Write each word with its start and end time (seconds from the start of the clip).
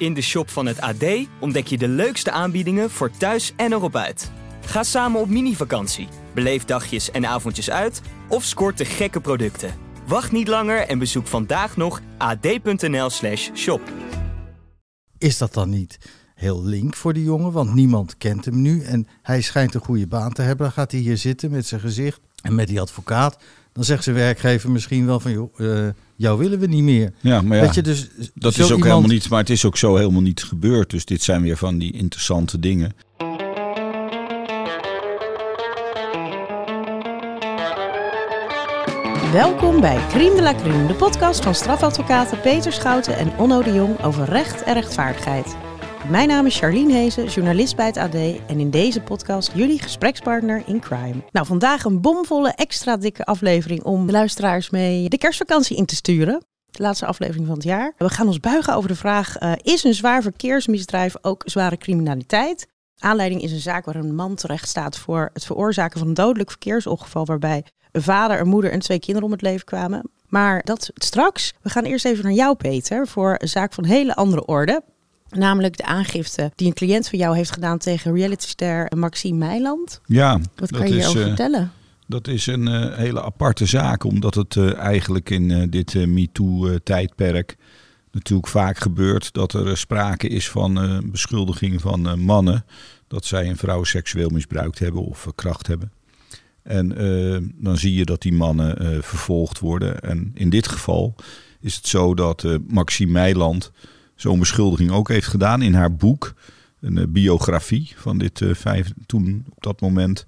In 0.00 0.14
de 0.14 0.20
shop 0.20 0.50
van 0.50 0.66
het 0.66 0.80
AD 0.80 1.04
ontdek 1.40 1.66
je 1.66 1.78
de 1.78 1.88
leukste 1.88 2.30
aanbiedingen 2.30 2.90
voor 2.90 3.10
thuis 3.10 3.52
en 3.56 3.72
erop 3.72 3.96
uit. 3.96 4.30
Ga 4.64 4.82
samen 4.82 5.20
op 5.20 5.28
mini-vakantie, 5.28 6.08
beleef 6.34 6.64
dagjes 6.64 7.10
en 7.10 7.26
avondjes 7.26 7.70
uit 7.70 8.00
of 8.28 8.44
scoort 8.44 8.78
de 8.78 8.84
gekke 8.84 9.20
producten. 9.20 9.74
Wacht 10.06 10.32
niet 10.32 10.48
langer 10.48 10.78
en 10.86 10.98
bezoek 10.98 11.26
vandaag 11.26 11.76
nog 11.76 12.00
ad.nl/slash 12.18 13.50
shop. 13.54 13.80
Is 15.18 15.38
dat 15.38 15.54
dan 15.54 15.68
niet 15.68 15.98
heel 16.34 16.64
link 16.64 16.96
voor 16.96 17.12
die 17.12 17.24
jongen? 17.24 17.52
Want 17.52 17.74
niemand 17.74 18.16
kent 18.16 18.44
hem 18.44 18.60
nu 18.62 18.82
en 18.82 19.06
hij 19.22 19.40
schijnt 19.40 19.74
een 19.74 19.80
goede 19.80 20.06
baan 20.06 20.32
te 20.32 20.42
hebben. 20.42 20.64
Dan 20.64 20.74
gaat 20.74 20.90
hij 20.90 21.00
hier 21.00 21.16
zitten 21.16 21.50
met 21.50 21.66
zijn 21.66 21.80
gezicht 21.80 22.20
en 22.42 22.54
met 22.54 22.68
die 22.68 22.80
advocaat. 22.80 23.38
Dan 23.72 23.84
zegt 23.84 24.04
zijn 24.04 24.16
werkgever 24.16 24.70
misschien 24.70 25.06
wel 25.06 25.20
van, 25.20 25.32
joh, 25.32 25.58
uh, 25.58 25.88
jou 26.16 26.38
willen 26.38 26.58
we 26.58 26.66
niet 26.66 26.82
meer. 26.82 27.12
Ja, 27.20 27.42
maar 27.42 27.56
ja, 27.56 27.62
Weet 27.62 27.74
je, 27.74 27.82
dus 27.82 28.08
dat 28.34 28.52
is 28.52 28.58
ook 28.60 28.66
iemand- 28.66 28.84
helemaal 28.84 29.08
niet, 29.10 29.28
maar 29.28 29.38
het 29.38 29.50
is 29.50 29.64
ook 29.64 29.76
zo 29.76 29.96
helemaal 29.96 30.20
niet 30.20 30.42
gebeurd. 30.42 30.90
Dus 30.90 31.04
dit 31.04 31.22
zijn 31.22 31.42
weer 31.42 31.56
van 31.56 31.78
die 31.78 31.92
interessante 31.92 32.58
dingen. 32.58 32.92
Welkom 39.32 39.80
bij 39.80 39.98
Crime 40.08 40.34
de 40.34 40.42
la 40.42 40.54
Crime, 40.54 40.86
de 40.86 40.94
podcast 40.94 41.42
van 41.42 41.54
strafadvocaten 41.54 42.40
Peter 42.40 42.72
Schouten 42.72 43.16
en 43.16 43.32
Onno 43.38 43.62
de 43.62 43.72
Jong 43.72 44.02
over 44.02 44.24
recht 44.24 44.62
en 44.62 44.74
rechtvaardigheid. 44.74 45.56
Mijn 46.08 46.28
naam 46.28 46.46
is 46.46 46.58
Charlene 46.58 46.92
Hezen, 46.92 47.26
journalist 47.26 47.76
bij 47.76 47.86
het 47.86 47.96
AD 47.96 48.14
en 48.14 48.60
in 48.60 48.70
deze 48.70 49.00
podcast 49.00 49.52
jullie 49.54 49.82
gesprekspartner 49.82 50.62
in 50.66 50.80
crime. 50.80 51.22
Nou, 51.32 51.46
vandaag 51.46 51.84
een 51.84 52.00
bomvolle 52.00 52.52
extra 52.52 52.96
dikke 52.96 53.24
aflevering 53.24 53.82
om 53.82 54.06
de 54.06 54.12
luisteraars 54.12 54.70
mee 54.70 55.08
de 55.08 55.18
kerstvakantie 55.18 55.76
in 55.76 55.86
te 55.86 55.94
sturen. 55.94 56.44
De 56.70 56.82
laatste 56.82 57.06
aflevering 57.06 57.46
van 57.46 57.54
het 57.54 57.64
jaar. 57.64 57.94
We 57.96 58.08
gaan 58.08 58.26
ons 58.26 58.40
buigen 58.40 58.74
over 58.74 58.88
de 58.88 58.94
vraag, 58.94 59.36
eh, 59.36 59.52
is 59.62 59.84
een 59.84 59.94
zwaar 59.94 60.22
verkeersmisdrijf 60.22 61.14
ook 61.22 61.42
zware 61.44 61.76
criminaliteit? 61.76 62.66
Aanleiding 62.98 63.42
is 63.42 63.52
een 63.52 63.60
zaak 63.60 63.84
waar 63.84 63.96
een 63.96 64.14
man 64.14 64.34
terecht 64.34 64.68
staat 64.68 64.98
voor 64.98 65.30
het 65.32 65.44
veroorzaken 65.44 65.98
van 65.98 66.08
een 66.08 66.14
dodelijk 66.14 66.50
verkeersongeval 66.50 67.24
waarbij 67.24 67.64
een 67.92 68.02
vader, 68.02 68.40
een 68.40 68.48
moeder 68.48 68.72
en 68.72 68.78
twee 68.78 68.98
kinderen 68.98 69.26
om 69.26 69.32
het 69.32 69.42
leven 69.42 69.64
kwamen. 69.64 70.10
Maar 70.26 70.62
dat 70.64 70.90
straks. 70.94 71.54
We 71.62 71.70
gaan 71.70 71.84
eerst 71.84 72.04
even 72.04 72.24
naar 72.24 72.32
jou, 72.32 72.56
Peter, 72.56 73.06
voor 73.06 73.34
een 73.38 73.48
zaak 73.48 73.72
van 73.72 73.84
hele 73.84 74.14
andere 74.14 74.44
orde. 74.44 74.82
Namelijk 75.30 75.76
de 75.76 75.84
aangifte 75.84 76.52
die 76.54 76.66
een 76.66 76.74
cliënt 76.74 77.08
van 77.08 77.18
jou 77.18 77.36
heeft 77.36 77.52
gedaan 77.52 77.78
tegen 77.78 78.14
realityster 78.14 78.92
Maxime 78.96 79.36
Meiland. 79.36 80.00
Ja, 80.06 80.32
Wat 80.32 80.48
dat 80.54 80.70
kan 80.70 80.88
je 80.88 80.94
hierover 80.94 81.20
eh, 81.20 81.26
vertellen? 81.26 81.72
Dat 82.06 82.28
is 82.28 82.46
een 82.46 82.68
eh, 82.68 82.96
hele 82.96 83.22
aparte 83.22 83.66
zaak, 83.66 84.04
omdat 84.04 84.34
het 84.34 84.56
eh, 84.56 84.74
eigenlijk 84.74 85.30
in 85.30 85.70
dit 85.70 86.06
MeToo-tijdperk 86.06 87.56
natuurlijk 88.12 88.48
vaak 88.48 88.78
gebeurt 88.78 89.32
dat 89.32 89.52
er 89.52 89.76
sprake 89.76 90.28
is 90.28 90.48
van 90.48 91.02
beschuldigingen 91.10 91.80
van 91.80 92.20
mannen 92.20 92.64
dat 93.08 93.24
zij 93.24 93.48
een 93.48 93.56
vrouw 93.56 93.84
seksueel 93.84 94.28
misbruikt 94.28 94.78
hebben 94.78 95.02
of 95.02 95.18
verkracht 95.18 95.66
hebben. 95.66 95.92
En 96.62 96.88
dan 97.56 97.76
zie 97.76 97.94
je 97.94 98.04
dat 98.04 98.22
die 98.22 98.32
mannen 98.32 99.02
vervolgd 99.04 99.58
worden. 99.58 100.00
En 100.00 100.30
in 100.34 100.50
dit 100.50 100.68
geval 100.68 101.14
is 101.60 101.76
het 101.76 101.86
zo 101.86 102.14
dat 102.14 102.58
Maxime 102.68 103.12
Meiland 103.12 103.72
zo'n 104.20 104.38
beschuldiging 104.38 104.90
ook 104.90 105.08
heeft 105.08 105.26
gedaan 105.26 105.62
in 105.62 105.74
haar 105.74 105.94
boek. 105.96 106.34
Een 106.80 106.98
eh, 106.98 107.04
biografie 107.08 107.92
van 107.96 108.18
dit 108.18 108.40
eh, 108.40 108.54
vijf, 108.54 108.92
toen 109.06 109.44
op 109.48 109.62
dat 109.62 109.80
moment 109.80 110.26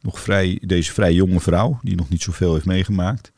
nog 0.00 0.20
vrij, 0.20 0.62
deze 0.66 0.92
vrij 0.92 1.12
jonge 1.12 1.40
vrouw, 1.40 1.78
die 1.82 1.96
nog 1.96 2.08
niet 2.08 2.22
zoveel 2.22 2.52
heeft 2.52 2.66
meegemaakt. 2.66 3.32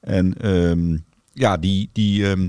En 0.00 0.38
ehm, 0.40 0.98
ja, 1.32 1.56
die, 1.56 1.90
die 1.92 2.28
ehm, 2.28 2.48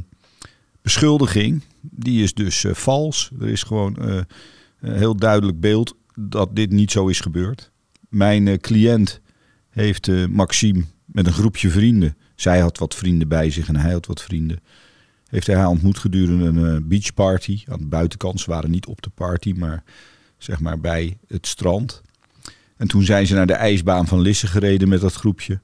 beschuldiging, 0.81 1.61
die 1.81 2.23
is 2.23 2.33
dus 2.33 2.63
eh, 2.63 2.73
vals. 2.73 3.31
Er 3.39 3.47
is 3.47 3.63
gewoon 3.63 3.95
een 3.99 4.27
heel 4.79 5.15
duidelijk 5.15 5.59
beeld 5.59 5.95
dat 6.15 6.55
dit 6.55 6.71
niet 6.71 6.91
zo 6.91 7.07
is 7.07 7.19
gebeurd. 7.19 7.71
Mijn 8.09 8.59
cliënt 8.59 9.21
heeft 9.69 10.27
Maxime 10.27 10.83
met 11.05 11.27
een 11.27 11.33
groepje 11.33 11.69
vrienden, 11.69 12.17
zij 12.35 12.59
had 12.59 12.77
wat 12.77 12.95
vrienden 12.95 13.27
bij 13.27 13.49
zich 13.49 13.67
en 13.67 13.75
hij 13.75 13.91
had 13.91 14.05
wat 14.05 14.21
vrienden, 14.21 14.59
heeft 15.35 15.47
hij 15.47 15.55
haar 15.55 15.67
ontmoet 15.67 15.97
gedurende 15.97 16.45
een 16.45 16.75
eh, 16.75 16.81
beachparty. 16.83 17.63
Aan 17.67 17.79
de 17.79 17.85
buitenkant, 17.85 18.39
ze 18.39 18.49
waren 18.49 18.71
niet 18.71 18.85
op 18.85 19.01
de 19.01 19.09
party, 19.09 19.53
maar 19.57 19.83
zeg 20.37 20.59
maar 20.59 20.79
bij 20.79 21.17
het 21.27 21.47
strand. 21.47 22.01
En 22.77 22.87
toen 22.87 23.03
zijn 23.03 23.27
ze 23.27 23.33
naar 23.33 23.47
de 23.47 23.53
ijsbaan 23.53 24.07
van 24.07 24.19
Lisse 24.19 24.47
gereden 24.47 24.89
met 24.89 25.01
dat 25.01 25.13
groepje. 25.13 25.59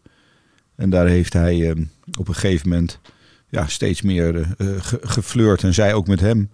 En 0.75 0.89
daar 0.89 1.07
heeft 1.07 1.33
hij 1.33 1.69
eh, 1.69 1.83
op 2.19 2.27
een 2.27 2.33
gegeven 2.33 2.69
moment 2.69 2.99
ja, 3.49 3.67
steeds 3.67 4.01
meer 4.01 4.55
ge- 4.57 4.99
geflirt 5.01 5.63
en 5.63 5.73
zij 5.73 5.93
ook 5.93 6.07
met 6.07 6.19
hem. 6.19 6.49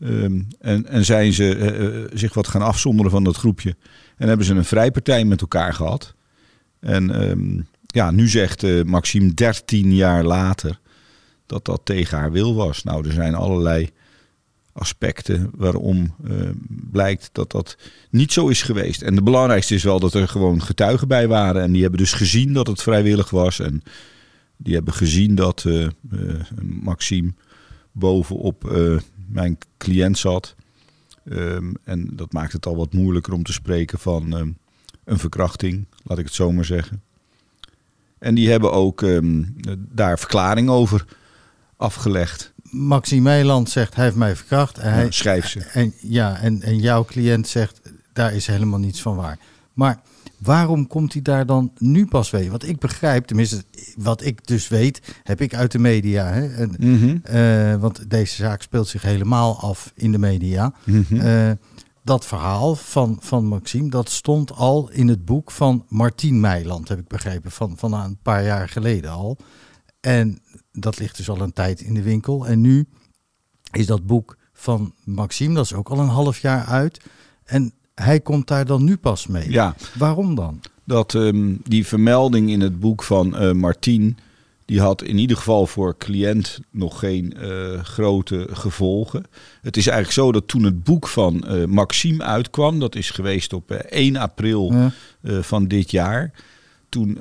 Ehm, 0.00 0.42
en, 0.60 0.86
en 0.86 1.04
zijn 1.04 1.32
ze 1.32 2.08
zich 2.12 2.34
wat 2.34 2.48
gaan 2.48 2.62
afzonderen 2.62 3.10
van 3.10 3.24
dat 3.24 3.36
groepje. 3.36 3.76
En 4.16 4.28
hebben 4.28 4.46
ze 4.46 4.54
een 4.54 4.64
vrijpartij 4.64 5.24
met 5.24 5.40
elkaar 5.40 5.74
gehad. 5.74 6.14
En 6.80 7.10
ehm, 7.10 7.60
ja, 7.86 8.10
nu 8.10 8.28
zegt 8.28 8.62
eh, 8.62 8.82
Maxime 8.82 9.34
13 9.34 9.94
jaar 9.94 10.24
later 10.24 10.80
dat 11.48 11.64
dat 11.64 11.80
tegen 11.84 12.18
haar 12.18 12.32
wil 12.32 12.54
was. 12.54 12.84
Nou, 12.84 13.06
er 13.06 13.12
zijn 13.12 13.34
allerlei 13.34 13.90
aspecten 14.72 15.50
waarom 15.56 16.14
eh, 16.24 16.34
blijkt 16.90 17.30
dat 17.32 17.50
dat 17.50 17.76
niet 18.10 18.32
zo 18.32 18.48
is 18.48 18.62
geweest. 18.62 19.02
En 19.02 19.14
de 19.14 19.22
belangrijkste 19.22 19.74
is 19.74 19.82
wel 19.82 20.00
dat 20.00 20.14
er 20.14 20.28
gewoon 20.28 20.62
getuigen 20.62 21.08
bij 21.08 21.28
waren. 21.28 21.62
En 21.62 21.72
die 21.72 21.82
hebben 21.82 22.00
dus 22.00 22.12
gezien 22.12 22.52
dat 22.52 22.66
het 22.66 22.82
vrijwillig 22.82 23.30
was. 23.30 23.60
En 23.60 23.82
die 24.56 24.74
hebben 24.74 24.94
gezien 24.94 25.34
dat 25.34 25.64
eh, 25.64 25.86
Maxime 26.62 27.32
bovenop 27.92 28.70
mijn 29.26 29.58
cliënt 29.76 30.18
zat. 30.18 30.54
Ehm, 31.24 31.72
en 31.84 32.08
dat 32.12 32.32
maakt 32.32 32.52
het 32.52 32.66
al 32.66 32.76
wat 32.76 32.92
moeilijker 32.92 33.32
om 33.32 33.42
te 33.42 33.52
spreken 33.52 33.98
van 33.98 34.36
ehm, 34.36 34.50
een 35.04 35.18
verkrachting, 35.18 35.86
laat 36.02 36.18
ik 36.18 36.24
het 36.24 36.34
zo 36.34 36.52
maar 36.52 36.64
zeggen. 36.64 37.02
En 38.18 38.34
die 38.34 38.50
hebben 38.50 38.72
ook 38.72 39.02
ehm, 39.02 39.44
daar 39.76 40.18
verklaring 40.18 40.68
over 40.68 41.04
afgelegd. 41.78 42.52
Maxime 42.62 43.22
Meiland 43.22 43.70
zegt, 43.70 43.94
hij 43.94 44.04
heeft 44.04 44.16
mij 44.16 44.36
verkracht. 44.36 44.78
En, 44.78 44.92
hij, 44.92 45.04
Ja, 45.04 45.10
schrijf 45.10 45.48
ze. 45.48 45.60
En, 45.60 45.94
ja, 46.00 46.38
en, 46.38 46.62
en 46.62 46.78
jouw 46.78 47.04
cliënt 47.04 47.48
zegt, 47.48 47.80
daar 48.12 48.34
is 48.34 48.46
helemaal 48.46 48.78
niets 48.78 49.02
van 49.02 49.16
waar. 49.16 49.38
Maar 49.72 50.00
waarom 50.38 50.86
komt 50.86 51.12
hij 51.12 51.22
daar 51.22 51.46
dan 51.46 51.72
nu 51.78 52.06
pas 52.06 52.30
mee? 52.30 52.50
Want 52.50 52.68
ik 52.68 52.78
begrijp, 52.78 53.24
tenminste 53.24 53.64
wat 53.96 54.24
ik 54.24 54.46
dus 54.46 54.68
weet, 54.68 55.00
heb 55.22 55.40
ik 55.40 55.54
uit 55.54 55.72
de 55.72 55.78
media. 55.78 56.26
Hè? 56.32 56.54
En, 56.54 56.74
Mhm. 56.78 57.16
eh, 57.22 57.74
want 57.74 58.10
deze 58.10 58.34
zaak 58.34 58.62
speelt 58.62 58.88
zich 58.88 59.02
helemaal 59.02 59.60
af 59.60 59.92
in 59.94 60.12
de 60.12 60.18
media. 60.18 60.72
Mhm. 60.84 61.16
Eh, 61.20 61.50
dat 62.04 62.26
verhaal 62.26 62.74
van, 62.74 63.16
van 63.20 63.44
Maxime, 63.44 63.90
dat 63.90 64.10
stond 64.10 64.52
al 64.52 64.90
in 64.92 65.08
het 65.08 65.24
boek 65.24 65.50
van 65.50 65.84
Martien 65.88 66.40
Meiland, 66.40 66.88
heb 66.88 66.98
ik 66.98 67.08
begrepen, 67.08 67.50
van, 67.50 67.72
van 67.76 67.92
een 67.94 68.18
paar 68.22 68.44
jaar 68.44 68.68
geleden 68.68 69.10
al. 69.10 69.36
En 70.00 70.38
dat 70.80 70.98
ligt 70.98 71.16
dus 71.16 71.28
al 71.28 71.40
een 71.40 71.52
tijd 71.52 71.80
in 71.80 71.94
de 71.94 72.02
winkel. 72.02 72.46
En 72.46 72.60
nu 72.60 72.86
is 73.72 73.86
dat 73.86 74.06
boek 74.06 74.36
van 74.52 74.94
Maxime, 75.04 75.54
dat 75.54 75.64
is 75.64 75.74
ook 75.74 75.88
al 75.88 75.98
een 75.98 76.08
half 76.08 76.38
jaar 76.38 76.64
uit. 76.64 77.00
En 77.44 77.72
hij 77.94 78.20
komt 78.20 78.46
daar 78.48 78.66
dan 78.66 78.84
nu 78.84 78.96
pas 78.96 79.26
mee. 79.26 79.50
Ja, 79.50 79.74
Waarom 79.98 80.34
dan? 80.34 80.60
dat 80.84 81.14
ehm, 81.14 81.54
die 81.62 81.86
vermelding 81.86 82.50
in 82.50 82.60
het 82.60 82.80
boek 82.80 83.02
van 83.02 83.36
eh 83.36 83.52
Martien, 83.52 84.18
die 84.64 84.80
had 84.80 85.02
in 85.02 85.18
ieder 85.18 85.36
geval 85.36 85.66
voor 85.66 85.96
cliënt 85.96 86.58
nog 86.70 86.98
geen 86.98 87.32
eh, 87.36 87.82
grote 87.82 88.48
gevolgen. 88.50 89.24
Het 89.62 89.76
is 89.76 89.86
eigenlijk 89.86 90.16
zo 90.18 90.32
dat 90.32 90.48
toen 90.48 90.62
het 90.62 90.84
boek 90.84 91.08
van 91.08 91.44
eh, 91.46 91.64
Maxime 91.64 92.24
uitkwam, 92.24 92.78
dat 92.80 92.94
is 92.94 93.10
geweest 93.10 93.52
op 93.52 93.70
eh, 93.70 93.78
1 93.78 94.16
april 94.16 94.72
Ja. 94.72 94.92
van 95.42 95.66
dit 95.68 95.90
jaar, 95.90 96.32
toen 96.88 97.18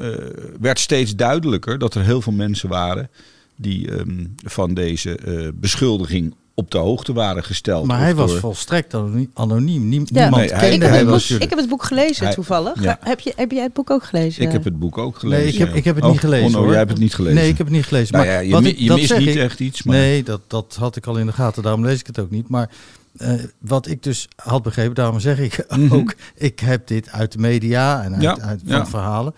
werd 0.60 0.80
steeds 0.80 1.16
duidelijker 1.16 1.78
dat 1.80 1.96
er 1.96 2.04
heel 2.04 2.22
veel 2.22 2.34
mensen 2.34 2.70
waren 2.70 3.10
die 3.58 3.92
ehm, 3.92 4.26
van 4.46 4.74
deze 4.74 5.16
eh, 5.18 5.48
beschuldiging 5.54 6.36
op 6.54 6.72
de 6.72 6.78
hoogte 6.78 7.14
waren 7.14 7.44
gesteld. 7.44 7.86
Maar 7.88 8.00
hij 8.00 8.16
was 8.16 8.32
door- 8.32 8.40
volstrekt 8.40 8.94
anoniem. 8.94 9.30
anoniem. 9.34 9.90
Nie- 9.90 10.00
Ja. 10.00 10.06
Niemand 10.22 10.36
Nee, 10.36 10.50
hij- 10.52 10.60
kende 10.60 10.76
ik, 10.76 10.82
heb 10.82 10.90
hij 10.90 10.98
het 11.00 11.08
boek, 11.08 11.14
was- 11.16 11.30
ik 11.32 11.50
heb 11.50 11.60
het 11.60 11.70
boek 11.70 11.84
gelezen 11.84 12.26
Hij- 12.26 12.34
toevallig. 12.34 12.82
ja. 12.84 12.98
Heb, 13.02 13.20
je, 13.20 13.34
heb 13.36 13.52
jij 13.52 13.64
het 13.64 13.74
boek 13.74 13.90
ook 13.90 14.04
gelezen? 14.04 14.44
Ik 14.44 14.52
heb 14.52 14.64
het 14.64 14.80
boek 14.80 14.98
ook 14.98 15.18
gelezen. 15.20 15.44
Nee, 15.44 15.54
ik 15.54 15.60
heb, 15.60 15.70
ja. 15.70 15.76
ik 15.76 15.84
heb 15.84 15.96
het 15.96 16.04
Oh, 16.04 16.10
niet 16.12 16.20
gelezen. 16.20 16.48
Oh, 16.48 16.52
no, 16.54 16.58
hoor. 16.60 16.70
jij 16.70 16.78
hebt 16.78 16.92
het 16.92 17.00
niet 17.00 17.16
gelezen. 17.16 17.36
Nee, 17.38 17.50
ik 17.50 17.58
heb 17.58 17.68
het 17.68 17.76
niet 17.76 17.86
gelezen. 17.86 18.14
Nou 18.14 18.26
maar 18.26 18.34
ja, 18.36 18.40
je, 18.42 18.52
wat 18.52 18.64
ik- 18.66 18.78
je 18.80 18.88
dat 18.88 18.98
mist 18.98 19.08
zeg 19.10 19.20
niet 19.20 19.28
ik. 19.28 19.36
echt 19.36 19.60
iets. 19.60 19.84
Maar... 19.84 19.96
Nee, 19.96 20.24
dat, 20.24 20.42
dat 20.48 20.76
had 20.80 20.96
ik 20.96 21.06
al 21.08 21.18
in 21.18 21.26
de 21.26 21.32
gaten. 21.32 21.64
Daarom 21.64 21.86
lees 21.86 22.00
ik 22.00 22.08
het 22.08 22.20
ook 22.20 22.30
niet. 22.32 22.48
Maar 22.50 22.70
eh, 23.18 23.32
wat 23.60 23.88
ik 23.88 24.04
dus 24.04 24.28
had 24.36 24.64
begrepen, 24.64 24.96
daarom 24.96 25.20
zeg 25.20 25.40
ik 25.40 25.66
Mhm. 25.70 25.94
ook... 25.94 26.16
Ik 26.36 26.60
heb 26.60 26.88
dit 26.88 27.10
uit 27.10 27.32
de 27.32 27.38
media 27.40 28.04
en 28.04 28.14
uit, 28.14 28.22
Ja, 28.22 28.38
uit 28.40 28.62
van 28.66 28.76
ja. 28.78 28.86
verhalen. 28.88 29.34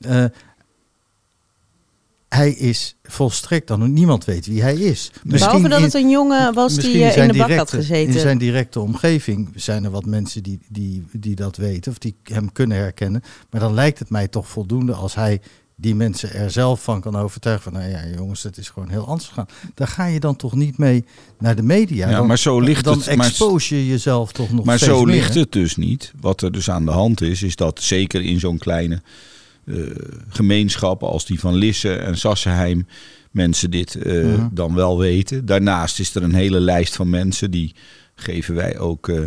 Eh, 0.00 0.24
hij 2.34 2.50
is 2.52 2.96
volstrekt 3.02 3.66
dan 3.68 3.92
niemand 3.92 4.24
weet 4.24 4.46
wie 4.46 4.62
hij 4.62 4.74
is. 4.74 5.10
Behalve 5.24 5.68
dat 5.68 5.80
het 5.80 5.94
een 5.94 6.10
jongen 6.10 6.54
was 6.54 6.74
misschien 6.74 6.94
die 6.96 7.04
eh, 7.04 7.22
in 7.22 7.28
de 7.32 7.38
bak 7.38 7.40
had 7.40 7.48
directe- 7.48 7.76
gezeten. 7.76 8.14
In 8.14 8.20
zijn 8.20 8.38
directe 8.38 8.80
omgeving 8.80 9.48
zijn 9.54 9.84
er 9.84 9.90
wat 9.90 10.04
mensen 10.06 10.42
die, 10.42 10.58
die, 10.68 11.04
die 11.12 11.34
dat 11.34 11.56
weten 11.56 11.92
of 11.92 11.98
die 11.98 12.14
hem 12.22 12.52
kunnen 12.52 12.76
herkennen. 12.76 13.22
Maar 13.50 13.60
dan 13.60 13.74
lijkt 13.74 13.98
het 13.98 14.10
mij 14.10 14.28
toch 14.28 14.48
voldoende 14.48 14.92
als 14.92 15.14
hij 15.14 15.40
die 15.76 15.94
mensen 15.94 16.32
er 16.34 16.50
zelf 16.50 16.82
van 16.82 17.00
kan 17.00 17.16
overtuigen 17.16 17.62
van, 17.72 17.72
nou 17.80 17.90
ja 17.90 18.00
jongens, 18.16 18.42
het 18.42 18.56
is 18.56 18.68
gewoon 18.68 18.88
heel 18.88 19.06
anders 19.06 19.28
gegaan. 19.28 19.46
Daar 19.74 19.88
ga 19.88 20.04
je 20.06 20.20
dan 20.20 20.36
toch 20.36 20.54
niet 20.54 20.78
mee 20.78 21.04
naar 21.38 21.56
de 21.56 21.62
media. 21.62 22.08
Ja, 22.08 22.16
dan, 22.16 22.26
maar 22.26 22.38
zo 22.38 22.60
ligt 22.60 22.84
dan 22.84 22.98
het- 22.98 23.16
maar- 23.16 23.26
expose 23.26 23.76
je 23.76 23.86
jezelf 23.86 24.32
toch 24.32 24.52
nog 24.52 24.64
Maar 24.64 24.76
steeds 24.78 24.92
zo 24.92 25.04
meer, 25.04 25.14
ligt 25.14 25.34
hè? 25.34 25.40
het 25.40 25.52
dus 25.52 25.76
niet. 25.76 26.12
Wat 26.20 26.42
er 26.42 26.52
dus 26.52 26.70
aan 26.70 26.84
de 26.84 26.90
hand 26.90 27.20
is, 27.20 27.42
is 27.42 27.56
dat 27.56 27.82
zeker 27.82 28.22
in 28.22 28.40
zo'n 28.40 28.58
kleine 28.58 29.02
eh, 29.64 29.76
gemeenschap 30.28 31.02
als 31.02 31.26
die 31.26 31.40
van 31.40 31.54
Lisse 31.54 31.94
en 31.94 32.18
Sassenheim 32.18 32.86
mensen 33.30 33.70
dit 33.70 33.94
eh, 33.94 34.24
Mhm. 34.24 34.48
dan 34.52 34.74
wel 34.74 34.98
weten. 34.98 35.46
Daarnaast 35.46 36.00
is 36.00 36.14
er 36.14 36.22
een 36.22 36.34
hele 36.34 36.60
lijst 36.60 36.96
van 36.96 37.10
mensen 37.10 37.50
die 37.50 37.74
geven 38.14 38.54
wij 38.54 38.78
ook 38.78 39.08
eh, 39.08 39.20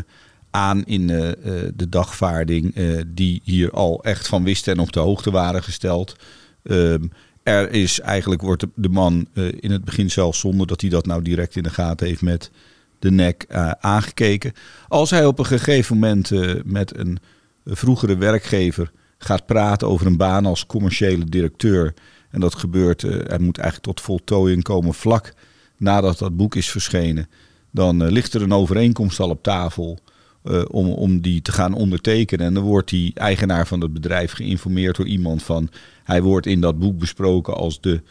aan 0.51 0.85
in 0.85 1.07
de 1.07 1.89
dagvaarding 1.89 2.75
die 3.07 3.41
hier 3.43 3.71
al 3.71 4.03
echt 4.03 4.27
van 4.27 4.43
wisten 4.43 4.73
en 4.73 4.79
op 4.79 4.91
de 4.91 4.99
hoogte 4.99 5.31
waren 5.31 5.63
gesteld. 5.63 6.15
Ehm, 6.63 7.03
er 7.43 7.71
is 7.71 7.99
eigenlijk 7.99 8.41
wordt 8.41 8.61
de, 8.61 8.69
de 8.75 8.89
man 8.89 9.27
in 9.59 9.71
het 9.71 9.85
begin 9.85 10.11
zelfs 10.11 10.39
zonder 10.39 10.67
dat 10.67 10.81
hij 10.81 10.89
dat 10.89 11.05
nou 11.05 11.21
direct 11.21 11.55
in 11.55 11.63
de 11.63 11.69
gaten 11.69 12.07
heeft 12.07 12.21
met 12.21 12.51
de 12.99 13.11
nek 13.11 13.45
aangekeken. 13.79 14.53
Als 14.87 15.09
hij 15.09 15.25
op 15.25 15.39
een 15.39 15.45
gegeven 15.45 15.97
moment 15.97 16.31
met 16.65 16.97
een 16.97 17.17
vroegere 17.65 18.17
werkgever 18.17 18.91
gaat 19.17 19.45
praten 19.45 19.87
over 19.87 20.05
een 20.07 20.17
baan 20.17 20.45
als 20.45 20.65
commerciële 20.65 21.25
directeur. 21.25 21.93
En 22.29 22.39
dat 22.39 22.55
gebeurt, 22.55 23.03
eh 23.03 23.11
hij 23.11 23.39
moet 23.39 23.57
eigenlijk 23.57 23.87
tot 23.87 24.01
voltooiing 24.01 24.63
komen 24.63 24.93
vlak 24.93 25.33
nadat 25.77 26.17
dat 26.17 26.37
boek 26.37 26.55
is 26.55 26.69
verschenen. 26.69 27.29
Dan 27.71 28.03
eh, 28.03 28.11
ligt 28.11 28.33
er 28.33 28.41
een 28.41 28.53
overeenkomst 28.53 29.19
al 29.19 29.29
op 29.29 29.43
tafel 29.43 29.99
eh, 30.43 30.61
om, 30.67 30.89
om 30.89 31.21
die 31.21 31.41
te 31.41 31.51
gaan 31.51 31.73
ondertekenen. 31.73 32.45
En 32.45 32.53
dan 32.53 32.63
wordt 32.63 32.89
die 32.89 33.11
eigenaar 33.13 33.67
van 33.67 33.81
het 33.81 33.93
bedrijf 33.93 34.31
geïnformeerd 34.31 34.95
door 34.95 35.07
iemand 35.07 35.43
van... 35.43 35.69
hij 36.03 36.21
wordt 36.21 36.45
in 36.45 36.61
dat 36.61 36.79
boek 36.79 36.97
besproken 36.97 37.55
als 37.55 37.81
de 37.81 38.01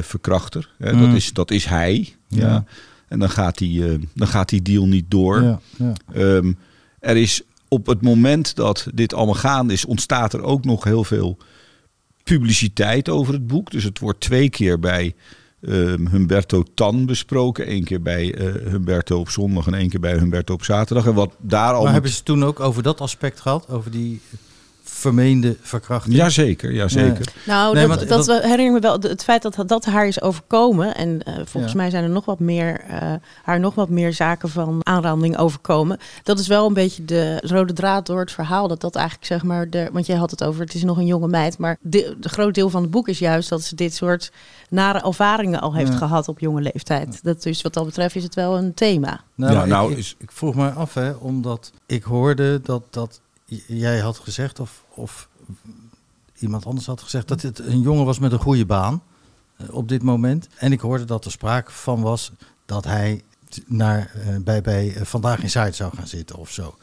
verkrachter. 0.00 0.70
Hè, 0.78 0.90
dat, 0.90 1.08
Mm. 1.08 1.14
is, 1.14 1.32
dat 1.32 1.50
is 1.50 1.64
hij. 1.64 2.14
Ja. 2.28 2.46
Ja. 2.46 2.64
En 3.08 3.18
dan 3.18 3.30
gaat, 3.30 3.58
die, 3.58 4.08
dan 4.14 4.26
gaat 4.26 4.48
die 4.48 4.62
deal 4.62 4.86
niet 4.86 5.04
door. 5.08 5.42
Ja, 5.42 5.60
ja. 5.78 5.92
Ehm, 6.12 6.52
er 6.98 7.16
is 7.16 7.42
op 7.74 7.86
het 7.86 8.02
moment 8.02 8.56
dat 8.56 8.86
dit 8.94 9.14
allemaal 9.14 9.34
gaande 9.34 9.72
is, 9.72 9.84
ontstaat 9.84 10.32
er 10.32 10.42
ook 10.42 10.64
nog 10.64 10.84
heel 10.84 11.04
veel 11.04 11.38
publiciteit 12.22 13.08
over 13.08 13.32
het 13.32 13.46
boek. 13.46 13.70
Dus 13.70 13.84
het 13.84 13.98
wordt 13.98 14.20
twee 14.20 14.50
keer 14.50 14.78
bij 14.78 15.14
ehm, 15.60 16.06
Humberto 16.06 16.62
Tan 16.74 17.06
besproken. 17.06 17.70
Eén 17.70 17.84
keer 17.84 18.02
bij 18.02 18.34
eh, 18.34 18.70
Humberto 18.70 19.18
op 19.18 19.28
zondag 19.28 19.66
en 19.66 19.74
één 19.74 19.88
keer 19.88 20.00
bij 20.00 20.18
Humberto 20.18 20.54
op 20.54 20.64
zaterdag. 20.64 21.06
En 21.06 21.14
wat 21.14 21.34
daar 21.38 21.72
al. 21.72 21.82
Maar 21.82 21.92
hebben 21.92 22.10
ze 22.10 22.22
toen 22.22 22.44
ook 22.44 22.60
over 22.60 22.82
dat 22.82 23.00
aspect 23.00 23.40
gehad? 23.40 23.68
Over 23.68 23.90
die 23.90 24.20
vermeende 25.04 25.56
verkrachting? 25.60 26.14
Jazeker, 26.16 26.72
jazeker. 26.72 27.32
Nou, 27.46 27.74
Nee, 27.74 27.86
dat, 27.86 28.08
dat, 28.08 28.24
dat- 28.26 28.42
herinner 28.42 28.66
ik 28.66 28.72
me 28.72 28.80
wel. 28.80 29.00
Het 29.00 29.24
feit 29.24 29.42
dat 29.42 29.62
dat 29.66 29.84
haar 29.84 30.06
is 30.06 30.20
overkomen. 30.22 30.94
En 30.94 31.22
eh, 31.22 31.34
volgens 31.44 31.72
Ja. 31.72 31.78
mij 31.78 31.90
zijn 31.90 32.04
er 32.04 32.10
nog 32.10 32.24
wat 32.24 32.38
meer, 32.40 32.80
eh, 32.80 33.12
haar 33.42 33.60
nog 33.60 33.74
wat 33.74 33.88
meer 33.88 34.12
zaken 34.12 34.48
van 34.48 34.80
aanranding 34.82 35.36
overkomen. 35.38 35.98
Dat 36.22 36.38
is 36.38 36.46
wel 36.46 36.66
een 36.66 36.74
beetje 36.74 37.04
de 37.04 37.38
rode 37.42 37.72
draad 37.72 38.06
door 38.06 38.20
het 38.20 38.32
verhaal. 38.32 38.68
Dat 38.68 38.80
dat 38.80 38.94
eigenlijk 38.94 39.26
zeg 39.26 39.42
maar. 39.42 39.70
De, 39.70 39.88
want 39.92 40.06
jij 40.06 40.16
had 40.16 40.30
het 40.30 40.44
over, 40.44 40.60
het 40.60 40.74
is 40.74 40.82
nog 40.84 40.96
een 40.96 41.06
jonge 41.06 41.28
meid. 41.28 41.58
Maar 41.58 41.76
de, 41.80 42.16
de 42.20 42.28
groot 42.28 42.54
deel 42.54 42.70
van 42.70 42.82
het 42.82 42.90
boek 42.90 43.08
is 43.08 43.18
juist 43.18 43.48
dat 43.48 43.62
ze 43.62 43.74
dit 43.74 43.94
soort 43.94 44.32
nare 44.68 45.00
ervaringen 45.02 45.60
al 45.60 45.74
heeft 45.74 45.92
Ja. 45.92 45.98
gehad 45.98 46.28
op 46.28 46.38
jonge 46.38 46.60
leeftijd. 46.60 47.20
Dat 47.22 47.42
dus 47.42 47.62
wat 47.62 47.74
dat 47.74 47.84
betreft 47.84 48.16
is 48.16 48.22
het 48.22 48.34
wel 48.34 48.56
een 48.56 48.74
thema. 48.74 49.20
Nou, 49.34 49.52
Ja, 49.52 49.64
nou 49.64 49.92
ik, 49.92 49.98
is- 49.98 50.14
ik 50.18 50.32
vroeg 50.32 50.54
me 50.54 50.70
af, 50.70 50.94
hè, 50.94 51.10
omdat 51.10 51.72
ik 51.86 52.02
hoorde 52.02 52.60
dat, 52.60 52.82
dat 52.90 53.20
jij 53.66 53.98
had 53.98 54.18
gezegd, 54.18 54.60
of, 54.60 54.84
of 54.88 55.28
iemand 56.38 56.66
anders 56.66 56.86
had 56.86 57.00
gezegd, 57.00 57.28
dat 57.28 57.42
het 57.42 57.58
een 57.58 57.80
jongen 57.80 58.04
was 58.04 58.18
met 58.18 58.32
een 58.32 58.38
goede 58.38 58.66
baan 58.66 59.02
eh, 59.56 59.74
op 59.74 59.88
dit 59.88 60.02
moment. 60.02 60.48
En 60.56 60.72
ik 60.72 60.80
hoorde 60.80 61.04
dat 61.04 61.24
er 61.24 61.30
sprake 61.30 61.72
van 61.72 62.00
was 62.00 62.32
dat 62.66 62.84
hij 62.84 63.22
naar, 63.66 64.10
eh, 64.14 64.36
bij, 64.40 64.60
bij 64.60 64.94
eh, 64.94 65.02
Vandaag 65.02 65.42
in 65.42 65.50
Zuid 65.50 65.76
zou 65.76 65.96
gaan 65.96 66.06
zitten 66.06 66.36
of 66.36 66.50
zo. 66.50 66.76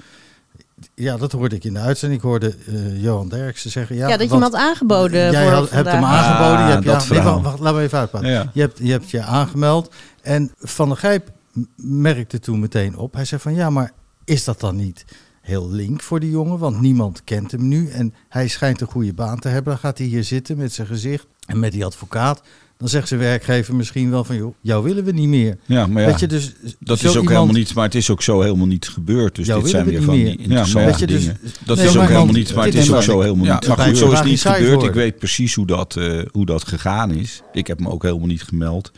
Ja, 0.96 1.18
dat 1.18 1.32
hoorde 1.32 1.56
ik 1.56 1.64
in 1.64 1.74
de 1.74 1.80
uitzending. 1.80 2.22
Ik 2.22 2.28
hoorde 2.28 2.56
Johan 2.94 3.30
Derksen 3.30 3.72
zeggen. 3.72 3.96
Ja, 3.96 4.08
Ja, 4.08 4.18
dat 4.18 4.28
je 4.28 4.34
hem 4.34 4.42
had 4.42 4.56
aangeboden. 4.56 5.32
Jij 5.32 5.46
had, 5.46 5.70
hebt 5.70 5.88
hem 5.88 6.04
aangeboden. 6.04 6.66
je 6.66 6.72
hebt 6.72 6.84
je 6.84 6.90
dat 6.90 6.98
nee, 6.98 7.08
verhaal. 7.08 7.34
wacht, 7.34 7.46
wacht, 7.46 7.60
laat 7.60 7.74
me 7.74 7.82
even 7.82 7.98
uitpraten. 7.98 8.30
Ja. 8.30 8.50
Je, 8.54 8.62
hebt, 8.62 8.78
je 8.78 8.92
hebt 8.92 9.10
je 9.10 9.22
aangemeld. 9.22 9.94
En 10.22 10.52
Van 10.58 10.88
der 10.88 10.98
Gijp 10.98 11.32
merkte 11.76 12.40
toen 12.40 12.60
meteen 12.60 12.98
op. 12.98 13.14
Hij 13.14 13.26
zei 13.26 13.42
van 13.42 13.54
ja, 13.54 13.70
maar 13.70 13.92
is 14.26 14.44
dat 14.44 14.60
dan 14.60 14.76
niet 14.76 15.06
heel 15.42 15.70
link 15.72 16.02
voor 16.02 16.20
die 16.20 16.30
jongen? 16.30 16.58
Want 16.58 16.82
niemand 16.82 17.24
kent 17.24 17.52
hem 17.52 17.68
nu. 17.68 17.90
En 17.90 18.14
hij 18.30 18.48
schijnt 18.48 18.82
een 18.82 18.88
goede 18.88 19.14
baan 19.14 19.40
te 19.40 19.48
hebben. 19.48 19.72
Dan 19.72 19.82
gaat 19.82 19.98
hij 19.98 20.08
hier 20.08 20.24
zitten 20.24 20.58
met 20.58 20.74
zijn 20.74 20.88
gezicht 20.88 21.26
en 21.46 21.60
met 21.60 21.72
die 21.72 21.86
advocaat. 21.86 22.42
Dan 22.78 22.90
zegt 22.90 23.08
zijn 23.08 23.20
werkgever 23.20 23.76
misschien 23.76 24.10
wel 24.10 24.24
van 24.24 24.36
joh, 24.36 24.56
jou 24.62 24.84
willen 24.84 25.04
we 25.04 25.12
niet 25.12 25.28
meer. 25.28 25.58
Ja, 25.66 25.88
maar 25.88 26.02
ja, 26.02 26.08
Weet 26.10 26.20
je, 26.20 26.28
dus 26.28 26.54
dat 26.80 26.98
is 26.98 27.04
ook 27.04 27.10
iemand- 27.10 27.30
helemaal 27.30 27.54
niet, 27.54 27.74
maar 27.74 27.84
het 27.84 27.96
is 27.96 28.10
ook 28.10 28.22
zo 28.22 28.42
helemaal 28.42 28.68
niet 28.68 28.88
gebeurd. 28.88 29.36
Dus 29.36 29.48
dit 29.48 29.68
zijn 29.70 29.86
weer 29.86 30.00
we 30.00 30.06
van 30.06 30.14
die 30.14 30.38
interessante 30.38 30.90
Weet 30.90 31.00
je, 31.00 31.08
dus- 31.08 31.22
dingen. 31.22 31.40
Dat 31.66 31.78
Nee, 31.78 31.86
is 31.88 31.98
ook 31.98 32.08
helemaal 32.08 32.34
niet, 32.34 32.54
maar 32.56 32.66
het 32.66 32.74
is 32.76 32.92
ook 32.94 33.02
zo 33.02 33.18
ik- 33.18 33.24
helemaal 33.24 33.46
ja, 33.46 33.54
niet. 33.54 33.68
Maar 33.68 33.78
goed, 33.88 33.98
zo 33.98 34.12
is 34.12 34.18
het 34.20 34.28
niet 34.28 34.42
gebeurd. 34.42 34.84
Ik 34.84 34.94
weet 34.94 35.18
precies 35.18 35.54
hoe 35.56 35.66
dat, 35.66 35.96
eh, 35.96 36.22
hoe 36.32 36.46
dat 36.46 36.68
gegaan 36.68 37.12
is. 37.12 37.42
Ik 37.54 37.68
heb 37.68 37.80
me 37.80 37.90
ook 37.90 38.04
helemaal 38.04 38.28
niet 38.28 38.44
gemeld 38.44 38.92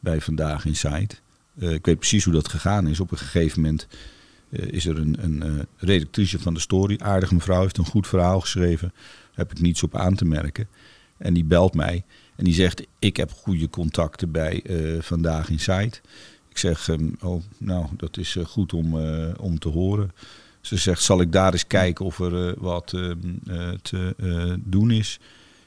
bij 0.00 0.20
Vandaag 0.20 0.64
in 0.66 0.76
Site. 0.76 1.14
Eh, 1.60 1.72
ik 1.72 1.86
weet 1.86 1.98
precies 1.98 2.24
hoe 2.24 2.32
dat 2.34 2.48
gegaan 2.48 2.86
is. 2.88 3.00
Op 3.00 3.10
een 3.10 3.18
gegeven 3.18 3.60
moment 3.62 3.86
is 4.54 4.86
er 4.86 4.98
een, 4.98 5.16
een 5.20 5.42
eh, 5.42 5.64
redactrice 5.76 6.38
van 6.38 6.54
de 6.54 6.60
story, 6.60 6.98
aardige 7.02 7.34
mevrouw, 7.34 7.60
heeft 7.60 7.78
een 7.78 7.84
goed 7.84 8.06
verhaal 8.06 8.40
geschreven. 8.40 8.92
Daar 8.94 9.46
heb 9.46 9.50
ik 9.50 9.60
niets 9.60 9.82
op 9.82 9.96
aan 9.96 10.14
te 10.14 10.24
merken. 10.24 10.68
En 11.16 11.34
die 11.34 11.44
belt 11.44 11.74
mij 11.74 12.04
en 12.36 12.44
die 12.44 12.54
zegt: 12.54 12.86
Ik 12.98 13.16
heb 13.16 13.32
goede 13.32 13.68
contacten 13.68 14.30
bij 14.30 14.62
eh, 14.62 15.02
Vandaag 15.02 15.50
in 15.50 15.60
Site. 15.60 16.00
Ik 16.48 16.58
zeg: 16.58 16.88
ehm, 16.88 17.08
Oh, 17.20 17.42
nou, 17.58 17.86
dat 17.96 18.16
is 18.16 18.36
eh, 18.36 18.44
goed 18.44 18.72
om, 18.72 19.00
eh, 19.00 19.28
om 19.38 19.58
te 19.58 19.68
horen. 19.68 20.10
Ze 20.64 20.76
zegt: 20.76 21.02
Zal 21.02 21.20
ik 21.20 21.32
daar 21.32 21.52
eens 21.52 21.66
kijken 21.66 22.04
of 22.04 22.20
er 22.20 22.48
eh, 22.48 22.54
wat 22.56 22.92
ehm, 22.92 23.16
eh, 23.46 23.70
te 23.82 24.14
eh, 24.18 24.52
doen 24.58 24.90
is? 24.90 25.20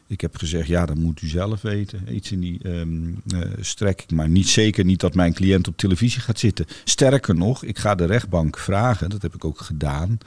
Ik 0.07 0.21
heb 0.21 0.37
gezegd: 0.37 0.67
Ja, 0.67 0.85
dat 0.85 0.97
moet 0.97 1.21
u 1.21 1.27
zelf 1.27 1.61
weten. 1.61 2.15
Iets 2.15 2.31
in 2.31 2.39
die 2.39 2.59
ehm 2.63 3.13
eh, 3.27 3.51
strekking. 3.59 4.11
Maar 4.11 4.29
niet 4.29 4.47
zeker 4.47 4.85
niet 4.85 4.99
dat 4.99 5.15
mijn 5.15 5.33
cliënt 5.33 5.67
op 5.67 5.77
televisie 5.77 6.21
gaat 6.21 6.39
zitten. 6.39 6.65
Sterker 6.83 7.35
nog, 7.35 7.63
ik 7.63 7.77
ga 7.77 7.95
de 7.95 8.05
rechtbank 8.05 8.57
vragen. 8.57 9.09
Dat 9.09 9.21
heb 9.21 9.35
ik 9.35 9.45
ook 9.45 9.59
gedaan 9.59 10.17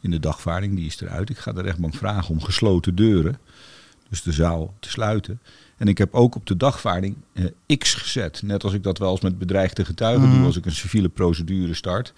in 0.00 0.10
de 0.10 0.20
dagvaarding. 0.20 0.76
Die 0.76 0.86
is 0.86 1.00
eruit. 1.00 1.30
Ik 1.30 1.38
ga 1.38 1.52
de 1.52 1.62
rechtbank 1.62 1.94
vragen 1.94 2.30
om 2.30 2.40
gesloten 2.40 2.94
deuren. 2.94 3.38
Dus 4.08 4.22
de 4.22 4.32
zaal 4.32 4.74
te 4.80 4.90
sluiten. 4.90 5.40
En 5.76 5.88
ik 5.88 5.98
heb 5.98 6.14
ook 6.14 6.34
op 6.34 6.46
de 6.46 6.56
dagvaarding 6.56 7.16
eh, 7.32 7.78
X 7.78 7.94
gezet. 7.94 8.42
Net 8.42 8.64
als 8.64 8.72
ik 8.72 8.82
dat 8.82 8.98
wel 8.98 9.10
eens 9.10 9.20
met 9.20 9.38
bedreigde 9.38 9.84
getuigen 9.84 10.30
doe 10.30 10.44
als 10.44 10.56
ik 10.56 10.66
een 10.66 10.72
civiele 10.72 11.08
procedure 11.08 11.74
start. 11.74 12.12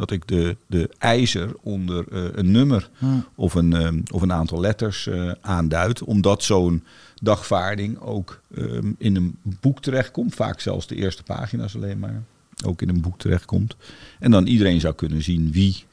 Dat 0.00 0.10
ik 0.10 0.28
de, 0.28 0.56
de 0.66 0.90
ijzer 0.98 1.52
onder 1.60 2.04
eh, 2.12 2.24
een 2.32 2.50
nummer 2.50 2.90
Hm. 2.98 3.06
of 3.34 3.54
een, 3.54 3.72
ehm, 3.72 4.00
of 4.12 4.22
een 4.22 4.32
aantal 4.32 4.60
letters 4.60 5.06
eh, 5.06 5.30
aanduidt. 5.40 6.02
Omdat 6.02 6.42
zo'n 6.42 6.84
dagvaarding 7.22 7.98
ook 7.98 8.40
ehm, 8.54 8.92
in 8.98 9.16
een 9.16 9.36
boek 9.42 9.82
terechtkomt. 9.82 10.34
Vaak 10.34 10.60
zelfs 10.60 10.86
de 10.86 10.94
eerste 10.94 11.22
pagina's 11.22 11.76
alleen 11.76 11.98
maar. 11.98 12.22
Ook 12.64 12.82
in 12.82 12.88
een 12.88 13.00
boek 13.00 13.18
terechtkomt. 13.18 13.76
En 14.18 14.30
dan 14.30 14.46
iedereen 14.46 14.80
zou 14.80 14.94
kunnen 14.94 15.22
zien 15.22 15.52
wie 15.52 15.84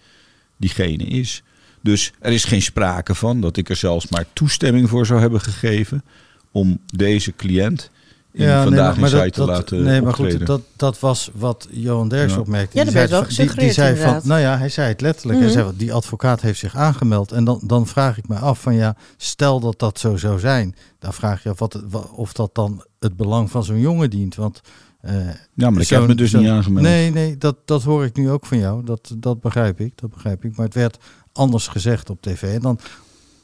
diegene 0.58 1.04
is. 1.04 1.44
Dus 1.82 2.14
er 2.20 2.32
is 2.32 2.46
geen 2.46 2.62
sprake 2.62 3.16
van 3.16 3.42
dat 3.42 3.58
ik 3.58 3.70
er 3.70 3.76
zelfs 3.76 4.08
maar 4.08 4.26
toestemming 4.34 4.90
voor 4.90 5.06
zou 5.06 5.20
hebben 5.20 5.42
gegeven 5.42 6.04
om 6.52 6.80
deze 6.86 7.36
cliënt 7.36 7.92
in 8.38 8.64
vandaag 8.64 8.96
in 8.96 9.02
dat- 9.02 9.10
site 9.10 9.30
te 9.30 9.40
dat- 9.40 9.48
laten 9.48 9.84
Nee, 9.84 10.02
maar 10.02 10.10
optreden. 10.10 10.38
goed, 10.38 10.48
dat, 10.48 10.62
dat 10.76 11.00
was 11.00 11.30
wat 11.34 11.68
Johan 11.72 12.10
Derks 12.10 12.34
Ja. 12.34 12.40
opmerkte. 12.40 12.78
Ja, 12.78 12.84
Die 12.84 12.94
dat 12.94 13.10
werd 13.10 13.10
zei 13.10 13.48
wel 13.48 13.48
van- 13.48 13.64
die, 13.64 13.72
zei 13.72 13.96
van, 13.98 14.20
nou 14.24 14.42
ja, 14.42 14.58
hij 14.58 14.70
zei 14.70 14.88
het 14.88 15.02
letterlijk. 15.02 15.36
Mhm. 15.40 15.44
Hij 15.48 15.54
zei, 15.58 15.66
van, 15.68 15.76
die 15.78 15.94
advocaat 15.94 16.42
heeft 16.42 16.60
zich 16.60 16.76
aangemeld. 16.76 17.32
En 17.32 17.44
dan, 17.44 17.60
dan 17.64 17.88
vraag 17.88 18.18
ik 18.18 18.28
me 18.28 18.36
af 18.36 18.62
van 18.62 18.76
ja, 18.76 18.96
stel 19.18 19.60
dat 19.60 19.80
dat 19.80 20.00
zo 20.00 20.16
zou 20.18 20.40
zijn. 20.40 20.76
Dan 21.00 21.14
vraag 21.14 21.44
je 21.44 21.50
af 21.50 21.60
wat, 21.60 21.84
wa- 21.90 22.00
of 22.16 22.34
dat 22.34 22.56
dan 22.56 22.84
het 23.00 23.18
belang 23.18 23.52
van 23.52 23.64
zo'n 23.64 23.80
jongen 23.80 24.10
dient. 24.10 24.36
Want 24.36 24.62
eh, 25.02 25.14
ja, 25.54 25.70
maar 25.70 25.82
ik 25.82 25.88
heb 25.90 26.08
me 26.08 26.16
dus 26.16 26.34
niet 26.34 26.48
aangemeld. 26.50 26.86
Nee, 26.86 27.12
nee, 27.12 27.38
dat, 27.38 27.56
dat 27.66 27.84
hoor 27.84 28.06
ik 28.06 28.16
nu 28.16 28.30
ook 28.30 28.46
van 28.46 28.58
jou. 28.60 28.84
Dat, 28.86 29.14
dat 29.18 29.42
begrijp 29.42 29.80
ik, 29.80 29.92
dat 29.96 30.10
begrijp 30.14 30.46
ik. 30.46 30.56
Maar 30.56 30.66
het 30.66 30.76
werd 30.76 30.98
anders 31.34 31.68
gezegd 31.68 32.10
op 32.10 32.22
tv. 32.22 32.42
En 32.54 32.62
dan, 32.62 32.80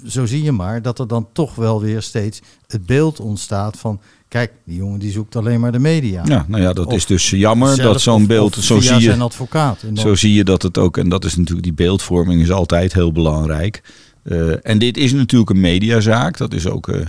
zo 0.08 0.26
zie 0.26 0.44
je 0.44 0.52
maar 0.52 0.82
dat 0.82 1.00
er 1.00 1.08
dan 1.08 1.28
toch 1.34 1.56
wel 1.56 1.82
weer 1.82 2.02
steeds 2.02 2.42
het 2.68 2.86
beeld 2.86 3.20
ontstaat 3.20 3.78
van... 3.78 4.02
Kijk, 4.34 4.52
die 4.66 4.76
jongen 4.78 5.00
die 5.00 5.12
zoekt 5.12 5.36
alleen 5.36 5.60
maar 5.60 5.72
de 5.72 5.80
media. 5.80 6.22
Ja, 6.26 6.46
nou 6.48 6.62
ja, 6.62 6.74
dat 6.74 6.86
Of 6.86 6.94
is 6.94 7.06
dus 7.06 7.30
jammer 7.30 7.76
Zelf 7.76 7.92
dat 7.92 8.02
zo'n 8.02 8.28
beeld, 8.28 8.58
of 8.58 8.64
zo 8.64 8.80
zie 8.80 9.00
je, 9.00 9.16
advocaat. 9.16 9.84
Zo 9.94 10.16
zie 10.16 10.34
je 10.34 10.44
dat 10.44 10.62
het 10.62 10.78
ook, 10.78 10.98
en 10.98 11.10
dat 11.10 11.26
is 11.26 11.36
natuurlijk 11.36 11.64
die 11.64 11.74
beeldvorming 11.74 12.42
is 12.42 12.52
altijd 12.52 12.94
heel 12.94 13.12
belangrijk. 13.12 13.82
Eh, 14.24 14.66
en 14.68 14.78
dit 14.80 14.98
is 14.98 15.14
natuurlijk 15.14 15.50
een 15.50 15.60
mediazaak, 15.60 16.38
dat 16.38 16.54
is 16.54 16.68
ook 16.68 16.88
eh, 16.88 17.02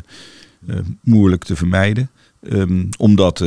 eh, 0.66 0.76
moeilijk 1.02 1.44
te 1.44 1.56
vermijden. 1.56 2.10
Ehm, 2.48 2.84
omdat 2.98 3.38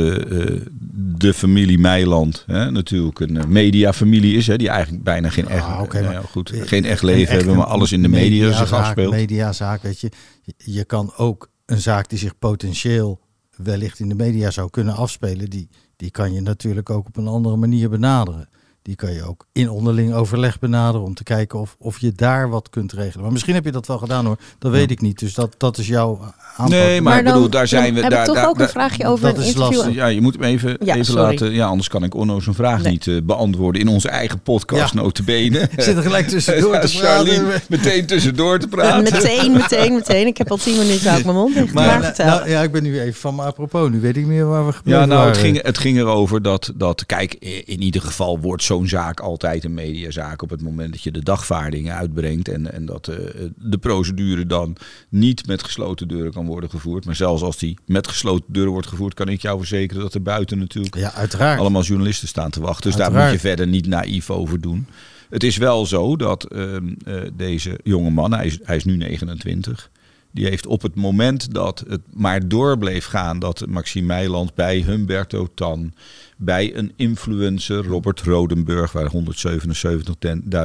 de 1.18 1.34
familie 1.34 1.78
Meiland 1.78 2.44
hè, 2.46 2.70
natuurlijk 2.70 3.20
een 3.20 3.38
mediafamilie 3.48 4.36
is, 4.36 4.46
hè, 4.46 4.56
die 4.56 4.68
eigenlijk 4.68 5.04
bijna 5.04 5.30
geen 5.30 5.48
echt, 5.48 5.64
Ah, 5.64 5.92
nou 5.92 6.24
goed, 6.30 6.52
geen 6.64 6.84
echt 6.84 7.02
leven 7.02 7.34
hebben, 7.36 7.56
maar 7.56 7.66
alles 7.66 7.92
in 7.92 8.02
de 8.02 8.08
media 8.08 8.52
zich 8.52 8.72
afspeelt. 8.72 9.12
Mediazaak, 9.12 9.82
weet. 9.82 10.00
Je- 10.00 10.10
Je 10.56 10.84
kan 10.84 11.12
ook 11.16 11.48
een 11.66 11.80
zaak 11.80 12.08
die 12.08 12.18
zich 12.18 12.38
potentieel 12.38 13.20
wellicht 13.62 13.98
in 13.98 14.08
de 14.08 14.14
media 14.14 14.50
zou 14.50 14.70
kunnen 14.70 14.94
afspelen, 14.94 15.50
die, 15.50 15.68
die 15.96 16.10
kan 16.10 16.32
je 16.32 16.40
natuurlijk 16.40 16.90
ook 16.90 17.06
op 17.06 17.16
een 17.16 17.28
andere 17.28 17.56
manier 17.56 17.90
benaderen. 17.90 18.48
Die 18.88 18.96
kan 18.96 19.12
je 19.12 19.24
ook 19.28 19.46
in 19.52 19.70
onderling 19.70 20.14
overleg 20.14 20.58
benaderen 20.58 21.06
om 21.06 21.14
te 21.14 21.22
kijken 21.22 21.58
of, 21.58 21.76
of 21.78 21.98
je 21.98 22.12
daar 22.12 22.48
wat 22.50 22.70
kunt 22.70 22.92
regelen. 22.92 23.22
Maar 23.22 23.32
misschien 23.32 23.54
heb 23.54 23.64
je 23.64 23.72
dat 23.72 23.86
wel 23.86 23.98
gedaan 23.98 24.26
hoor, 24.26 24.36
dat 24.58 24.72
weet 24.72 24.90
ik 24.90 25.00
niet. 25.00 25.18
Dus 25.18 25.34
dat, 25.34 25.54
dat 25.58 25.78
is 25.78 25.86
jouw 25.86 26.20
aanpak. 26.56 26.68
Nee, 26.68 27.00
maar, 27.00 27.02
Maar 27.02 27.18
ik 27.18 27.24
dan- 27.24 27.34
bedoel, 27.34 27.50
daar 27.50 27.68
zijn 27.68 27.94
we. 27.94 28.00
heb 28.00 28.10
daar, 28.10 28.20
ik 28.20 28.26
toch 28.26 28.34
daar, 28.34 28.46
ook 28.46 28.52
een 28.52 28.58
daar- 28.58 28.68
vraagje 28.68 29.06
over 29.06 29.26
dat 29.28 29.36
een 29.38 29.44
is 29.44 29.54
lastig. 29.54 29.94
Ja, 29.94 30.06
je 30.06 30.20
moet 30.20 30.34
hem 30.34 30.42
even, 30.42 30.76
Ja, 30.84 30.92
even 30.94 31.04
sorry. 31.06 31.22
laten. 31.22 31.52
Ja, 31.52 31.66
anders 31.66 31.88
kan 31.88 32.04
ik 32.04 32.14
Onno 32.14 32.40
zijn 32.40 32.54
vraag 32.54 32.82
Nee. 32.82 32.92
niet 32.92 33.06
eh, 33.06 33.16
beantwoorden 33.22 33.80
in 33.80 33.88
onze 33.88 34.08
eigen 34.08 34.40
podcast, 34.40 34.94
Ja. 34.94 35.00
notabene. 35.00 35.58
Ik 35.60 35.80
zit 35.88 35.96
er 35.96 36.02
gelijk 36.02 36.28
tussendoor 36.28 36.74
Ja, 36.74 36.80
te 36.80 36.88
Charlene, 36.88 37.42
praten. 37.44 37.62
meteen 37.68 38.06
tussendoor 38.06 38.58
te 38.58 38.68
praten. 38.68 39.02
Meteen, 39.12 39.52
meteen, 39.62 39.92
meteen. 39.94 40.26
Ik 40.26 40.38
heb 40.38 40.50
al 40.50 40.56
tien 40.56 40.78
minuten 40.78 41.10
uit 41.10 41.24
mijn 41.24 41.36
mond 41.36 41.54
dicht. 41.54 41.72
Maar, 41.72 41.86
Maar, 41.86 42.04
vertel. 42.04 42.26
nou, 42.26 42.48
ja, 42.50 42.62
ik 42.62 42.72
ben 42.72 42.82
nu 42.82 43.00
even 43.00 43.20
van 43.20 43.34
me 43.34 43.42
apropos. 43.42 43.90
Nu 43.90 44.00
weet 44.00 44.16
ik 44.16 44.26
meer 44.26 44.46
waar 44.48 44.66
we 44.66 44.72
gebleven 44.72 45.00
Ja, 45.00 45.06
nou, 45.06 45.28
het 45.28 45.36
ging, 45.38 45.62
het 45.62 45.78
ging 45.78 45.98
erover 45.98 46.42
dat, 46.42 46.72
dat, 46.74 47.06
kijk, 47.06 47.34
in 47.64 47.82
ieder 47.82 48.02
geval 48.02 48.38
wordt 48.40 48.62
zo'n 48.78 48.88
zaak 48.88 49.20
altijd 49.20 49.64
een 49.64 49.74
mediazaak 49.74 50.42
op 50.42 50.50
het 50.50 50.62
moment 50.62 50.92
dat 50.92 51.02
je 51.02 51.10
de 51.10 51.22
dagvaardingen 51.22 51.94
uitbrengt 51.94 52.48
en, 52.48 52.72
en 52.72 52.86
dat 52.86 53.08
eh, 53.08 53.16
de 53.56 53.78
procedure 53.78 54.46
dan 54.46 54.76
niet 55.08 55.46
met 55.46 55.62
gesloten 55.62 56.08
deuren 56.08 56.32
kan 56.32 56.46
worden 56.46 56.70
gevoerd. 56.70 57.04
Maar 57.04 57.16
zelfs 57.16 57.42
als 57.42 57.58
die 57.58 57.78
met 57.86 58.08
gesloten 58.08 58.52
deuren 58.52 58.72
wordt 58.72 58.86
gevoerd, 58.86 59.14
kan 59.14 59.28
ik 59.28 59.42
jou 59.42 59.58
verzekeren 59.58 60.02
dat 60.02 60.14
er 60.14 60.22
buiten 60.22 60.58
natuurlijk 60.58 60.96
Ja, 60.96 61.12
uiteraard. 61.12 61.60
allemaal 61.60 61.82
journalisten 61.82 62.28
staan 62.28 62.50
te 62.50 62.60
wachten. 62.60 62.90
Dus 62.90 63.00
daar 63.00 63.12
moet 63.12 63.30
je 63.30 63.38
verder 63.38 63.66
niet 63.66 63.86
naïef 63.86 64.30
over 64.30 64.60
doen. 64.60 64.86
Het 65.30 65.42
is 65.44 65.56
wel 65.56 65.86
zo 65.86 66.16
dat 66.16 66.44
ehm, 66.44 66.88
eh, 67.04 67.14
deze 67.32 67.78
jonge 67.82 68.10
man, 68.10 68.32
hij 68.32 68.46
is, 68.46 68.58
hij 68.62 68.76
is 68.76 68.84
nu 68.84 68.96
29, 68.96 69.90
die 70.32 70.46
heeft 70.46 70.66
op 70.66 70.82
het 70.82 70.94
moment 70.94 71.54
dat 71.54 71.84
het 71.88 72.00
maar 72.12 72.48
door 72.48 72.78
bleef 72.78 73.04
gaan 73.04 73.38
dat 73.38 73.66
Maxime 73.68 74.06
Meiland 74.06 74.54
bij 74.54 74.80
Humberto 74.80 75.48
Tan, 75.54 75.92
bij 76.36 76.76
een 76.76 76.92
influencer, 76.96 77.84
Robert 77.84 78.20
Rodenburg, 78.20 78.92
waar 78.92 79.12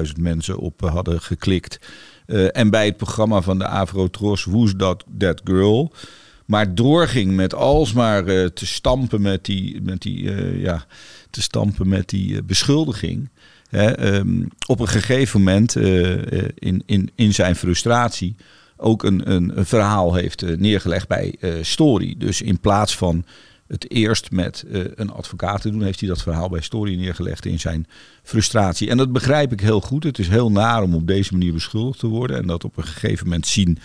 177.000 0.05 0.12
mensen 0.20 0.58
op 0.58 0.84
eh, 0.84 0.93
hadden 0.93 1.22
geklikt, 1.22 1.79
eh, 2.25 2.58
en 2.58 2.70
bij 2.70 2.86
het 2.86 2.98
programma 2.98 3.41
van 3.41 3.58
de 3.58 3.67
Avrotros 3.67 4.43
Who's 4.43 4.74
That, 4.77 5.03
That 5.17 5.41
Girl, 5.43 5.93
maar 6.46 6.75
doorging 6.75 7.36
met 7.36 7.53
alsmaar 7.53 8.27
eh, 8.27 8.46
te 8.46 8.65
stampen 8.65 9.22
met 9.22 9.46
die, 9.46 9.82
met 9.82 10.01
die, 10.01 10.32
ja, 10.60 10.86
te 11.29 11.41
stampen 11.41 11.88
met 11.88 12.10
die 12.10 12.43
beschuldiging. 12.43 13.29
Hè, 13.70 13.91
ehm, 13.91 14.43
op 14.67 14.79
een 14.79 14.88
gegeven 14.88 15.39
moment 15.39 15.75
in, 16.55 16.84
in, 16.86 17.12
in 17.15 17.34
zijn 17.34 17.55
frustratie 17.55 18.36
ook 18.84 19.04
een, 19.04 19.32
een, 19.32 19.66
verhaal 19.66 20.13
heeft 20.13 20.42
eh, 20.42 20.58
neergelegd 20.58 21.08
bij 21.08 21.36
eh, 21.40 21.54
Story. 21.62 22.16
Dus 22.18 22.42
in 22.42 22.60
plaats 22.60 22.98
van 22.98 23.25
het 23.68 23.92
eerst 23.92 24.32
met 24.32 24.66
eh, 24.72 24.82
een 24.96 25.12
advocaat 25.12 25.62
te 25.62 25.72
doen, 25.72 25.84
heeft 25.84 26.00
hij 26.00 26.10
dat 26.10 26.22
verhaal 26.22 26.50
bij 26.50 26.62
Story 26.62 26.96
neergelegd 26.96 27.46
in 27.46 27.60
zijn 27.60 27.88
frustratie. 28.24 28.90
En 28.90 28.98
dat 28.98 29.12
begrijp 29.12 29.52
ik 29.52 29.60
heel 29.60 29.82
goed. 29.82 30.04
Het 30.04 30.20
is 30.20 30.28
heel 30.28 30.52
naar 30.52 30.84
om 30.84 30.96
op 30.96 31.08
deze 31.08 31.32
manier 31.32 31.54
beschuldigd 31.54 32.00
te 32.00 32.08
worden 32.08 32.38
en 32.38 32.48
dat 32.48 32.63
op 32.63 32.78
een 32.78 32.84
gegeven 32.84 33.25
moment 33.25 33.48
zien 33.48 33.78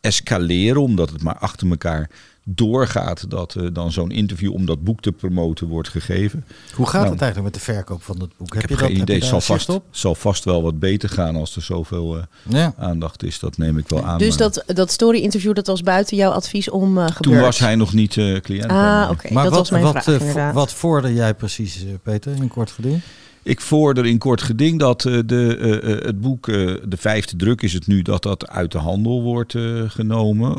escaleren, 0.00 0.82
omdat 0.82 1.10
het 1.10 1.22
maar 1.22 1.38
achter 1.38 1.70
elkaar 1.70 2.10
doorgaat 2.48 3.30
dat 3.30 3.54
eh, 3.54 3.66
dan 3.72 3.92
zo'n 3.92 4.10
interview 4.10 4.52
om 4.52 4.66
dat 4.66 4.84
boek 4.84 5.00
te 5.00 5.12
promoten 5.12 5.66
wordt 5.66 5.88
gegeven. 5.88 6.44
Hoe 6.74 6.86
gaat 6.86 7.00
Nou, 7.00 7.12
het 7.12 7.22
eigenlijk 7.22 7.52
met 7.54 7.64
de 7.64 7.72
verkoop 7.72 8.02
van 8.02 8.18
dat 8.18 8.28
boek? 8.36 8.54
Ik 8.54 8.60
heb, 8.60 8.70
je 8.70 8.76
geen 8.76 8.88
dat, 8.88 8.90
idee. 9.02 9.14
Heb 9.14 9.24
Het 9.24 9.40
je 9.40 9.46
zal 9.46 9.56
vast, 9.56 9.80
zal 9.90 10.14
vast 10.14 10.44
wel 10.44 10.62
wat 10.62 10.78
beter 10.78 11.08
gaan 11.08 11.36
als 11.36 11.56
er 11.56 11.62
zoveel 11.62 12.16
eh, 12.16 12.22
Ja. 12.48 12.74
aandacht 12.78 13.22
is. 13.22 13.38
Dat 13.38 13.58
neem 13.58 13.78
ik 13.78 13.88
wel 13.88 14.04
aan. 14.04 14.18
dus 14.18 14.36
dat, 14.36 14.62
dat 14.66 14.90
story-interview, 14.90 15.54
dat 15.54 15.66
was 15.66 15.82
buiten 15.82 16.16
jouw 16.16 16.30
advies 16.30 16.70
om 16.70 16.98
eh 16.98 17.04
gebeurd? 17.04 17.22
Toen 17.22 17.38
was 17.38 17.58
hij 17.58 17.74
nog 17.74 17.92
niet 17.92 18.16
eh, 18.16 18.40
cliënt. 18.40 18.70
Ah, 18.70 19.08
oké. 19.10 19.32
Maar 19.32 19.42
Dat 19.44 19.52
wat, 19.52 19.60
was 19.60 19.70
mijn 19.70 19.82
wat, 19.82 20.02
vraag 20.32 20.52
wat 20.52 20.72
vorder 20.72 21.12
jij 21.12 21.34
precies, 21.34 21.84
Peter, 22.02 22.34
in 22.34 22.48
kort 22.48 22.70
geding? 22.70 23.00
Ik 23.46 23.60
vorder 23.60 24.06
in 24.06 24.18
kort 24.18 24.42
geding 24.42 24.78
dat 24.78 25.04
eh, 25.04 25.18
de, 25.26 25.56
eh, 25.56 25.92
eh, 25.92 26.04
het 26.04 26.20
boek, 26.20 26.46
de 26.46 26.96
vijfde 26.96 27.36
druk 27.36 27.62
is 27.62 27.72
het 27.72 27.86
nu, 27.86 28.02
dat 28.02 28.22
dat 28.22 28.48
uit 28.48 28.72
de 28.72 28.78
handel 28.78 29.22
wordt 29.22 29.54
genomen. 29.86 30.58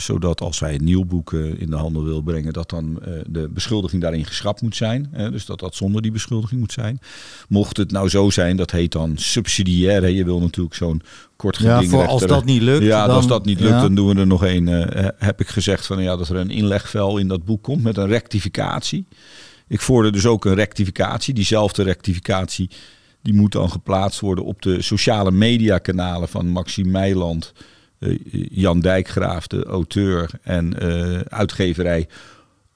Zodat 0.00 0.40
als 0.40 0.58
wij 0.58 0.74
een 0.74 0.84
nieuw 0.84 1.04
boek 1.04 1.32
in 1.32 1.70
de 1.70 1.76
handel 1.76 2.04
wil 2.04 2.22
brengen, 2.22 2.52
dat 2.52 2.70
dan 2.70 3.02
de 3.26 3.48
beschuldiging 3.48 4.02
daarin 4.02 4.24
geschrapt 4.24 4.62
moet 4.62 4.76
zijn. 4.76 5.10
Dus 5.30 5.46
dat 5.46 5.60
dat 5.60 5.74
zonder 5.74 6.02
die 6.02 6.10
beschuldiging 6.10 6.60
moet 6.60 6.72
zijn. 6.72 7.00
Mocht 7.48 7.76
het 7.76 7.90
nou 7.90 8.08
zo 8.08 8.30
zijn, 8.30 8.56
dat 8.56 8.70
heet 8.70 8.92
dan 8.92 9.12
subsidiair. 9.16 10.02
Hè, 10.02 10.08
je 10.08 10.24
wil 10.24 10.40
natuurlijk 10.40 10.74
zo'n 10.74 11.02
kort 11.36 11.56
Ja, 11.56 11.74
geding 11.74 11.92
voor 11.92 12.06
als 12.06 12.26
dat 12.26 12.44
niet 12.44 12.62
lukt. 12.62 12.84
Ja, 12.84 13.06
dan, 13.06 13.16
als 13.16 13.26
dat 13.26 13.44
niet 13.44 13.60
lukt, 13.60 13.72
ja. 13.72 13.80
dan 13.80 13.94
doen 13.94 14.08
we 14.14 14.20
er 14.20 14.26
nog 14.26 14.44
een. 14.44 14.68
eh, 14.68 15.08
heb 15.18 15.40
ik 15.40 15.48
gezegd 15.48 15.86
van 15.86 16.02
ja, 16.02 16.16
dat 16.16 16.28
er 16.28 16.36
een 16.36 16.50
inlegvel 16.50 17.18
in 17.18 17.28
dat 17.28 17.44
boek 17.44 17.62
komt 17.62 17.82
met 17.82 17.96
een 17.96 18.06
rectificatie. 18.06 19.06
Ik 19.68 19.80
vorder 19.80 20.12
dus 20.12 20.26
ook 20.26 20.44
een 20.44 20.54
rectificatie. 20.54 21.34
Diezelfde 21.34 21.82
rectificatie 21.82 22.70
die 23.22 23.34
moet 23.34 23.52
dan 23.52 23.70
geplaatst 23.70 24.20
worden 24.20 24.44
op 24.44 24.62
de 24.62 24.82
sociale 24.82 25.30
mediakanalen 25.30 26.28
van 26.28 26.48
Maxime 26.48 26.90
Meiland, 26.90 27.52
eh, 27.98 28.18
Jan 28.50 28.80
Dijkgraaf, 28.80 29.46
de 29.46 29.64
auteur 29.64 30.30
en 30.42 30.80
eh, 30.80 31.20
uitgeverij 31.20 32.08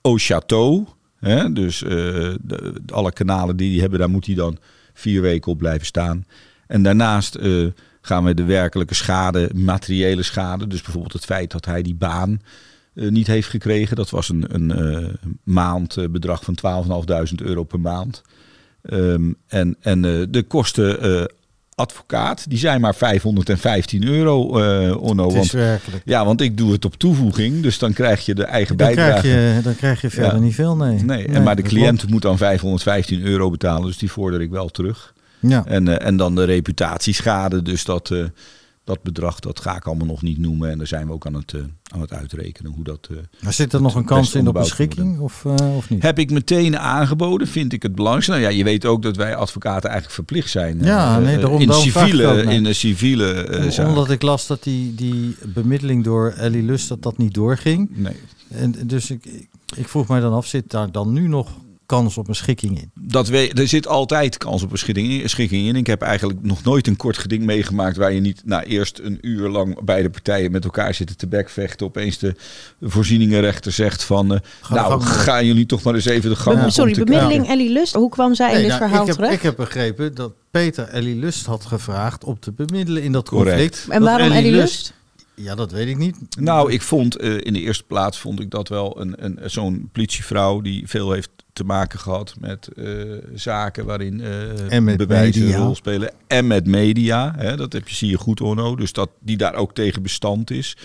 Au 0.01 0.19
Château. 0.21 1.01
Dus 1.53 1.83
eh, 1.83 2.35
alle 2.87 3.13
kanalen 3.13 3.57
die 3.57 3.71
die 3.71 3.81
hebben, 3.81 3.99
daar 3.99 4.11
moet 4.11 4.27
hij 4.27 4.35
dan 4.35 4.59
vier 4.95 5.21
weken 5.21 5.53
op 5.53 5.59
blijven 5.59 5.87
staan. 5.87 6.27
En 6.67 6.83
daarnaast 6.83 7.39
gaan 8.01 8.25
we 8.25 8.35
de 8.35 8.45
werkelijke 8.45 8.95
schade, 8.95 9.51
materiële 9.55 10.23
schade, 10.23 10.67
dus 10.67 10.83
bijvoorbeeld 10.83 11.13
het 11.13 11.25
feit 11.25 11.51
dat 11.51 11.65
hij 11.65 11.83
die 11.83 11.95
baan 11.95 12.41
eh, 12.95 13.09
niet 13.09 13.27
heeft 13.27 13.49
gekregen. 13.49 13.97
Dat 13.97 14.11
was 14.11 14.29
een, 14.29 14.45
een 14.49 14.71
eh, 14.71 15.09
maandbedrag 15.45 16.43
van 16.45 16.59
12.500 17.39 17.45
euro 17.47 17.65
per 17.65 17.81
maand. 17.81 18.23
Ehm, 18.83 19.33
en 19.49 19.77
en 19.81 20.05
eh, 20.05 20.23
de 20.29 20.43
kosten 20.43 21.01
eh, 21.01 21.25
advocaat, 21.75 22.51
die 22.51 22.59
zijn 22.59 22.81
maar 22.81 22.95
515 22.95 24.05
euro, 24.07 24.59
eh 24.59 25.03
Onno. 25.03 25.23
Het 25.25 25.33
is 25.33 25.37
Want, 25.39 25.51
werkelijk. 25.51 26.03
ja, 26.05 26.25
want 26.25 26.41
ik 26.41 26.57
doe 26.57 26.73
het 26.73 26.85
op 26.85 26.95
toevoeging, 26.95 27.63
dus 27.63 27.79
dan 27.79 27.93
krijg 27.93 28.27
je 28.27 28.35
de 28.35 28.45
eigen 28.45 28.77
Dan 28.77 28.87
bijdrage. 28.87 29.21
krijg, 29.21 29.57
je, 29.57 29.63
dan 29.63 29.77
krijg 29.77 30.01
je 30.01 30.11
verder 30.11 30.35
Ja. 30.35 30.39
niet 30.41 30.55
veel, 30.55 30.77
nee. 30.77 31.03
Nee, 31.03 31.27
en 31.27 31.43
maar 31.43 31.57
de 31.57 31.63
cliënt 31.63 31.97
klopt. 31.99 32.13
moet 32.13 32.23
dan 32.23 32.37
515 32.39 33.23
euro 33.23 33.51
betalen, 33.51 33.87
dus 33.87 33.99
die 33.99 34.11
vorder 34.11 34.41
ik 34.41 34.51
wel 34.51 34.69
terug. 34.69 35.13
Ja. 35.41 35.65
En, 35.67 35.89
eh, 35.89 36.07
en 36.07 36.17
dan 36.17 36.35
de 36.35 36.45
reputatieschade, 36.45 37.63
dus 37.63 37.85
dat, 37.85 38.11
eh, 38.11 38.25
dat 38.85 39.03
bedrag, 39.03 39.41
dat 39.41 39.61
ga 39.61 39.77
ik 39.77 39.87
allemaal 39.87 40.07
nog 40.07 40.23
niet 40.23 40.39
noemen. 40.39 40.71
En 40.71 40.79
daar 40.79 40.87
zijn 40.87 41.07
we 41.07 41.13
ook 41.13 41.27
aan 41.27 41.35
het, 41.35 41.53
eh, 41.53 41.61
aan 41.95 42.01
het 42.01 42.13
uitrekenen 42.13 42.73
hoe 42.73 42.85
dat... 42.85 43.09
eh, 43.11 43.17
Maar 43.41 43.53
zit 43.53 43.73
er 43.73 43.83
nog 43.83 43.95
een 43.95 44.05
kans 44.05 44.35
in 44.35 44.49
op 44.49 44.55
beschikking 44.55 45.19
of, 45.19 45.45
eh, 45.45 45.77
of 45.77 45.91
niet? 45.91 46.03
heb 46.03 46.19
ik 46.19 46.31
meteen 46.31 46.79
aangeboden, 46.79 47.47
vind 47.49 47.73
ik 47.73 47.83
het 47.83 47.95
belangrijkste. 47.95 48.33
Nou 48.33 48.43
ja, 48.45 48.49
je 48.59 48.65
weet 48.65 48.85
ook 48.87 49.03
dat 49.03 49.17
wij 49.17 49.35
advocaten 49.37 49.83
eigenlijk 49.91 50.15
verplicht 50.15 50.51
zijn. 50.51 50.79
Ja, 50.85 51.19
nee, 51.19 51.39
daarom- 51.39 51.61
in, 51.61 51.67
daarom 51.67 51.85
civiele, 51.85 52.43
in 52.43 52.65
een 52.65 52.75
civiele 52.75 53.67
zaak. 53.71 53.87
Omdat 53.89 54.11
ik 54.11 54.23
las 54.23 54.47
dat 54.47 54.63
die, 54.63 54.95
die 54.95 55.37
bemiddeling 55.55 56.05
door 56.05 56.31
Ellie 56.31 56.63
Lust 56.63 56.89
dat 56.89 57.03
dat 57.03 57.19
niet 57.19 57.35
doorging. 57.35 57.89
Nee. 57.97 58.17
En 58.49 58.75
dus 58.87 59.11
ik, 59.11 59.25
ik 59.77 59.89
vroeg 59.89 60.09
mij 60.09 60.21
dan 60.21 60.33
af, 60.33 60.47
zit 60.47 60.71
daar 60.71 60.93
dan 60.93 61.13
nu 61.13 61.29
nog 61.29 61.49
kans 61.87 62.19
op 62.19 62.29
een 62.29 62.35
schikking 62.35 62.81
in? 62.81 62.91
Dat 62.95 63.29
we, 63.29 63.53
er 63.55 63.69
zit 63.69 63.87
altijd 63.87 64.39
kans 64.39 64.63
op 64.63 64.73
een 64.73 64.79
schikking, 64.79 65.31
schikking 65.31 65.67
in. 65.67 65.77
Ik 65.77 65.87
heb 65.87 66.03
eigenlijk 66.03 66.43
nog 66.43 66.65
nooit 66.65 66.87
een 66.87 66.97
kort 66.97 67.19
geding 67.19 67.45
meegemaakt 67.45 67.97
waar 67.97 68.13
je 68.13 68.21
niet 68.21 68.43
na 68.45 68.65
eerst 68.65 68.99
een 68.99 69.19
uur 69.21 69.49
lang 69.49 69.85
beide 69.85 70.11
partijen 70.11 70.51
met 70.51 70.65
elkaar 70.65 70.95
zitten 70.95 71.17
te 71.17 71.27
bekvechten. 71.27 71.87
Opeens 71.87 72.19
de 72.19 72.35
voorzieningenrechter 72.81 73.73
zegt 73.73 74.05
van, 74.05 74.35
eh, 74.35 74.41
nou 74.71 75.03
gaan 75.03 75.47
jullie 75.47 75.67
toch 75.67 75.83
maar 75.83 75.95
eens 75.95 76.05
even 76.05 76.31
de 76.31 76.37
gang 76.37 76.65
Be- 76.65 76.71
sorry, 76.71 76.95
bemiddeling 77.05 77.49
Ellie 77.49 77.71
Lust. 77.71 77.95
Hoe 77.95 78.11
kwam 78.11 78.35
zij 78.35 78.53
in 78.53 78.59
dit 78.59 78.67
nou, 78.67 78.79
verhaal 78.81 79.01
ik, 79.01 79.07
heb, 79.07 79.17
terecht? 79.17 79.35
ik 79.35 79.43
heb 79.43 79.57
begrepen 79.57 80.15
dat 80.15 80.33
Peter 80.51 80.85
Ellie 80.89 81.17
Lust 81.17 81.47
had 81.47 81.65
gevraagd 81.65 82.25
om 82.25 82.39
te 82.39 82.53
bemiddelen 82.53 83.03
in 83.03 83.13
dat 83.13 83.29
Correct. 83.29 83.57
conflict. 83.57 83.87
en 83.89 84.01
Dat 84.01 84.09
waarom 84.09 84.33
Ellie 84.37 84.51
Lust? 84.53 84.93
Ja, 85.35 85.55
dat 85.55 85.73
weet 85.73 85.89
ik 85.89 85.97
niet. 85.97 86.17
Nou, 86.39 86.73
ik 86.73 86.83
vond 86.83 87.17
eh, 87.17 87.35
in 87.41 87.53
de 87.53 87.61
eerste 87.61 87.85
plaats 87.85 88.19
vond 88.19 88.41
ik 88.41 88.51
dat 88.51 88.69
wel 88.69 89.01
een, 89.01 89.15
een, 89.25 89.51
zo'n 89.51 89.89
politievrouw 89.93 90.61
die 90.61 90.89
veel 90.89 91.13
heeft 91.13 91.31
te 91.53 91.65
maken 91.65 91.99
gehad 91.99 92.35
met 92.41 92.69
eh, 92.77 92.87
zaken 93.35 93.85
waarin 93.85 94.21
eh 94.21 94.73
En 94.73 94.85
met 94.85 94.97
bewijzen 94.97 95.43
media. 95.43 95.57
een 95.57 95.65
rol 95.65 95.75
spelen. 95.75 96.13
En 96.27 96.47
met 96.47 96.67
media. 96.67 97.35
Hè, 97.37 97.57
dat 97.57 97.73
heb 97.73 97.89
je, 97.89 97.95
zie 97.95 98.11
je 98.11 98.19
goed, 98.19 98.41
Orno. 98.41 98.77
Dus 98.77 98.93
dat 98.93 99.11
die 99.21 99.37
daar 99.37 99.55
ook 99.55 99.75
tegen 99.75 100.03
bestand 100.03 100.51
is. 100.51 100.77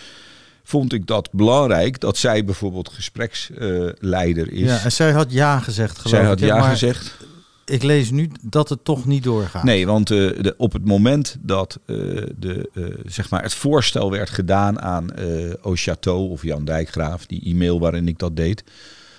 Vond 0.64 0.94
ik 0.94 1.08
dat 1.08 1.30
belangrijk 1.32 2.00
dat 2.00 2.18
zij 2.18 2.46
bijvoorbeeld 2.46 2.90
gespreksleider 2.90 4.52
is. 4.52 4.70
Ja, 4.70 4.84
en 4.84 4.92
zij 4.92 5.12
had 5.12 5.32
ja 5.32 5.60
gezegd, 5.60 5.98
geloof 5.98 6.10
zij 6.10 6.22
ik, 6.22 6.28
had 6.28 6.40
ja 6.40 6.60
maar 6.60 6.70
gezegd. 6.70 7.18
Ik 7.66 7.84
lees 7.84 8.12
nu 8.12 8.30
dat 8.42 8.70
het 8.70 8.84
toch 8.84 9.06
niet 9.06 9.24
doorgaat. 9.24 9.64
Nee, 9.64 9.86
want 9.86 10.12
eh, 10.12 10.18
de, 10.18 10.54
op 10.58 10.74
het 10.74 10.86
moment 10.86 11.38
dat 11.42 11.80
eh, 11.86 11.96
de, 12.38 12.70
eh, 12.74 12.84
zeg 13.06 13.30
maar 13.30 13.44
het 13.44 13.54
voorstel 13.54 14.12
werd 14.12 14.30
gedaan 14.30 14.82
aan 14.82 15.12
eh 15.12 15.54
Au 15.54 15.76
Château 15.78 16.32
of 16.32 16.44
Jan 16.44 16.66
Dijkgraaf, 16.66 17.26
die 17.26 17.44
e-mail 17.46 17.80
waarin 17.80 18.08
ik 18.08 18.20
dat 18.20 18.36
deed. 18.36 18.64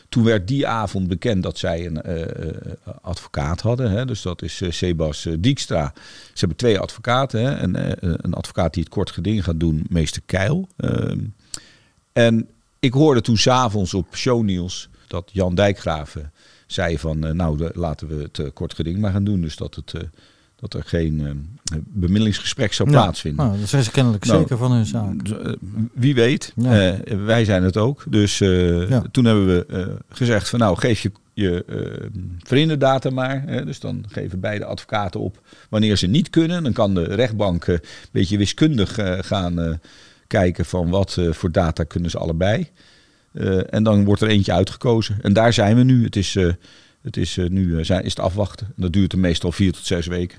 Toen 0.09 0.25
werd 0.25 0.49
die 0.49 0.67
avond 0.67 1.09
bekend 1.09 1.43
dat 1.43 1.59
zij 1.59 1.87
een 1.87 2.03
eh, 2.03 2.23
eh, 2.23 2.73
advocaat 3.01 3.61
hadden. 3.61 3.91
Hè? 3.91 4.05
Dus 4.05 4.23
dat 4.23 4.43
is 4.43 4.61
eh, 4.61 4.71
Sebas 4.71 5.29
Dijkstra. 5.39 5.93
Ze 5.95 6.39
hebben 6.39 6.57
twee 6.57 6.79
advocaten. 6.79 7.41
Hè? 7.43 7.63
Een, 8.23 8.35
advocaat 8.35 8.75
die 8.75 8.83
het 8.83 8.93
kort 8.93 9.11
geding 9.11 9.45
gaat 9.45 9.61
doen, 9.61 9.87
meester 9.89 10.23
Keil. 10.27 10.69
Ehm, 10.77 11.19
en 12.13 12.49
ik 12.79 12.93
hoorde 12.93 13.21
toen 13.21 13.37
s'avonds 13.37 13.95
op 13.95 14.17
shownieuws 14.17 14.89
dat 15.07 15.31
Jan 15.33 15.55
Dijkgraven 15.55 16.33
zei 16.67 16.99
van... 16.99 17.37
nou, 17.37 17.71
laten 17.75 18.09
we 18.09 18.29
het 18.33 18.53
kort 18.53 18.75
geding 18.75 18.99
maar 18.99 19.13
gaan 19.13 19.25
doen. 19.25 19.41
Dus 19.41 19.57
dat, 19.57 19.75
het, 19.75 19.95
dat 20.61 20.75
er 20.75 20.83
geen 20.87 21.21
eh, 21.27 21.79
bemiddelingsgesprek 21.87 22.73
zou 22.73 22.91
Ja, 22.91 23.01
plaatsvinden. 23.01 23.47
Nou, 23.47 23.59
dat 23.59 23.69
zijn 23.69 23.83
ze 23.85 23.91
kennelijk 23.91 24.25
Nou, 24.25 24.39
zeker 24.39 24.57
van 24.57 24.73
hun 24.73 24.87
zaak. 24.87 25.29
Eh, 25.29 25.53
Wie 25.93 26.15
weet. 26.15 26.53
Ja. 26.57 26.93
Eh, 26.93 27.17
wij 27.25 27.45
zijn 27.45 27.63
het 27.63 27.77
ook. 27.77 28.05
Dus 28.09 28.39
Ja. 28.39 29.03
toen 29.11 29.25
hebben 29.25 29.47
we 29.47 29.97
gezegd 30.09 30.49
van 30.49 30.59
nou 30.59 30.77
geef 30.79 31.01
je 31.01 31.13
je 31.33 31.65
vriendendata 32.39 33.11
maar. 33.11 33.43
Hè, 33.47 33.65
dus 33.65 33.81
dan 33.81 34.05
geven 34.09 34.41
beide 34.41 34.65
advocaten 34.65 35.21
op 35.21 35.41
wanneer 35.69 35.97
ze 35.97 36.07
niet 36.07 36.31
kunnen. 36.31 36.63
Dan 36.63 36.73
kan 36.73 36.95
de 36.95 37.05
rechtbank 37.05 37.67
een 37.67 37.81
beetje 38.11 38.39
wiskundig 38.39 38.99
gaan 39.21 39.81
kijken 40.27 40.65
van 40.65 40.91
wat 40.91 41.19
voor 41.31 41.53
data 41.53 41.85
kunnen 41.85 42.11
ze 42.11 42.19
allebei. 42.19 42.69
En 43.71 43.83
dan 43.83 44.05
wordt 44.05 44.23
er 44.23 44.29
eentje 44.29 44.53
uitgekozen. 44.53 45.19
En 45.23 45.33
daar 45.33 45.53
zijn 45.53 45.77
we 45.77 45.83
nu. 45.83 46.05
Het 46.05 46.17
is, 46.17 46.37
het 47.03 47.17
is 47.17 47.37
nu 47.49 47.79
is 47.81 47.89
het 47.89 48.19
afwachten. 48.21 48.67
En 48.67 48.83
dat 48.83 48.93
duurt 48.93 49.13
er 49.13 49.19
meestal 49.19 49.53
vier 49.53 49.73
tot 49.73 49.87
zes 49.87 50.07
weken. 50.07 50.39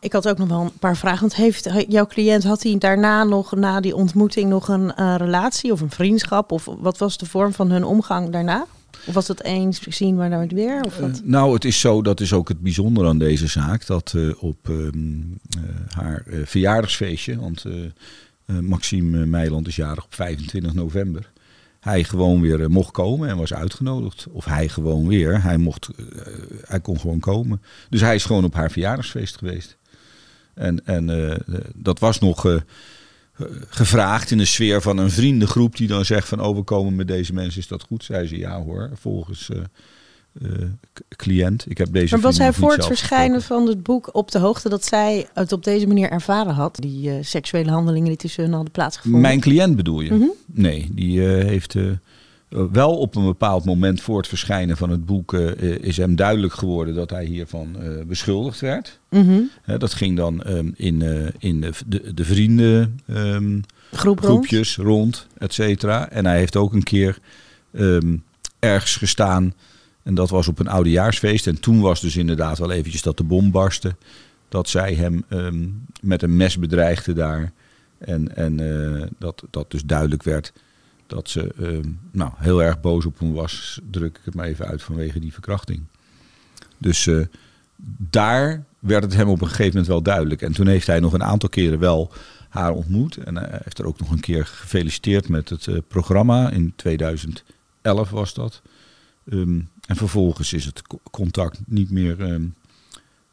Ik 0.00 0.12
had 0.12 0.28
ook 0.28 0.38
nog 0.38 0.48
wel 0.48 0.60
een 0.60 0.78
paar 0.78 0.96
vragen. 0.96 1.20
Want 1.20 1.34
heeft 1.34 1.68
jouw 1.88 2.06
cliënt, 2.06 2.44
had 2.44 2.62
hij 2.62 2.78
daarna 2.78 3.24
nog, 3.24 3.54
na 3.54 3.80
die 3.80 3.96
ontmoeting, 3.96 4.48
nog 4.48 4.68
een 4.68 5.16
relatie 5.16 5.72
of 5.72 5.80
een 5.80 5.90
vriendschap? 5.90 6.52
Of 6.52 6.68
wat 6.78 6.98
was 6.98 7.18
de 7.18 7.26
vorm 7.26 7.52
van 7.52 7.70
hun 7.70 7.84
omgang 7.84 8.30
daarna? 8.30 8.66
Of 9.06 9.14
was 9.14 9.28
het 9.28 9.44
eens 9.44 9.80
zien 9.80 10.16
maar 10.16 10.30
dan 10.30 10.48
weer? 10.48 10.82
Of 10.84 10.98
wat? 10.98 11.10
Eh, 11.10 11.24
nou, 11.24 11.54
het 11.54 11.64
is 11.64 11.80
zo, 11.80 12.02
dat 12.02 12.20
is 12.20 12.32
ook 12.32 12.48
het 12.48 12.60
bijzondere 12.60 13.08
aan 13.08 13.18
deze 13.18 13.46
zaak, 13.46 13.86
dat 13.86 14.12
eh, 14.16 14.42
op 14.42 14.68
ehm, 14.68 15.20
eh, 15.50 15.96
haar 15.96 16.24
verjaardagsfeestje, 16.44 17.40
want 17.40 17.64
Maxime 18.60 19.26
Meiland 19.26 19.66
is 19.66 19.76
jarig 19.76 20.04
op 20.04 20.14
25 20.14 20.74
november, 20.74 21.30
hij 21.80 22.04
gewoon 22.04 22.40
weer 22.40 22.60
eh, 22.60 22.66
mocht 22.66 22.90
komen 22.90 23.28
en 23.28 23.36
was 23.36 23.54
uitgenodigd. 23.54 24.26
Of 24.30 24.44
hij 24.44 24.68
gewoon 24.68 25.08
weer, 25.08 25.42
hij, 25.42 25.58
mocht, 25.58 25.88
eh, 25.96 26.04
hij 26.62 26.80
kon 26.80 27.00
gewoon 27.00 27.20
komen. 27.20 27.62
Dus 27.88 28.00
hij 28.00 28.14
is 28.14 28.24
gewoon 28.24 28.44
op 28.44 28.54
haar 28.54 28.70
verjaardagsfeest 28.70 29.36
geweest. 29.36 29.76
En, 30.54 30.86
en 30.86 31.30
eh, 31.30 31.36
dat 31.74 31.98
was 31.98 32.18
nog 32.18 32.62
gevraagd 33.68 34.30
in 34.30 34.38
de 34.38 34.44
sfeer 34.44 34.82
van 34.82 34.98
een 34.98 35.10
vriendengroep 35.10 35.76
die 35.76 35.88
dan 35.88 36.04
zegt 36.04 36.28
van 36.28 36.40
oh 36.40 36.56
we 36.56 36.62
komen 36.62 36.94
met 36.94 37.08
deze 37.08 37.32
mensen, 37.32 37.60
is 37.60 37.68
dat 37.68 37.82
goed? 37.82 38.04
Zei 38.04 38.26
ze 38.26 38.38
ja 38.38 38.62
hoor, 38.62 38.90
volgens 38.94 39.50
cliënt. 41.16 41.64
Ik 41.68 41.78
heb 41.78 41.92
deze 41.92 42.14
Maar 42.14 42.22
was 42.22 42.38
hij 42.38 42.52
voor 42.52 42.72
het 42.72 42.86
verschijnen 42.86 43.42
van 43.42 43.66
het 43.66 43.82
boek 43.82 44.08
op 44.12 44.30
de 44.30 44.38
hoogte 44.38 44.68
dat 44.68 44.84
zij 44.84 45.26
het 45.34 45.52
op 45.52 45.64
deze 45.64 45.86
manier 45.86 46.10
ervaren 46.10 46.54
had? 46.54 46.76
Die 46.76 47.10
eh, 47.10 47.16
seksuele 47.20 47.70
handelingen 47.70 48.08
die 48.08 48.16
tussen 48.16 48.42
hen 48.42 48.52
hadden 48.52 48.72
plaatsgevonden? 48.72 49.20
Mijn 49.20 49.40
cliënt 49.40 49.76
bedoel 49.76 50.00
je? 50.00 50.12
Mhm. 50.14 50.26
Nee, 50.46 50.88
die 50.92 51.26
eh, 51.26 51.44
heeft 51.44 51.74
eh, 51.74 51.90
eh, 51.90 51.96
wel 52.72 52.98
op 52.98 53.16
een 53.16 53.24
bepaald 53.24 53.64
moment 53.64 54.00
voor 54.00 54.16
het 54.16 54.26
verschijnen 54.26 54.76
van 54.76 54.90
het 54.90 55.06
boek 55.06 55.34
eh, 55.34 55.50
eh, 55.50 55.82
is 55.82 55.96
hem 55.96 56.16
duidelijk 56.16 56.52
geworden 56.52 56.94
dat 56.94 57.10
hij 57.10 57.24
hiervan 57.24 57.76
eh, 57.80 58.04
beschuldigd 58.06 58.60
werd. 58.60 58.98
Mhm. 59.08 59.40
Dat 59.78 59.94
ging 59.94 60.16
dan 60.16 60.42
ehm, 60.42 60.70
in, 60.76 61.02
eh, 61.02 61.26
in 61.38 61.60
de, 61.60 61.70
de, 61.86 62.14
de 62.14 62.24
vrienden 62.24 63.00
ehm, 63.06 63.60
Groep 63.92 64.20
groepjes 64.20 64.76
rond, 64.76 65.26
et 65.38 65.54
cetera. 65.54 66.10
En 66.10 66.26
hij 66.26 66.38
heeft 66.38 66.56
ook 66.56 66.72
een 66.72 66.82
keer 66.82 67.18
ehm, 67.72 68.16
ergens 68.58 68.96
gestaan. 68.96 69.54
En 70.08 70.14
dat 70.14 70.30
was 70.30 70.48
op 70.48 70.58
een 70.58 70.68
oudejaarsfeest. 70.68 71.46
En 71.46 71.60
toen 71.60 71.80
was 71.80 72.00
dus 72.00 72.16
inderdaad 72.16 72.58
wel 72.58 72.70
eventjes 72.70 73.02
dat 73.02 73.16
de 73.16 73.24
bom 73.24 73.50
barstte. 73.50 73.96
Dat 74.48 74.68
zij 74.68 74.94
hem 74.94 75.24
ehm, 75.28 75.68
met 76.00 76.22
een 76.22 76.36
mes 76.36 76.58
bedreigde 76.58 77.12
daar. 77.12 77.52
En, 77.98 78.36
en 78.36 78.60
eh, 78.60 79.06
dat, 79.18 79.42
dat 79.50 79.70
dus 79.70 79.84
duidelijk 79.84 80.22
werd 80.22 80.52
dat 81.06 81.28
ze 81.28 81.54
ehm, 81.58 81.90
nou, 82.10 82.32
heel 82.36 82.62
erg 82.62 82.80
boos 82.80 83.06
op 83.06 83.18
hem 83.18 83.32
was. 83.32 83.80
Druk 83.90 84.16
ik 84.16 84.24
het 84.24 84.34
maar 84.34 84.46
even 84.46 84.66
uit 84.66 84.82
vanwege 84.82 85.18
die 85.18 85.32
verkrachting. 85.32 85.82
Dus 86.78 87.06
eh, 87.06 87.20
daar 88.10 88.64
werd 88.78 89.02
het 89.02 89.14
hem 89.14 89.28
op 89.28 89.40
een 89.40 89.48
gegeven 89.48 89.70
moment 89.70 89.86
wel 89.86 90.02
duidelijk. 90.02 90.42
En 90.42 90.52
toen 90.52 90.66
heeft 90.66 90.86
hij 90.86 91.00
nog 91.00 91.12
een 91.12 91.24
aantal 91.24 91.48
keren 91.48 91.78
wel 91.78 92.12
haar 92.48 92.72
ontmoet. 92.72 93.16
En 93.16 93.36
hij 93.36 93.60
heeft 93.62 93.78
er 93.78 93.86
ook 93.86 94.00
nog 94.00 94.10
een 94.10 94.20
keer 94.20 94.46
gefeliciteerd 94.46 95.28
met 95.28 95.48
het 95.48 95.66
eh, 95.66 95.76
programma. 95.88 96.50
In 96.50 96.72
2011 96.76 98.10
was 98.10 98.34
dat. 98.34 98.62
Ehm, 99.30 99.60
en 99.88 99.96
vervolgens 99.96 100.52
is 100.52 100.64
het 100.64 100.82
co- 100.82 101.00
contact 101.10 101.58
niet 101.66 101.90
meer 101.90 102.20
ehm, 102.20 102.42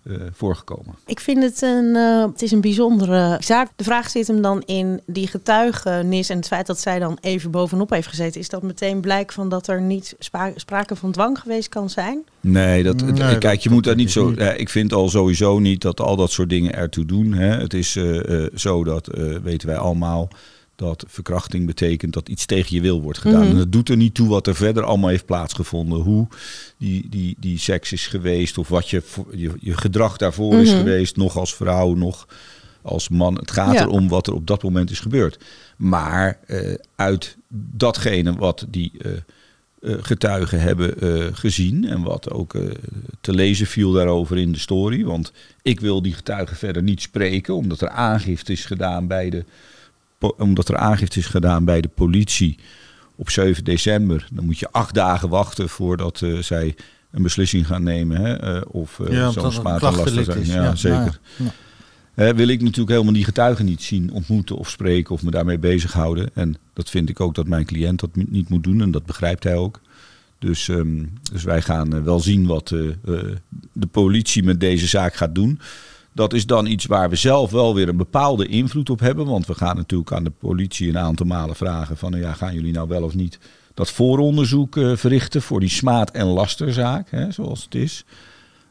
eh, 0.04 0.15
voorgekomen. 0.32 0.96
Ik 1.06 1.20
vind 1.20 1.44
het 1.44 1.62
een, 1.62 1.96
eh, 1.96 2.26
het 2.26 2.41
is 2.41 2.52
een 2.52 2.62
bijzondere 2.62 3.38
zaak. 3.39 3.70
De 3.76 3.84
vraag 3.84 4.10
zit 4.10 4.28
hem 4.28 4.41
dan 4.41 4.62
in 4.65 5.02
die 5.06 5.28
getuigenis 5.28 6.30
en 6.30 6.38
het 6.38 6.48
feit 6.48 6.68
dat 6.68 6.80
zij 6.80 7.00
dan 7.00 7.18
even 7.22 7.52
bovenop 7.52 7.89
heeft 7.89 8.08
gezeten. 8.08 8.39
Is 8.41 8.50
dat 8.50 8.63
meteen 8.63 9.00
blijk 9.02 9.32
van 9.32 9.50
dat 9.50 9.68
er 9.68 9.82
niet 9.82 10.15
sprake 10.56 10.96
van 10.96 11.12
dwang 11.12 11.39
geweest 11.39 11.70
kan 11.70 11.89
zijn? 11.89 12.24
Nee, 12.41 12.84
dat, 12.84 13.02
het- 13.02 13.18
Nee, 13.18 13.38
kijk, 13.38 13.41
dat- 13.41 13.63
je 13.63 13.70
moet 13.70 13.84
dat 13.84 13.94
daar 13.94 14.04
niet 14.04 14.12
zo. 14.12 14.30
niet. 14.30 14.38
ja, 14.39 14.52
ik 14.52 14.70
vind 14.70 14.94
al 14.94 15.10
sowieso 15.10 15.60
niet 15.60 15.82
dat 15.82 16.00
al 16.00 16.15
dat 16.15 16.32
soort 16.32 16.50
dingen 16.50 16.74
ertoe 16.76 17.06
doen. 17.06 17.34
Hè. 17.34 17.48
Het 17.58 17.74
is 17.74 17.96
eh, 17.96 18.44
eh, 18.46 18.52
zo 18.56 18.84
dat, 18.84 19.08
eh, 19.08 19.24
weten 19.44 19.68
wij 19.68 19.78
allemaal, 19.78 20.28
dat 20.75 21.03
verkrachting 21.07 21.65
betekent 21.65 22.13
dat 22.13 22.29
iets 22.29 22.45
tegen 22.45 22.75
je 22.75 22.81
wil 22.81 23.01
wordt 23.01 23.19
gedaan. 23.19 23.41
Mhm. 23.41 23.49
En 23.51 23.57
het 23.57 23.71
doet 23.71 23.89
er 23.89 23.97
niet 23.97 24.13
toe 24.13 24.27
wat 24.27 24.47
er 24.47 24.55
verder 24.55 24.83
allemaal 24.83 25.09
heeft 25.09 25.25
plaatsgevonden. 25.25 25.99
Hoe 25.99 26.27
die, 26.77 27.09
die, 27.09 27.35
die 27.39 27.59
seks 27.59 27.91
is 27.91 28.07
geweest 28.07 28.57
of 28.57 28.67
wat 28.67 28.89
je, 28.89 29.03
je, 29.31 29.51
je 29.59 29.77
gedrag 29.77 30.17
daarvoor 30.17 30.53
is 30.53 30.69
Mhm. 30.69 30.77
geweest. 30.77 31.15
Nog 31.15 31.38
als 31.38 31.55
vrouw, 31.55 31.93
nog 31.93 32.27
als 32.81 33.09
man. 33.09 33.35
Het 33.35 33.51
gaat 33.51 33.73
Ja. 33.73 33.81
erom 33.81 34.07
wat 34.07 34.27
er 34.27 34.33
op 34.33 34.47
dat 34.47 34.63
moment 34.63 34.91
is 34.91 34.99
gebeurd. 34.99 35.43
Maar 35.77 36.39
eh, 36.47 36.73
uit 36.95 37.38
datgene 37.71 38.35
wat 38.35 38.65
die 38.69 38.91
eh, 39.01 39.11
eh, 39.81 39.97
getuigen 40.01 40.59
hebben 40.61 40.93
gezien 41.35 41.85
en 41.88 42.01
wat 42.01 42.31
ook 42.31 42.55
te 43.21 43.33
lezen 43.33 43.67
viel 43.67 43.91
daarover 43.91 44.38
in 44.38 44.51
de 44.51 44.59
story. 44.59 45.03
Want 45.03 45.31
ik 45.61 45.79
wil 45.79 46.01
die 46.01 46.13
getuigen 46.13 46.55
verder 46.57 46.83
niet 46.83 47.01
spreken, 47.01 47.55
omdat 47.55 47.81
er 47.81 47.89
aangifte 47.89 48.51
is 48.51 48.65
gedaan 48.65 49.07
bij 49.07 49.29
de, 49.29 49.45
omdat 50.29 50.69
er 50.69 50.77
aangifte 50.77 51.19
is 51.19 51.25
gedaan 51.25 51.65
bij 51.65 51.81
de 51.81 51.88
politie 51.88 52.57
op 53.15 53.29
7 53.29 53.63
december. 53.63 54.27
Dan 54.31 54.45
moet 54.45 54.59
je 54.59 54.71
acht 54.71 54.93
dagen 54.93 55.29
wachten 55.29 55.69
voordat 55.69 56.21
eh, 56.21 56.38
zij 56.38 56.75
een 57.11 57.23
beslissing 57.23 57.67
gaan 57.67 57.83
nemen. 57.83 58.21
Hè? 58.21 58.38
eh, 58.38 58.61
of 58.67 58.99
eh, 58.99 59.11
ja, 59.11 59.29
zo'n 59.31 59.43
omdat 59.43 59.43
het 59.43 59.53
smaad 59.53 59.81
een 59.81 59.88
en 59.88 59.95
laster 59.95 60.13
klachtdelict 60.13 60.47
zijn. 60.47 60.63
is. 60.63 60.67
Ja, 60.67 60.75
zeker. 60.75 61.19
ja. 62.15 62.33
Wil 62.35 62.47
ik 62.47 62.61
natuurlijk 62.61 62.89
helemaal 62.89 63.13
die 63.13 63.23
getuigen 63.23 63.65
niet 63.65 63.81
zien, 63.81 64.11
ontmoeten 64.11 64.57
of 64.57 64.69
spreken 64.69 65.13
of 65.13 65.23
me 65.23 65.31
daarmee 65.31 65.57
bezighouden. 65.57 66.29
En 66.33 66.57
dat 66.73 66.89
vind 66.89 67.09
ik 67.09 67.19
ook 67.19 67.35
dat 67.35 67.47
mijn 67.47 67.65
cliënt 67.65 67.99
dat 67.99 68.09
niet 68.13 68.49
moet 68.49 68.63
doen 68.63 68.81
en 68.81 68.91
dat 68.91 69.05
begrijpt 69.05 69.43
hij 69.43 69.55
ook. 69.55 69.81
Dus, 70.39 70.69
ehm, 70.69 71.03
dus 71.31 71.43
wij 71.43 71.61
gaan 71.61 72.03
wel 72.03 72.19
zien 72.19 72.45
wat 72.45 72.67
de 72.67 73.88
politie 73.91 74.43
met 74.43 74.59
deze 74.59 74.88
zaak 74.88 75.15
gaat 75.15 75.35
doen. 75.35 75.59
Dat 76.15 76.34
is 76.34 76.45
dan 76.45 76.65
iets 76.65 76.86
waar 76.86 77.10
we 77.10 77.15
zelf 77.15 77.51
wel 77.51 77.75
weer 77.75 77.89
een 77.89 77.97
bepaalde 77.97 78.47
invloed 78.47 78.89
op 78.89 78.99
hebben. 78.99 79.25
Want 79.25 79.45
we 79.45 79.54
gaan 79.54 79.75
natuurlijk 79.75 80.12
aan 80.12 80.23
de 80.23 80.30
politie 80.30 80.89
een 80.89 80.97
aantal 80.97 81.25
malen 81.25 81.56
vragen 81.56 81.97
van... 81.97 82.12
nou 82.12 82.23
ja, 82.23 82.34
gaan 82.34 82.54
jullie 82.54 82.73
nou 82.73 82.88
wel 82.88 83.04
of 83.04 83.15
niet 83.15 83.39
dat 83.73 83.91
vooronderzoek 83.91 84.78
eh, 84.78 84.95
verrichten 84.95 85.41
voor 85.41 85.60
die 85.60 85.69
smaad- 85.69 86.12
en 86.12 86.25
lasterzaak, 86.25 87.12
hè, 87.12 87.32
zoals 87.32 87.63
het 87.63 87.75
is. 87.75 88.06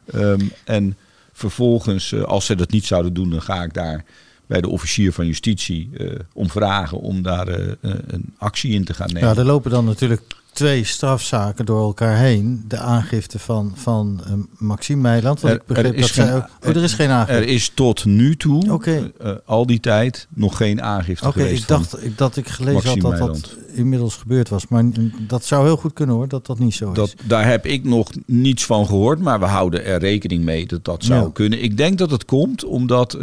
Ehm, 0.04 0.40
en 0.64 0.96
vervolgens, 1.32 2.12
eh, 2.12 2.22
als 2.22 2.46
ze 2.46 2.54
dat 2.54 2.70
niet 2.70 2.84
zouden 2.84 3.14
doen, 3.14 3.30
dan 3.30 3.42
ga 3.42 3.62
ik 3.62 3.74
daar 3.74 4.04
bij 4.46 4.60
de 4.60 4.68
officier 4.68 5.12
van 5.12 5.26
justitie 5.26 5.90
eh, 5.98 6.06
om 6.32 6.50
vragen 6.50 6.98
om 7.00 7.22
daar 7.22 7.48
eh, 7.48 7.66
eh, 7.80 7.90
een 8.06 8.34
actie 8.38 8.72
in 8.72 8.84
te 8.84 8.94
gaan 8.94 9.06
nemen. 9.12 9.28
Ja, 9.28 9.36
er 9.36 9.44
lopen 9.44 9.70
dan 9.70 9.84
natuurlijk 9.84 10.22
twee 10.52 10.84
strafzaken 10.84 11.66
door 11.66 11.82
elkaar 11.82 12.16
heen. 12.18 12.64
De 12.68 12.78
aangifte 12.78 13.38
van, 13.38 13.72
van 13.74 14.20
Maxime 14.58 15.00
Meiland. 15.00 15.40
Want 15.40 15.54
Er- 15.54 15.60
ik 15.60 15.66
begreep 15.66 16.00
dat 16.00 16.08
zij 16.08 16.34
ook... 16.36 16.48
Oh, 16.62 16.68
er 16.76 16.82
is 16.82 16.92
geen 16.94 17.10
aangifte. 17.10 17.32
Er 17.42 17.48
is 17.48 17.68
tot 17.74 18.04
nu 18.04 18.36
toe, 18.36 18.72
Oké. 18.72 19.12
eh, 19.20 19.32
al 19.44 19.66
die 19.66 19.80
tijd, 19.80 20.26
nog 20.34 20.56
geen 20.56 20.82
aangifte 20.82 21.26
Oké, 21.28 21.40
geweest. 21.40 21.62
ik 21.62 21.68
van- 21.68 21.76
dacht 21.76 22.04
ik, 22.04 22.18
dat 22.18 22.36
ik 22.36 22.48
gelezen 22.48 22.74
had 22.74 22.84
Maxime 22.84 23.02
dat 23.02 23.18
dat 23.18 23.28
Meiland. 23.28 23.56
inmiddels 23.78 24.16
gebeurd 24.16 24.48
was. 24.48 24.68
Maar 24.68 24.84
mm, 24.84 25.12
dat 25.26 25.44
zou 25.44 25.64
heel 25.64 25.76
goed 25.76 25.92
kunnen 25.92 26.14
hoor, 26.14 26.28
dat 26.28 26.46
dat 26.46 26.58
niet 26.58 26.74
zo 26.74 26.90
is. 26.90 26.96
Dat, 26.96 27.14
daar 27.24 27.46
heb 27.46 27.66
ik 27.66 27.84
nog 27.84 28.10
niets 28.26 28.64
van 28.64 28.86
gehoord, 28.86 29.18
maar 29.20 29.38
we 29.40 29.46
houden 29.46 29.84
er 29.84 29.98
rekening 30.00 30.44
mee 30.44 30.66
dat 30.66 30.84
dat 30.84 31.04
zou 31.04 31.24
Ja. 31.24 31.30
kunnen. 31.32 31.62
Ik 31.62 31.76
denk 31.76 31.98
dat 31.98 32.10
het 32.10 32.24
komt 32.24 32.64
omdat 32.64 33.18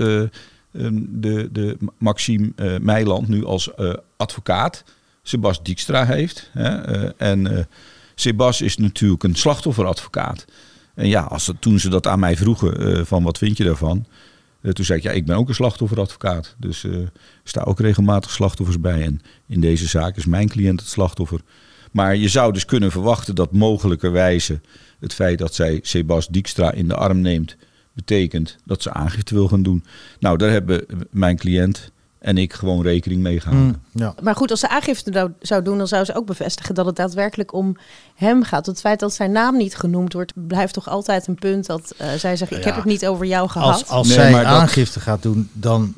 de, 0.71 1.49
de 1.51 1.77
Maxime 1.97 2.51
eh, 2.55 2.77
Meiland 2.79 3.27
nu 3.27 3.45
als 3.45 3.73
eh, 3.73 3.93
advocaat 4.17 4.84
Sebas 5.23 5.63
Dijkstra 5.63 6.05
heeft. 6.05 6.49
Hè, 6.53 6.81
eh, 6.81 7.12
en 7.17 7.67
Sebas 8.15 8.62
is 8.62 8.77
natuurlijk 8.77 9.23
een 9.23 9.36
slachtofferadvocaat. 9.36 10.45
En 10.95 11.07
ja, 11.07 11.21
als 11.21 11.51
toen 11.60 11.79
ze 11.79 11.89
dat 11.89 12.07
aan 12.07 12.19
mij 12.19 12.36
vroegen, 12.36 13.07
van 13.07 13.23
wat 13.23 13.38
vind 13.38 13.57
je 13.57 13.63
daarvan? 13.63 14.05
Toen 14.73 14.86
zei 14.86 14.97
ik, 14.97 15.03
ja, 15.03 15.12
ik 15.12 15.25
ben 15.25 15.36
ook 15.36 15.47
een 15.47 15.55
slachtofferadvocaat. 15.55 16.55
Dus 16.57 16.84
er 16.84 17.12
staan 17.43 17.65
ook 17.65 17.79
regelmatig 17.79 18.31
slachtoffers 18.31 18.79
bij. 18.79 19.01
En 19.01 19.21
in 19.47 19.62
deze 19.62 19.88
zaak 19.88 20.17
is 20.17 20.25
mijn 20.25 20.49
cliënt 20.49 20.79
het 20.79 20.89
slachtoffer. 20.89 21.41
Maar 21.91 22.15
je 22.15 22.27
zou 22.27 22.53
dus 22.53 22.65
kunnen 22.65 22.91
verwachten 22.91 23.36
dat 23.36 23.51
mogelijkerwijze 23.51 24.62
het 24.99 25.13
feit 25.13 25.38
dat 25.38 25.55
zij 25.55 25.79
Sebas 25.81 26.27
Dijkstra 26.27 26.71
in 26.71 26.88
de 26.88 26.95
arm 26.95 27.21
neemt, 27.21 27.57
betekent 27.93 28.58
dat 28.65 28.82
ze 28.82 28.93
aangifte 28.93 29.34
wil 29.34 29.47
gaan 29.47 29.63
doen. 29.63 29.84
Nou, 30.19 30.38
daar 30.38 30.49
hebben 30.49 30.86
mijn 31.10 31.38
cliënt 31.38 31.91
En 32.19 32.38
ik 32.38 32.54
gewoon 32.54 32.82
rekening 32.82 33.21
mee 33.21 33.39
gehouden. 33.39 33.82
Mm, 33.91 34.01
ja. 34.01 34.13
Maar 34.21 34.36
goed, 34.36 34.51
als 34.51 34.60
ze 34.60 34.69
aangifte 34.69 35.12
zou- 35.13 35.32
zou 35.39 35.63
doen, 35.63 35.77
dan 35.77 35.88
zou 35.88 36.06
ze 36.06 36.15
ook 36.15 36.25
bevestigen 36.25 36.75
dat 36.75 36.86
het 36.86 36.95
daadwerkelijk 36.95 37.54
om 37.54 37.77
hem 38.15 38.43
gaat. 38.43 38.65
Het 38.65 38.80
feit 38.80 38.99
dat 38.99 39.13
zijn 39.13 39.32
naam 39.32 39.58
niet 39.58 39.75
genoemd 39.75 40.13
wordt, 40.13 40.32
blijft 40.47 40.73
toch 40.73 40.89
altijd 40.89 41.27
een 41.27 41.36
punt 41.36 41.65
dat 41.65 41.93
eh, 41.97 42.12
zij 42.13 42.36
zegt: 42.36 42.51
Ik 42.51 42.58
Ja. 42.58 42.63
heb 42.65 42.75
het 42.75 42.86
niet 42.86 43.06
over 43.08 43.25
jou 43.25 43.49
gehad. 43.49 43.73
Als, 43.73 43.88
als 43.88 44.08
Nee, 44.08 44.15
zij 44.15 44.32
maar 44.32 44.43
dat- 44.43 44.51
aangifte 44.54 44.99
gaat 44.99 45.21
doen, 45.23 45.49
dan 45.54 45.93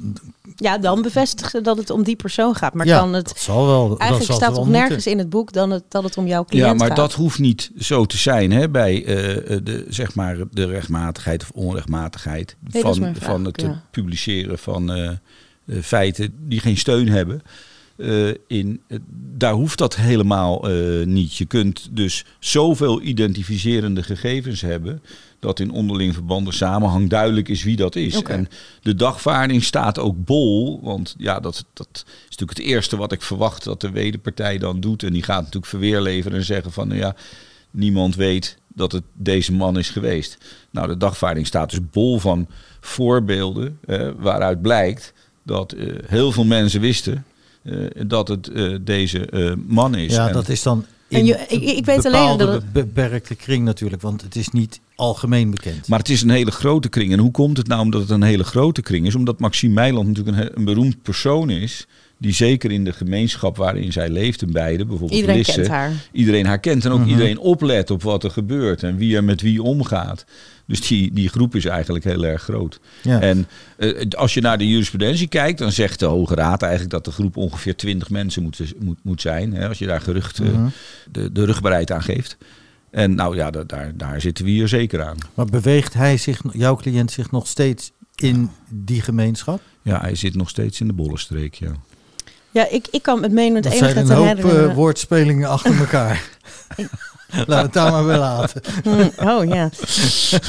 Ja, 0.56 0.78
dan 0.78 1.02
bevestigen 1.02 1.50
ze 1.52 1.62
dat 1.62 1.78
het 1.78 1.90
om 1.90 2.04
die 2.04 2.16
persoon 2.16 2.56
gaat. 2.56 2.74
Maar 2.74 2.86
ja, 2.86 2.98
kan 3.00 3.14
het. 3.14 3.28
dat 3.28 3.40
zal 3.40 3.66
wel. 3.68 3.90
dat 3.90 3.98
Eigenlijk 3.98 4.30
zal 4.32 4.40
staat 4.40 4.54
toch 4.56 4.64
moeten. 4.66 4.82
nergens 4.82 5.08
in 5.08 5.18
het 5.18 5.30
boek 5.30 5.52
dan 5.54 5.72
het, 5.72 5.84
dat 5.88 6.04
het 6.04 6.18
om 6.18 6.28
jouw 6.28 6.46
cliënt 6.46 6.66
Ja, 6.66 6.74
maar 6.74 6.88
gaat. 6.88 6.96
dat 6.96 7.14
hoeft 7.14 7.40
niet 7.40 7.72
zo 7.80 8.06
te 8.06 8.18
zijn 8.18 8.52
hè, 8.52 8.70
bij 8.70 9.06
eh, 9.06 9.16
de, 9.64 9.86
zeg 9.90 10.16
maar, 10.16 10.38
de 10.52 10.66
rechtmatigheid 10.66 11.42
of 11.42 11.50
onrechtmatigheid 11.54 12.56
Nee, 12.72 12.82
van, 12.82 12.96
vraag, 12.96 13.18
van 13.20 13.46
het 13.46 13.58
eh, 13.58 13.66
ja. 13.68 13.82
publiceren 13.92 14.58
van 14.60 14.92
eh, 14.92 15.10
eh, 15.10 15.18
feiten 15.82 16.34
die 16.40 16.60
geen 16.60 16.78
steun 16.78 17.08
hebben. 17.10 17.42
Eh, 17.96 18.30
in, 18.48 18.82
daar 19.38 19.54
hoeft 19.54 19.78
dat 19.78 19.96
helemaal 19.96 20.70
eh, 20.70 21.06
niet. 21.06 21.36
Je 21.36 21.46
kunt 21.46 21.88
dus 21.92 22.26
zoveel 22.40 23.02
identificerende 23.02 24.04
gegevens 24.04 24.62
hebben 24.62 25.02
dat 25.40 25.60
in 25.60 25.72
onderling 25.72 26.14
verband 26.14 26.46
de 26.46 26.54
samenhang 26.54 27.10
duidelijk 27.10 27.50
is 27.50 27.64
wie 27.64 27.76
dat 27.76 27.96
is. 27.96 28.22
En 28.22 28.48
de 28.82 28.96
dagvaarding 28.96 29.64
staat 29.64 30.00
ook 30.00 30.26
bol, 30.26 30.80
want 30.84 31.16
ja, 31.18 31.40
dat, 31.40 31.66
dat 31.74 32.04
is 32.06 32.38
natuurlijk 32.38 32.58
het 32.58 32.68
eerste 32.68 32.98
wat 32.98 33.12
ik 33.12 33.22
verwacht 33.22 33.64
dat 33.64 33.82
de 33.82 33.92
wederpartij 33.92 34.58
dan 34.58 34.80
doet. 34.80 35.04
En 35.04 35.14
die 35.14 35.24
gaat 35.24 35.40
natuurlijk 35.40 35.66
verweer 35.66 36.02
leveren 36.02 36.38
en 36.38 36.46
zeggen 36.46 36.72
van, 36.72 36.88
nou 36.88 37.00
ja, 37.00 37.16
niemand 37.72 38.16
weet 38.16 38.58
dat 38.68 38.92
het 38.92 39.04
deze 39.14 39.54
man 39.54 39.78
is 39.78 39.90
geweest. 39.90 40.38
Nou, 40.70 40.88
de 40.88 40.98
dagvaarding 40.98 41.48
staat 41.48 41.70
dus 41.70 41.90
bol 41.92 42.20
van 42.20 42.48
voorbeelden 42.80 43.80
eh, 43.86 44.10
waaruit 44.18 44.62
blijkt 44.62 45.14
dat 45.44 45.72
eh, 45.72 45.88
heel 46.06 46.32
veel 46.32 46.46
mensen 46.46 46.82
wisten 46.82 47.26
dat 48.08 48.28
het 48.28 48.48
eh, 48.48 48.76
deze 48.82 49.26
eh, 49.26 49.54
man 49.68 49.96
is. 49.96 50.14
Ja, 50.14 50.28
En- 50.28 50.34
dat 50.34 50.50
is 50.50 50.64
dan. 50.64 50.86
En 51.10 51.26
je- 51.26 51.46
ik- 51.48 51.62
ik 51.64 51.86
weet 51.86 52.06
alleen 52.06 52.38
dat 52.38 52.54
het- 52.54 52.72
be- 52.74 52.86
beperkte 52.86 53.36
kring 53.36 53.64
natuurlijk, 53.66 54.02
want 54.02 54.22
het 54.22 54.36
is 54.36 54.50
niet 54.50 54.80
algemeen 54.96 55.52
bekend. 55.52 55.88
Maar 55.88 56.00
het 56.00 56.10
is 56.10 56.22
een 56.22 56.30
hele 56.30 56.52
grote 56.52 56.90
kring. 56.90 57.12
En 57.12 57.20
hoe 57.20 57.32
komt 57.32 57.58
het 57.58 57.68
nou 57.68 57.82
omdat 57.82 58.02
het 58.02 58.10
een 58.10 58.24
hele 58.24 58.44
grote 58.44 58.82
kring 58.82 59.06
is? 59.06 59.16
Omdat 59.16 59.40
Maxime 59.40 59.74
Meiland 59.74 60.08
natuurlijk 60.08 60.38
een, 60.38 60.52
een 60.58 60.66
beroemd 60.66 61.02
persoon 61.02 61.50
is. 61.50 61.88
Die 62.18 62.34
zeker 62.34 62.72
in 62.72 62.84
de 62.84 62.94
gemeenschap 62.94 63.58
waarin 63.58 63.92
zij 63.92 64.10
leeft, 64.10 64.42
en 64.42 64.52
beide, 64.52 64.86
bijvoorbeeld 64.86 65.20
Iedereen 65.20 65.38
Lisse, 65.38 65.54
kent 65.54 65.68
haar. 65.68 65.92
iedereen 66.12 66.46
haar 66.46 66.60
kent. 66.60 66.86
En 66.86 66.92
ook 66.92 67.00
Mhm. 67.00 67.10
iedereen 67.10 67.40
oplet 67.40 67.92
op 67.92 68.04
wat 68.04 68.24
er 68.24 68.32
gebeurt 68.32 68.84
en 68.84 68.98
wie 68.98 69.16
er 69.16 69.24
met 69.24 69.42
wie 69.42 69.62
omgaat. 69.64 70.26
Dus 70.66 70.88
die, 70.88 71.14
die 71.14 71.30
groep 71.30 71.56
is 71.56 71.66
eigenlijk 71.66 72.04
heel 72.06 72.24
erg 72.26 72.42
groot. 72.44 72.80
ja. 73.02 73.20
En 73.22 73.48
eh, 73.78 74.08
als 74.10 74.34
je 74.34 74.42
naar 74.42 74.58
de 74.58 74.68
jurisprudentie 74.68 75.28
kijkt, 75.28 75.60
dan 75.60 75.72
zegt 75.72 76.00
de 76.00 76.06
Hoge 76.06 76.36
Raad 76.36 76.62
eigenlijk 76.62 76.92
dat 76.92 77.06
de 77.06 77.12
groep 77.12 77.38
ongeveer 77.38 77.76
20 77.76 78.10
mensen 78.10 78.44
moet, 78.44 78.60
moet, 78.80 79.00
moet 79.04 79.22
zijn. 79.22 79.54
Hè, 79.54 79.68
als 79.68 79.78
je 79.78 79.86
daar 79.86 80.02
gerucht 80.02 80.40
eh, 80.40 80.46
Mhm. 80.48 80.68
de, 81.12 81.32
de 81.32 81.46
rugbaarheid 81.46 81.92
aan 81.92 82.04
geeft. 82.04 82.38
En 82.92 83.16
nou 83.16 83.36
ja, 83.36 83.52
da- 83.52 83.64
daar, 83.64 83.92
daar 83.96 84.22
zitten 84.22 84.46
we 84.46 84.52
hier 84.52 84.68
zeker 84.68 85.04
aan. 85.04 85.18
Maar 85.34 85.46
beweegt 85.46 85.94
hij 85.94 86.18
zich, 86.18 86.42
jouw 86.52 86.76
cliënt 86.76 87.12
zich 87.12 87.32
nog 87.32 87.48
steeds 87.48 87.92
in 88.16 88.50
die 88.70 89.02
gemeenschap? 89.02 89.62
Ja, 89.82 90.00
hij 90.02 90.16
zit 90.16 90.36
nog 90.36 90.50
steeds 90.50 90.80
in 90.82 90.88
de 90.88 90.94
bollenstreek, 90.94 91.54
ja. 91.56 91.72
Ja, 92.52 92.70
ik, 92.70 92.88
ik 92.92 93.02
kan 93.02 93.24
het 93.24 93.32
meen 93.32 93.54
met 93.54 93.64
Dat 93.64 93.72
enige 93.74 93.94
zijn 93.94 94.06
te 94.06 94.12
een 94.14 94.18
hoop 94.18 94.52
eh, 94.70 94.74
woordspelingen 94.76 95.50
achter 95.50 95.78
elkaar. 95.80 96.24
Laten 97.48 97.56
we 97.56 97.62
het 97.62 97.74
daar 97.74 97.92
maar 97.92 98.06
bij 98.06 98.18
laten. 98.18 98.62
Oh 99.20 99.46
ja. 99.46 99.70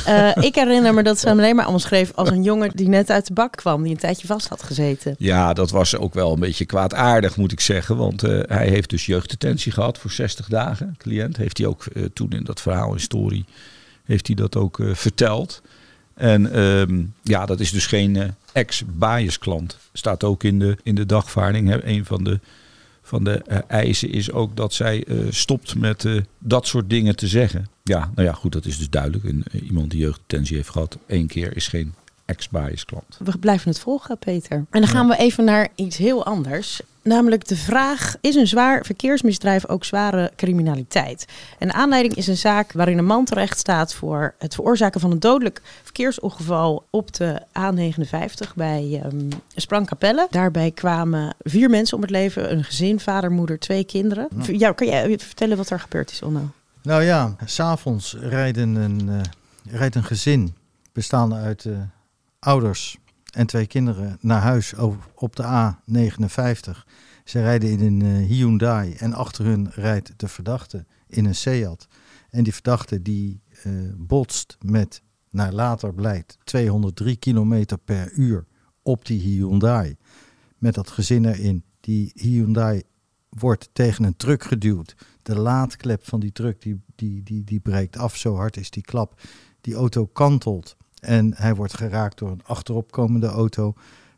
Eh, 0.04 0.44
ik 0.44 0.54
herinner 0.54 0.94
me 0.94 1.02
dat 1.02 1.18
ze 1.18 1.28
hem 1.28 1.38
alleen 1.38 1.54
maar 1.54 1.64
allemaal 1.64 1.80
schreef 1.80 2.12
als 2.14 2.30
een 2.30 2.42
jongen 2.42 2.70
die 2.74 2.88
net 2.88 3.10
uit 3.10 3.26
de 3.26 3.32
bak 3.32 3.56
kwam, 3.56 3.82
die 3.82 3.92
een 3.92 3.98
tijdje 3.98 4.26
vast 4.26 4.48
had 4.48 4.62
gezeten. 4.62 5.14
Ja, 5.18 5.52
dat 5.52 5.70
was 5.70 5.96
ook 5.96 6.14
wel 6.14 6.32
een 6.32 6.40
beetje 6.40 6.64
kwaadaardig, 6.64 7.36
moet 7.36 7.52
ik 7.52 7.60
zeggen. 7.60 7.96
Want 7.96 8.22
eh, 8.22 8.40
hij 8.46 8.68
heeft 8.68 8.90
dus 8.90 9.06
jeugddetentie 9.06 9.72
gehad 9.72 9.98
voor 9.98 10.10
60 10.10 10.48
dagen. 10.48 10.94
Cliënt 10.98 11.36
heeft 11.36 11.58
hij 11.58 11.66
ook 11.66 11.86
eh, 11.86 12.04
toen 12.12 12.30
in 12.30 12.44
dat 12.44 12.60
verhaal 12.60 12.92
in 12.92 13.00
Story, 13.00 13.44
heeft 14.04 14.26
hij 14.26 14.36
dat 14.36 14.56
ook 14.56 14.78
verteld. 14.92 15.62
En 16.14 16.52
ehm, 16.52 17.02
ja, 17.22 17.46
dat 17.46 17.60
is 17.60 17.70
dus 17.70 17.86
geen 17.86 18.16
eh, 18.16 18.28
ex-bias 18.52 19.38
klant. 19.38 19.78
Staat 19.92 20.24
ook 20.24 20.44
in 20.44 20.58
de, 20.58 20.76
in 20.82 20.94
de 20.94 21.06
dagvaarding. 21.06 21.68
Hè. 21.68 21.86
Een 21.86 22.04
van 22.04 22.24
de, 22.24 22.40
van 23.06 23.24
de 23.24 23.32
eh, 23.32 23.58
eisen 23.66 24.10
is 24.10 24.32
ook 24.32 24.56
dat 24.56 24.72
zij 24.72 25.04
eh, 25.04 25.16
stopt 25.30 25.74
met 25.74 26.04
eh, 26.04 26.16
dat 26.38 26.66
soort 26.66 26.90
dingen 26.90 27.16
te 27.16 27.28
zeggen. 27.28 27.66
Ja, 27.82 28.10
nou 28.14 28.28
ja, 28.28 28.34
goed, 28.34 28.52
dat 28.52 28.66
is 28.66 28.78
dus 28.78 28.90
duidelijk. 28.90 29.24
Iemand 29.52 29.90
die 29.90 30.00
jeugddetentie 30.00 30.56
heeft 30.56 30.68
gehad, 30.68 30.98
één 31.06 31.26
keer 31.26 31.56
is 31.56 31.68
geen 31.68 31.94
ex-bias 32.24 32.84
klant. 32.84 33.18
We 33.18 33.38
blijven 33.38 33.68
het 33.68 33.78
volgen, 33.78 34.18
Peter. 34.18 34.56
En 34.56 34.80
dan 34.80 34.86
gaan 34.86 35.08
we 35.08 35.16
even 35.16 35.44
naar 35.44 35.68
iets 35.74 35.96
heel 35.96 36.24
anders. 36.24 36.80
Namelijk 37.02 37.46
de 37.46 37.56
vraag, 37.56 38.16
is 38.20 38.34
een 38.34 38.46
zwaar 38.46 38.84
verkeersmisdrijf 38.84 39.68
ook 39.68 39.84
zware 39.84 40.32
criminaliteit? 40.36 41.26
En 41.58 41.68
de 41.68 41.74
aanleiding 41.74 42.14
is 42.14 42.26
een 42.26 42.36
zaak 42.36 42.72
waarin 42.72 42.98
een 42.98 43.04
man 43.04 43.24
terecht 43.24 43.58
staat 43.58 43.94
voor 43.94 44.34
het 44.38 44.54
veroorzaken 44.54 45.00
van 45.00 45.10
een 45.10 45.20
dodelijk 45.20 45.62
verkeersongeval 45.82 46.84
op 46.90 47.12
de 47.12 47.42
A59 47.58 48.54
bij 48.54 49.00
ehm 49.02 49.28
Sprangkapelle. 49.54 50.26
Daarbij 50.30 50.70
kwamen 50.70 51.34
vier 51.38 51.70
mensen 51.70 51.96
om 51.96 52.02
het 52.02 52.10
leven, 52.10 52.52
een 52.52 52.64
gezin, 52.64 53.00
vader, 53.00 53.30
moeder, 53.30 53.58
twee 53.58 53.84
kinderen. 53.84 54.28
Ja, 54.46 54.72
kan 54.72 54.86
jij 54.86 55.18
vertellen 55.18 55.56
wat 55.56 55.70
er 55.70 55.80
gebeurd 55.80 56.10
is, 56.10 56.22
Onno? 56.22 56.50
Nou 56.82 57.02
ja, 57.02 57.36
s'avonds 57.44 58.16
rijden 58.20 58.74
een, 58.74 59.08
eh, 59.08 59.78
rijdt 59.78 59.94
een 59.94 60.04
gezin 60.04 60.54
bestaande 60.92 61.34
uit 61.34 61.64
eh, 61.64 61.72
ouders 62.44 62.98
en 63.30 63.46
twee 63.46 63.66
kinderen 63.66 64.18
naar 64.20 64.40
huis 64.40 64.74
op 65.14 65.36
de 65.36 65.42
A59. 65.42 66.84
Ze 67.24 67.40
rijden 67.40 67.70
in 67.70 67.80
een 67.80 68.02
eh, 68.02 68.26
Hyundai 68.28 68.94
en 68.94 69.12
achter 69.12 69.44
hun 69.44 69.70
rijdt 69.70 70.12
de 70.16 70.28
verdachte 70.28 70.84
in 71.06 71.24
een 71.24 71.34
Seat. 71.34 71.88
En 72.30 72.44
die 72.44 72.52
verdachte 72.52 73.02
die 73.02 73.42
eh, 73.62 73.72
botst 73.96 74.56
met, 74.60 75.02
naar 75.30 75.52
later 75.52 75.94
blijkt, 75.94 76.38
203 76.44 77.16
kilometer 77.16 77.78
per 77.78 78.12
uur 78.12 78.44
op 78.82 79.06
die 79.06 79.20
Hyundai. 79.20 79.96
Met 80.58 80.74
dat 80.74 80.90
gezin 80.90 81.24
erin. 81.24 81.64
Die 81.80 82.12
Hyundai 82.14 82.82
wordt 83.28 83.68
tegen 83.72 84.04
een 84.04 84.16
truck 84.16 84.44
geduwd. 84.44 84.94
De 85.22 85.38
laadklep 85.38 86.08
van 86.08 86.20
die 86.20 86.32
truck 86.32 86.62
die, 86.62 86.80
die, 86.94 87.22
die, 87.22 87.44
die 87.44 87.60
breekt 87.60 87.96
af. 87.96 88.16
Zo 88.16 88.36
hard 88.36 88.56
is 88.56 88.70
die 88.70 88.82
klap. 88.82 89.20
Die 89.60 89.74
auto 89.74 90.06
kantelt 90.06 90.76
en 91.04 91.34
hij 91.36 91.54
wordt 91.54 91.76
geraakt 91.76 92.18
door 92.18 92.30
een 92.30 92.44
achteropkomende 92.44 93.26
auto. 93.26 93.74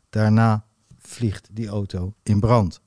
Daarna 0.09 0.65
vliegt 0.99 1.49
die 1.51 1.67
auto 1.67 2.13
in 2.23 2.39
brand. 2.39 2.81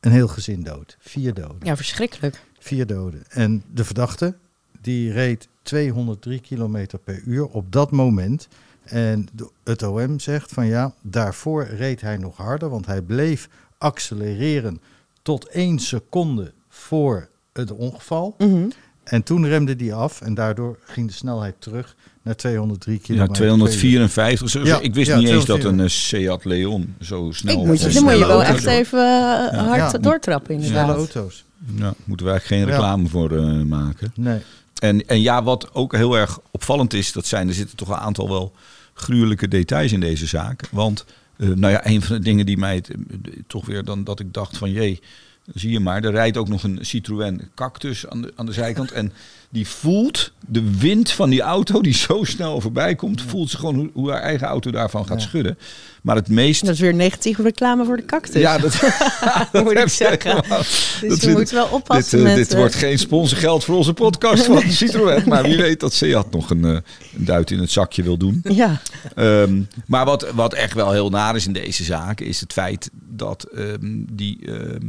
Een 0.00 0.12
heel 0.12 0.28
gezin 0.28 0.62
dood. 0.62 0.96
Vier 1.00 1.34
doden. 1.34 1.58
Ja, 1.62 1.76
verschrikkelijk. 1.76 2.42
Vier 2.58 2.86
doden. 2.86 3.22
En 3.28 3.62
de 3.72 3.84
verdachte, 3.84 4.36
die 4.80 5.12
reed 5.12 5.48
203 5.62 6.40
kilometer 6.40 6.98
per 6.98 7.22
uur 7.24 7.46
op 7.46 7.72
dat 7.72 7.90
moment. 7.90 8.48
En 8.82 9.28
het 9.64 9.82
OM 9.82 10.20
zegt 10.20 10.52
van 10.52 10.66
ja, 10.66 10.94
daarvoor 11.02 11.64
reed 11.64 12.00
hij 12.00 12.16
nog 12.16 12.36
harder, 12.36 12.68
want 12.68 12.86
hij 12.86 13.02
bleef 13.02 13.48
accelereren 13.78 14.80
tot 15.22 15.46
één 15.46 15.78
seconde 15.78 16.52
voor 16.68 17.28
het 17.52 17.70
ongeval. 17.70 18.34
Mhm. 18.38 18.68
En 19.04 19.22
toen 19.22 19.46
remde 19.46 19.74
hij 19.84 19.94
af 19.94 20.20
en 20.20 20.34
daardoor 20.34 20.78
ging 20.80 21.06
de 21.06 21.12
snelheid 21.12 21.54
terug 21.58 21.96
naar 22.26 22.36
203 22.36 22.94
Ja, 22.94 23.00
kilometer 23.02 23.28
uur. 23.28 23.34
254. 23.36 24.48
Zo, 24.50 24.64
Ja, 24.64 24.80
ik 24.80 24.94
wist 24.94 25.08
ja, 25.10 25.16
niet 25.18 25.28
eens 25.28 25.44
dat 25.44 25.60
254. 25.60 25.70
een 25.70 25.80
eh, 25.80 26.30
Seat 26.30 26.44
Leon 26.44 26.94
zo 27.00 27.28
snel 27.32 27.60
Ik 27.60 27.66
moet 27.66 27.80
je, 27.80 27.86
een 27.86 27.92
dan 27.92 28.02
moet 28.02 28.12
je 28.12 28.26
wel 28.26 28.42
echt 28.44 28.66
even 28.66 28.98
eh, 29.50 29.66
hard 29.66 29.92
Ja. 29.92 29.98
doortrappen 29.98 30.54
inderdaad. 30.54 30.84
Snelle 30.84 30.98
auto's. 30.98 31.44
Ja, 31.76 31.94
moeten 32.04 32.26
we 32.26 32.32
eigenlijk 32.32 32.44
geen 32.46 32.58
Ja. 32.58 32.64
reclame 32.80 33.08
voor 33.08 33.36
eh, 33.36 33.62
maken. 33.62 34.12
Nee. 34.14 34.38
En, 34.78 35.06
en 35.06 35.20
ja, 35.20 35.42
wat 35.42 35.74
ook 35.74 35.96
heel 35.96 36.16
erg 36.16 36.38
opvallend 36.50 36.92
is, 36.94 37.12
dat 37.12 37.26
zijn, 37.26 37.48
er 37.48 37.54
zitten 37.54 37.76
toch 37.76 37.88
een 37.88 37.94
aantal 37.94 38.28
wel 38.28 38.52
gruwelijke 38.94 39.48
details 39.48 39.92
in 39.92 40.00
deze 40.00 40.26
zaak. 40.26 40.68
Want, 40.70 41.04
eh, 41.36 41.48
nou 41.48 41.72
ja, 41.72 41.86
een 41.86 42.02
van 42.02 42.16
de 42.16 42.22
dingen 42.22 42.46
die 42.46 42.56
mij 42.58 42.74
het, 42.74 42.90
toch 43.46 43.66
weer 43.66 43.84
dan 43.84 44.04
dat 44.04 44.20
ik 44.20 44.32
dacht 44.34 44.56
van, 44.56 44.70
jee, 44.70 45.00
zie 45.54 45.70
je 45.70 45.80
maar, 45.80 46.04
er 46.04 46.10
rijdt 46.10 46.36
ook 46.36 46.48
nog 46.48 46.62
een 46.62 46.78
Citroën 46.82 47.48
Cactus 47.54 48.06
aan 48.08 48.22
de, 48.22 48.32
aan 48.36 48.46
de 48.46 48.52
zijkant. 48.52 48.90
En 48.92 49.12
die 49.56 49.68
voelt 49.68 50.32
de 50.48 50.78
wind 50.78 51.10
van 51.10 51.30
die 51.30 51.40
auto 51.40 51.80
die 51.80 51.94
zo 51.94 52.24
snel 52.24 52.60
voorbij 52.60 52.94
komt, 52.94 53.22
voelt 53.22 53.50
ze 53.50 53.56
gewoon 53.56 53.74
hoe, 53.74 53.90
hoe 53.92 54.10
haar 54.10 54.20
eigen 54.20 54.46
auto 54.46 54.70
daarvan 54.70 55.06
gaat 55.06 55.20
Ja. 55.20 55.26
schudden. 55.28 55.58
Maar 56.02 56.16
het 56.16 56.28
meest... 56.28 56.64
Dat 56.64 56.74
is 56.74 56.80
weer 56.80 56.94
negatieve 56.94 57.42
reclame 57.42 57.84
voor 57.84 57.96
de 57.96 58.04
cactus. 58.04 58.40
Ja, 58.40 58.58
dat, 58.58 58.72
dat 59.52 59.62
moet 59.64 59.72
ik 59.72 59.78
je 59.78 59.88
zeggen. 59.88 60.30
helemaal. 60.34 60.58
dus 60.58 61.00
dat 61.00 61.10
je 61.10 61.16
vind- 61.26 61.38
moet 61.38 61.50
wel 61.50 61.66
oppassen 61.66 62.18
dit, 62.18 62.26
eh, 62.26 62.34
met... 62.34 62.42
dit 62.44 62.52
eh, 62.52 62.58
wordt 62.58 62.74
geen 62.74 62.98
sponsorgeld 62.98 63.64
voor 63.64 63.76
onze 63.76 63.92
podcast 63.92 64.44
van 64.44 64.62
Citroën. 64.70 65.22
Maar 65.28 65.42
wie 65.42 65.56
weet 65.56 65.80
dat 65.80 65.92
Seat 65.92 66.30
nog 66.30 66.50
een, 66.50 66.64
eh, 66.64 66.70
een 67.16 67.24
duit 67.24 67.50
in 67.50 67.58
het 67.58 67.70
zakje 67.70 68.02
wil 68.02 68.16
doen. 68.16 68.40
Ja, 68.42 68.80
Ehm, 69.14 69.62
maar 69.86 70.04
wat, 70.04 70.30
wat 70.34 70.54
echt 70.54 70.72
wel 70.74 70.92
heel 70.92 71.10
naar 71.10 71.36
is 71.36 71.46
in 71.46 71.52
deze 71.52 71.84
zaak... 71.84 72.20
is 72.20 72.40
het 72.40 72.52
feit 72.52 72.90
dat 73.08 73.42
ehm, 73.42 74.02
die 74.12 74.38
ehm, 74.46 74.86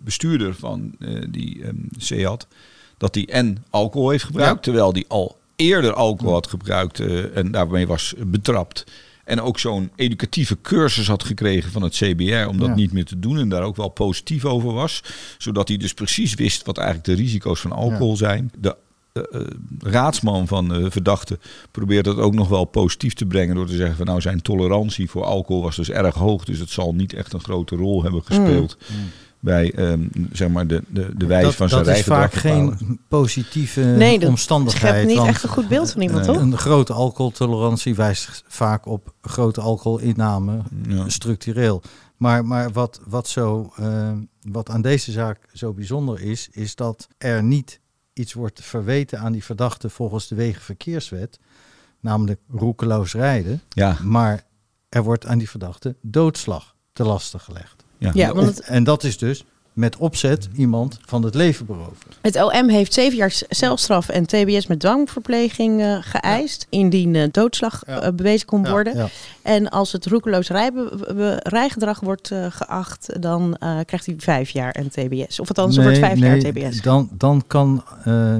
bestuurder 0.00 0.54
van 0.54 0.94
eh, 0.98 1.08
die 1.30 1.62
ehm, 1.64 1.74
Seat... 1.98 2.46
dat 3.00 3.14
die 3.14 3.26
en 3.26 3.64
alcohol 3.70 4.10
heeft 4.10 4.24
gebruikt... 4.24 4.54
Ja. 4.54 4.60
terwijl 4.60 4.92
die 4.92 5.04
al 5.08 5.36
eerder 5.56 5.92
alcohol 5.94 6.32
had 6.32 6.46
gebruikt... 6.46 7.00
eh, 7.00 7.36
en 7.36 7.50
daarmee 7.50 7.86
was 7.86 8.14
betrapt... 8.26 8.84
En 9.24 9.40
ook 9.40 9.58
zo'n 9.58 9.90
educatieve 9.96 10.56
cursus 10.62 11.06
had 11.06 11.24
gekregen 11.24 11.70
van 11.70 11.82
het 11.82 11.94
CBR 11.94 12.48
om 12.48 12.58
dat 12.58 12.68
Ja. 12.68 12.74
niet 12.74 12.92
meer 12.92 13.04
te 13.04 13.18
doen. 13.18 13.38
En 13.38 13.48
daar 13.48 13.62
ook 13.62 13.76
wel 13.76 13.88
positief 13.88 14.44
over 14.44 14.72
was. 14.72 15.02
Zodat 15.38 15.68
hij 15.68 15.76
dus 15.76 15.94
precies 15.94 16.34
wist 16.34 16.66
wat 16.66 16.78
eigenlijk 16.78 17.06
de 17.06 17.14
risico's 17.14 17.60
van 17.60 17.72
alcohol 17.72 18.16
zijn. 18.16 18.52
De 18.58 18.76
eh, 19.12 19.22
eh, 19.32 19.46
raadsman 19.78 20.46
van 20.48 20.68
de 20.68 20.90
verdachte 20.90 21.38
probeert 21.70 22.04
dat 22.04 22.16
ook 22.16 22.34
nog 22.34 22.48
wel 22.48 22.64
positief 22.64 23.14
te 23.14 23.26
brengen. 23.26 23.54
Door 23.54 23.66
te 23.66 23.76
zeggen 23.76 23.96
van 23.96 24.06
nou 24.06 24.20
zijn 24.20 24.42
tolerantie 24.42 25.10
voor 25.10 25.24
alcohol 25.24 25.62
was 25.62 25.76
dus 25.76 25.90
erg 25.90 26.14
hoog. 26.14 26.44
Dus 26.44 26.58
het 26.58 26.70
zal 26.70 26.94
niet 26.94 27.12
echt 27.12 27.32
een 27.32 27.42
grote 27.42 27.76
rol 27.76 28.02
hebben 28.02 28.22
gespeeld. 28.24 28.76
Bij 29.40 29.72
ehm, 29.74 30.06
zeg 30.32 30.48
maar 30.48 30.66
de, 30.66 30.82
de, 30.88 31.16
de 31.16 31.26
wijze 31.26 31.44
dat 31.46 31.54
van 31.54 31.68
zijn 31.68 31.84
dat 31.84 31.96
is 31.96 32.06
rijgedrag. 32.06 32.32
vaak 32.32 32.42
bepalen. 32.42 32.76
geen 32.78 33.00
positieve 33.08 33.80
Nee, 33.80 34.18
dat 34.18 34.28
omstandigheid. 34.28 34.92
schept 34.94 35.06
niet 35.06 35.16
want 35.16 35.28
echt 35.28 35.42
een 35.42 35.48
goed 35.48 35.68
beeld 35.68 35.92
van 35.92 36.00
iemand, 36.02 36.26
Nee. 36.26 36.34
toch? 36.34 36.42
Een 36.44 36.58
grote 36.58 36.92
alcoholtolerantie 36.92 37.94
wijst 37.94 38.44
vaak 38.46 38.86
op 38.86 39.14
grote 39.22 39.60
alcoholinname 39.60 40.62
Ja. 40.88 41.08
structureel. 41.08 41.82
Maar, 42.16 42.44
maar 42.44 42.72
wat, 42.72 43.00
wat, 43.06 43.28
zo, 43.28 43.72
eh, 43.76 44.12
wat 44.42 44.70
aan 44.70 44.82
deze 44.82 45.12
zaak 45.12 45.38
zo 45.52 45.72
bijzonder 45.72 46.20
is, 46.20 46.48
is 46.50 46.74
dat 46.74 47.08
er 47.18 47.42
niet 47.42 47.80
iets 48.12 48.32
wordt 48.32 48.60
verweten 48.64 49.18
aan 49.18 49.32
die 49.32 49.44
verdachte 49.44 49.90
volgens 49.90 50.28
de 50.28 50.34
Wegenverkeerswet, 50.34 51.38
namelijk 52.00 52.40
roekeloos 52.48 53.12
rijden, 53.12 53.60
Ja, 53.68 53.96
maar 54.02 54.44
er 54.88 55.02
wordt 55.02 55.26
aan 55.26 55.38
die 55.38 55.50
verdachte 55.50 55.96
doodslag 56.02 56.74
te 56.92 57.04
lasten 57.04 57.40
gelegd. 57.40 57.79
Ja. 58.00 58.10
Ja, 58.14 58.34
want 58.34 58.46
het, 58.46 58.60
En 58.60 58.84
dat 58.84 59.04
is 59.04 59.18
dus 59.18 59.44
met 59.72 59.96
opzet 59.96 60.48
iemand 60.56 60.98
van 61.06 61.22
het 61.24 61.34
leven 61.34 61.66
beroven. 61.66 61.96
het 62.20 62.42
OM 62.42 62.68
heeft 62.68 62.92
zeven 62.92 63.16
jaar 63.16 63.32
celstraf 63.48 64.08
en 64.08 64.26
TBS 64.26 64.66
met 64.66 64.80
dwangverpleging 64.80 65.80
eh, 65.80 65.96
geëist. 66.00 66.66
Indien 66.68 67.14
eh, 67.14 67.28
doodslag 67.30 67.82
Ja. 67.86 68.00
eh, 68.00 68.12
bewezen 68.12 68.46
kon 68.46 68.62
Ja, 68.62 68.70
worden. 68.70 69.08
En 69.42 69.68
als 69.68 69.92
het 69.92 70.06
roekeloos 70.06 70.48
rijgedrag 71.42 72.00
wordt 72.00 72.32
geacht, 72.48 73.22
dan 73.22 73.56
krijgt 73.86 74.06
hij 74.06 74.14
vijf 74.18 74.50
jaar 74.50 74.72
en 74.72 74.88
TBS. 74.90 75.40
Of 75.40 75.48
althans, 75.48 75.76
er 75.76 75.82
wordt 75.82 75.98
vijf 75.98 76.18
jaar 76.18 76.38
TBS. 76.38 76.82
Dan, 76.82 77.08
dan 77.12 77.44
kan, 77.46 77.84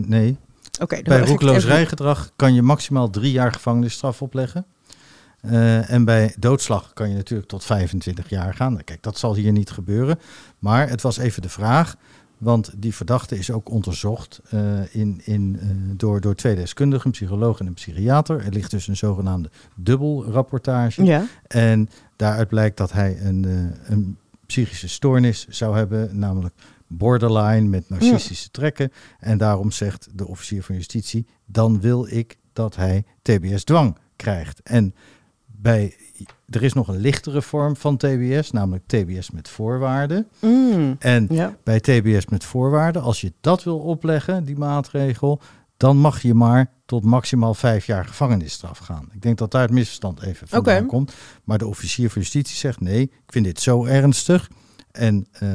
nee, 0.07 0.37
Oké, 0.81 1.03
bij 1.03 1.21
roekeloos 1.21 1.65
rijgedrag 1.65 2.31
kan 2.37 2.55
je 2.55 2.63
maximaal 2.63 3.11
drie 3.11 3.33
jaar 3.33 3.53
gevangenisstraf 3.53 4.23
opleggen. 4.23 4.65
Eh, 5.41 5.91
en 5.91 6.05
bij 6.05 6.35
doodslag 6.39 6.93
kan 6.93 7.09
je 7.09 7.15
natuurlijk 7.15 7.49
tot 7.49 7.65
25 7.65 8.29
jaar 8.29 8.55
gaan. 8.55 8.73
Nou, 8.73 8.85
Kijk, 8.85 9.03
dat 9.03 9.19
zal 9.19 9.35
hier 9.35 9.53
niet 9.53 9.71
gebeuren. 9.71 10.19
Maar 10.59 10.89
het 10.89 11.03
was 11.03 11.19
even 11.19 11.43
de 11.43 11.49
vraag, 11.49 11.97
want 12.39 12.73
die 12.77 12.95
verdachte 12.95 13.39
is 13.39 13.51
ook 13.51 13.71
onderzocht 13.71 14.41
eh, 14.51 14.95
in, 14.95 15.21
in, 15.25 15.59
eh, 15.61 15.69
door, 15.97 16.21
door 16.21 16.35
twee 16.35 16.55
deskundigen, 16.55 17.07
een 17.07 17.13
psycholoog 17.13 17.61
en 17.61 17.67
een 17.67 17.75
psychiater. 17.75 18.45
Er 18.45 18.53
ligt 18.53 18.71
dus 18.71 18.89
een 18.89 18.97
zogenaamde 18.97 19.51
dubbelrapportage. 19.75 21.05
Ja, 21.05 21.25
En 21.47 21.89
daaruit 22.17 22.49
blijkt 22.49 22.77
dat 22.77 22.93
hij 22.93 23.21
een, 23.21 23.73
een 23.85 24.19
psychische 24.47 24.89
stoornis 24.89 25.47
zou 25.49 25.77
hebben, 25.77 26.19
namelijk 26.19 26.55
borderline 26.87 27.69
met 27.69 27.89
narcistische 27.89 28.51
trekken. 28.51 28.93
En 29.19 29.39
daarom 29.39 29.71
zegt 29.71 30.09
de 30.13 30.27
officier 30.27 30.63
van 30.63 30.75
justitie, 30.75 31.27
dan 31.47 31.81
wil 31.81 32.07
ik 32.11 32.37
dat 32.53 32.77
hij 32.77 33.05
TBS-dwang 33.23 33.97
krijgt. 34.17 34.61
En 34.63 34.95
bij, 35.63 35.95
er 36.49 36.63
is 36.63 36.73
nog 36.73 36.89
een 36.89 37.01
lichtere 37.01 37.43
vorm 37.43 37.77
van 37.77 37.97
TBS, 37.97 38.51
namelijk 38.51 38.87
TBS 38.87 39.31
met 39.31 39.49
voorwaarden. 39.49 40.29
Mm, 40.39 40.97
En 40.99 41.27
ja. 41.31 41.57
bij 41.63 41.81
TBS 41.81 42.27
met 42.27 42.45
voorwaarden, 42.45 43.03
als 43.03 43.21
je 43.21 43.33
dat 43.41 43.65
wil 43.65 43.79
opleggen, 43.79 44.45
die 44.45 44.59
maatregel, 44.59 45.41
dan 45.77 45.97
mag 45.97 46.23
je 46.23 46.35
maar 46.35 46.73
tot 46.87 47.05
maximaal 47.05 47.55
vijf 47.55 47.87
jaar 47.87 48.05
gevangenisstraf 48.05 48.79
gaan. 48.79 49.09
Ik 49.13 49.23
denk 49.23 49.39
dat 49.39 49.51
daar 49.51 49.63
het 49.63 49.71
misverstand 49.71 50.23
even 50.23 50.49
vandaan 50.49 50.87
komt. 50.87 51.13
Maar 51.45 51.59
de 51.59 51.67
officier 51.67 52.11
van 52.11 52.23
justitie 52.23 52.57
zegt 52.57 52.81
nee, 52.81 53.03
ik 53.03 53.33
vind 53.33 53.45
dit 53.45 53.61
zo 53.61 53.85
ernstig. 53.85 54.51
En 54.91 55.27
eh, 55.33 55.49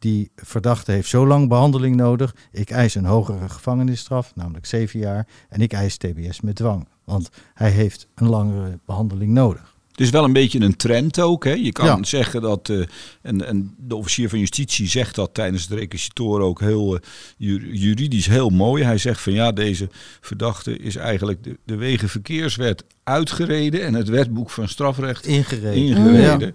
die 0.00 0.30
verdachte 0.36 0.92
heeft 0.92 1.08
zo 1.08 1.26
lang 1.26 1.48
behandeling 1.48 1.96
nodig. 1.96 2.34
Ik 2.52 2.70
eis 2.70 2.94
een 2.94 3.04
hogere 3.04 3.48
gevangenisstraf, 3.48 4.32
namelijk 4.34 4.66
zeven 4.66 5.00
jaar. 5.00 5.26
En 5.48 5.60
ik 5.60 5.72
eis 5.72 5.96
TBS 5.96 6.40
met 6.40 6.56
dwang. 6.56 6.88
Want 7.04 7.28
hij 7.54 7.70
heeft 7.70 8.06
een 8.14 8.28
langere 8.28 8.78
behandeling 8.86 9.32
nodig. 9.32 9.74
Het 9.90 10.00
is 10.00 10.10
wel 10.10 10.24
een 10.24 10.32
beetje 10.32 10.60
een 10.60 10.76
trend 10.76 11.20
ook. 11.20 11.44
Hè? 11.44 11.52
Je 11.52 11.72
kan 11.72 11.86
Ja. 11.86 11.98
zeggen 12.04 12.40
dat, 12.42 12.68
eh, 12.68 12.82
en, 13.22 13.46
en 13.46 13.74
de 13.78 13.96
officier 13.96 14.28
van 14.28 14.38
justitie 14.38 14.88
zegt 14.88 15.14
dat 15.14 15.34
tijdens 15.34 15.66
de 15.68 15.74
requisitoren 15.74 16.46
ook 16.46 16.60
heel 16.60 16.94
eh, 16.94 17.00
ju- 17.36 17.72
juridisch 17.78 18.26
heel 18.26 18.48
mooi. 18.50 18.84
Hij 18.84 18.98
zegt 18.98 19.20
van 19.20 19.32
ja, 19.32 19.52
deze 19.52 19.88
verdachte 20.20 20.76
is 20.78 20.96
eigenlijk 20.96 21.44
de, 21.44 21.58
de 21.64 21.76
wegenverkeerswet 21.76 22.84
uitgereden 23.02 23.84
en 23.84 23.94
het 23.94 24.08
wetboek 24.08 24.50
van 24.50 24.68
strafrecht 24.68 25.26
Ingereden. 25.26 25.74
ingereden. 25.74 26.54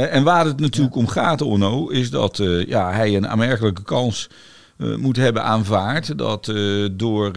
En 0.00 0.22
waar 0.24 0.44
het 0.44 0.60
natuurlijk 0.60 0.96
om 0.96 1.06
gaat, 1.06 1.40
Onno, 1.40 1.88
is 1.88 2.10
dat 2.10 2.38
eh, 2.38 2.66
ja, 2.66 2.92
hij 2.92 3.16
een 3.16 3.28
aanmerkelijke 3.28 3.82
kans 3.82 4.28
eh, 4.76 4.96
moet 4.96 5.16
hebben 5.16 5.42
aanvaard 5.44 6.18
dat, 6.18 6.48
eh, 6.48 6.88
door, 6.92 7.32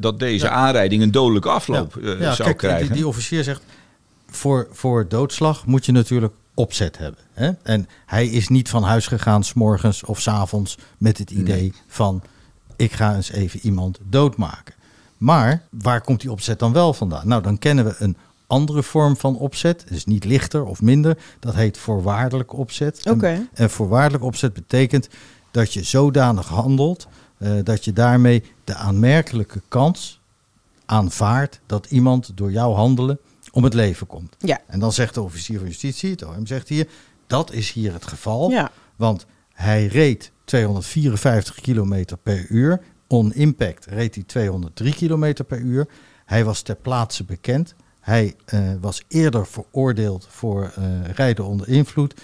dat 0.00 0.18
deze 0.18 0.44
Ja. 0.44 0.50
aanrijding 0.50 1.02
een 1.02 1.10
dodelijke 1.10 1.48
afloop 1.48 1.98
Ja, 2.02 2.34
zou 2.34 2.48
kijk, 2.48 2.56
krijgen. 2.56 2.86
Die, 2.86 2.96
die 2.96 3.06
officier 3.06 3.44
zegt, 3.44 3.62
voor, 4.30 4.68
voor 4.72 5.08
doodslag 5.08 5.66
moet 5.66 5.86
je 5.86 5.92
natuurlijk 5.92 6.32
opzet 6.54 6.98
hebben. 6.98 7.20
Hè? 7.32 7.50
En 7.62 7.88
hij 8.06 8.26
is 8.26 8.48
niet 8.48 8.68
van 8.68 8.82
huis 8.82 9.06
gegaan 9.06 9.44
s'morgens 9.44 10.04
of 10.04 10.20
s'avonds 10.20 10.78
met 10.98 11.18
het 11.18 11.30
idee 11.30 11.72
van... 11.86 12.22
ik 12.76 12.92
ga 12.92 13.14
eens 13.14 13.30
even 13.30 13.60
iemand 13.62 13.98
doodmaken. 14.08 14.74
Maar 15.16 15.62
waar 15.70 16.00
komt 16.00 16.20
die 16.20 16.30
opzet 16.30 16.58
dan 16.58 16.72
wel 16.72 16.94
vandaan? 16.94 17.28
Nou, 17.28 17.42
dan 17.42 17.58
kennen 17.58 17.84
we 17.84 17.94
een 17.98 18.16
andere 18.54 18.82
vorm 18.82 19.16
van 19.16 19.36
opzet. 19.36 19.84
Dus 19.88 20.04
niet 20.04 20.24
lichter 20.24 20.64
of 20.64 20.82
minder. 20.82 21.18
Dat 21.40 21.54
heet 21.54 21.78
voorwaardelijk 21.78 22.52
opzet. 22.52 23.00
Oké. 23.10 23.26
En, 23.26 23.48
en 23.54 23.70
voorwaardelijk 23.70 24.24
opzet 24.24 24.52
betekent 24.52 25.08
dat 25.50 25.72
je 25.72 25.82
zodanig 25.82 26.48
handelt... 26.48 27.06
eh, 27.38 27.52
dat 27.62 27.84
je 27.84 27.92
daarmee 27.92 28.42
de 28.64 28.74
aanmerkelijke 28.74 29.62
kans 29.68 30.20
aanvaardt 30.86 31.60
dat 31.66 31.86
iemand 31.86 32.30
door 32.34 32.52
jouw 32.52 32.72
handelen 32.72 33.18
om 33.52 33.64
het 33.64 33.74
leven 33.74 34.06
komt. 34.06 34.36
Ja. 34.38 34.60
En 34.66 34.78
dan 34.80 34.92
zegt 34.92 35.14
de 35.14 35.22
officier 35.22 35.58
van 35.58 35.68
justitie, 35.68 36.10
het 36.10 36.24
OM 36.24 36.46
zegt 36.46 36.68
hier, 36.68 36.88
dat 37.26 37.52
is 37.52 37.72
hier 37.72 37.92
het 37.92 38.06
geval. 38.06 38.50
Ja. 38.50 38.70
Want 38.96 39.26
hij 39.52 39.86
reed 39.86 40.32
254 40.44 41.60
kilometer 41.60 42.16
per 42.16 42.46
uur. 42.48 42.80
On 43.06 43.32
impact 43.32 43.86
reed 43.86 44.14
hij 44.14 44.24
203 44.24 44.94
kilometer 44.94 45.44
per 45.44 45.58
uur. 45.58 45.88
Hij 46.24 46.44
was 46.44 46.62
ter 46.62 46.76
plaatse 46.76 47.24
bekend. 47.24 47.74
Hij 48.04 48.34
eh, 48.44 48.60
was 48.80 49.02
eerder 49.08 49.46
veroordeeld 49.46 50.26
voor 50.30 50.72
eh, 50.76 50.84
rijden 51.14 51.44
onder 51.44 51.68
invloed. 51.68 52.14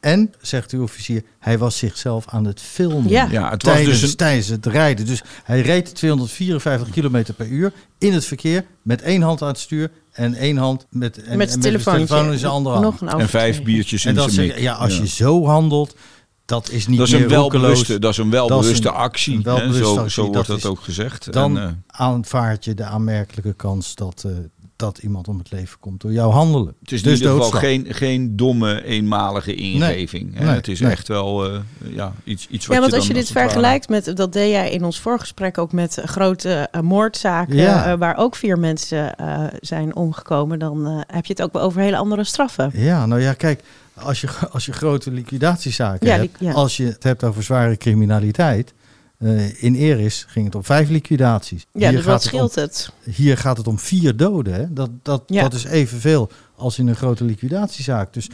En, 0.00 0.34
zegt 0.40 0.70
de 0.70 0.80
officier, 0.82 1.22
hij 1.38 1.58
was 1.58 1.78
zichzelf 1.78 2.24
aan 2.28 2.44
het 2.44 2.60
filmen 2.60 3.08
Ja. 3.10 3.28
Ja, 3.30 3.50
het 3.50 3.62
was 3.62 3.74
tijdens, 3.74 4.00
dus 4.00 4.10
een, 4.10 4.16
tijdens 4.16 4.48
het 4.48 4.66
rijden. 4.66 5.06
Dus 5.06 5.22
hij 5.44 5.60
reed 5.60 5.94
254 5.94 6.90
kilometer 6.90 7.34
per 7.34 7.46
uur 7.46 7.72
in 7.98 8.12
het 8.12 8.24
verkeer 8.24 8.64
met 8.82 9.02
één 9.02 9.22
hand 9.22 9.42
aan 9.42 9.48
het 9.48 9.58
stuur 9.58 9.90
en 10.12 10.34
één 10.34 10.56
hand 10.56 10.86
met, 10.90 11.22
en, 11.22 11.38
met 11.38 11.52
en 11.52 11.60
telefoon 11.60 12.00
in 12.32 12.38
zijn 12.38 12.52
andere 12.52 12.74
hand. 12.76 13.00
Nog 13.00 13.12
een 13.12 13.20
en 13.20 13.28
vijf 13.28 13.62
biertjes 13.62 14.04
in 14.04 14.10
En 14.10 14.16
dan 14.16 14.30
zijn 14.30 14.46
zeg 14.46 14.54
mik. 14.54 14.56
je, 14.56 14.62
ja, 14.70 14.74
als 14.74 14.96
Ja. 14.96 15.02
je 15.02 15.08
zo 15.08 15.44
handelt, 15.46 15.96
dat 16.44 16.70
is 16.70 16.86
niet 16.86 16.98
dat 16.98 17.06
is 17.06 17.12
meer 17.12 17.22
een 17.22 17.28
welbewuste, 17.28 17.68
roekeloos. 17.76 18.00
dat 18.00 18.10
is 18.10 18.16
een 18.18 18.30
welbewuste 18.30 18.90
actie. 18.90 19.36
een 19.36 19.42
welbewuste 19.42 19.82
zo, 19.84 19.94
actie, 19.96 20.10
zo 20.10 20.20
wordt 20.20 20.36
dat 20.36 20.46
dat 20.46 20.56
is- 20.58 20.64
ook 20.64 20.80
gezegd. 20.80 21.32
Dan 21.32 21.58
En, 21.58 21.66
eh, 21.68 21.72
aanvaard 21.86 22.64
je 22.64 22.74
de 22.74 22.84
aanmerkelijke 22.84 23.52
kans 23.52 23.94
dat, 23.94 24.22
eh, 24.26 24.32
dat 24.76 24.98
iemand 24.98 25.28
om 25.28 25.38
het 25.38 25.50
leven 25.50 25.78
komt 25.80 26.00
door 26.00 26.12
jouw 26.12 26.30
handelen. 26.30 26.74
het 26.82 26.92
is 26.92 27.02
in 27.02 27.08
dus 27.08 27.18
ieder 27.18 27.32
geval 27.32 27.50
doodslag. 27.50 27.70
geen, 27.70 27.86
geen 27.94 28.36
domme 28.36 28.84
eenmalige 28.84 29.54
ingeving. 29.54 30.34
hè. 30.38 30.44
nee, 30.44 30.54
het 30.54 30.68
is 30.68 30.80
nee. 30.80 30.90
echt 30.90 31.08
wel 31.08 31.44
eh, 31.52 31.58
ja, 31.94 32.12
iets, 32.24 32.46
iets 32.50 32.66
wat 32.66 32.74
Ja, 32.74 32.80
want 32.80 32.92
je 32.92 32.98
als 32.98 33.06
je 33.08 33.14
dit 33.14 33.30
vergelijkt 33.30 33.88
met, 33.88 34.16
dat 34.16 34.32
deed 34.32 34.50
jij 34.50 34.70
in 34.70 34.84
ons 34.84 35.00
voorgesprek 35.00 35.58
ook 35.58 35.72
met 35.72 36.00
grote 36.04 36.68
eh, 36.70 36.80
moordzaken, 36.80 37.56
Ja. 37.56 37.84
eh, 37.92 37.98
waar 37.98 38.16
ook 38.16 38.36
vier 38.36 38.58
mensen 38.58 39.16
eh, 39.16 39.44
zijn 39.60 39.96
omgekomen, 39.96 40.58
dan 40.58 40.86
eh, 40.86 41.00
heb 41.16 41.26
je 41.26 41.32
het 41.32 41.42
ook 41.42 41.52
wel 41.52 41.62
over 41.62 41.80
hele 41.80 41.96
andere 41.96 42.24
straffen. 42.24 42.70
Ja, 42.74 43.06
nou 43.06 43.20
ja, 43.20 43.32
kijk, 43.32 43.62
als 43.94 44.20
je, 44.20 44.28
als 44.50 44.66
je 44.66 44.72
grote 44.72 45.10
liquidatiezaken 45.10 46.06
Ja, 46.06 46.16
hebt, 46.16 46.36
ja. 46.40 46.52
als 46.52 46.76
je 46.76 46.84
het 46.84 47.02
hebt 47.02 47.24
over 47.24 47.42
zware 47.42 47.76
criminaliteit, 47.76 48.72
eh, 49.18 49.62
in 49.62 49.74
Eris 49.74 50.24
ging 50.28 50.44
het 50.46 50.54
om 50.54 50.64
vijf 50.64 50.88
liquidaties. 50.88 51.66
Ja, 51.72 51.90
dus 51.90 52.00
gaat 52.00 52.06
wat 52.08 52.22
het 52.24 52.32
om- 52.32 52.38
scheelt 52.48 52.54
het? 52.54 52.92
Hier 53.14 53.38
gaat 53.38 53.56
het 53.56 53.66
om 53.66 53.78
vier 53.78 54.16
doden. 54.16 54.54
Hè? 54.54 54.72
Dat, 54.72 54.90
dat, 55.02 55.22
Ja. 55.26 55.42
dat 55.42 55.52
is 55.54 55.64
evenveel 55.64 56.30
als 56.56 56.78
in 56.78 56.86
een 56.86 56.96
grote 56.96 57.24
liquidatiezaak. 57.24 58.12
Dus 58.12 58.28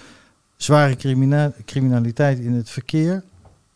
zware 0.57 0.97
crimina- 0.97 1.53
criminaliteit 1.65 2.39
in 2.39 2.53
het 2.53 2.71
verkeer, 2.71 3.23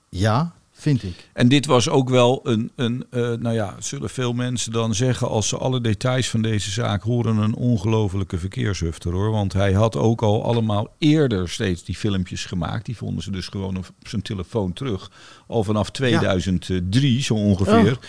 ja, 0.08 0.54
vind 0.78 1.02
ik. 1.02 1.28
En 1.32 1.48
dit 1.48 1.66
was 1.66 1.88
ook 1.88 2.08
wel 2.08 2.40
een, 2.42 2.70
een 2.76 3.06
eh, 3.10 3.20
nou 3.20 3.54
ja, 3.54 3.74
zullen 3.78 4.10
veel 4.10 4.32
mensen 4.32 4.72
dan 4.72 4.94
zeggen 4.94 5.28
als 5.28 5.48
ze 5.48 5.56
alle 5.56 5.80
details 5.80 6.28
van 6.28 6.42
deze 6.42 6.70
zaak 6.70 7.02
horen, 7.02 7.36
een 7.36 7.54
ongelofelijke 7.54 8.38
verkeershufter 8.38 9.12
hoor. 9.12 9.30
Want 9.30 9.52
hij 9.52 9.72
had 9.72 9.96
ook 9.96 10.22
al 10.22 10.44
allemaal 10.44 10.94
eerder 10.98 11.48
steeds 11.48 11.84
die 11.84 11.96
filmpjes 11.96 12.44
gemaakt. 12.44 12.86
Die 12.86 12.96
vonden 12.96 13.22
ze 13.22 13.30
dus 13.30 13.46
gewoon 13.46 13.76
op 13.76 13.90
zijn 14.02 14.22
telefoon 14.22 14.72
terug. 14.72 15.10
Al 15.46 15.64
vanaf 15.64 15.90
2003 15.90 17.22
zo 17.22 17.34
ongeveer. 17.34 17.92
Oh. 17.92 18.02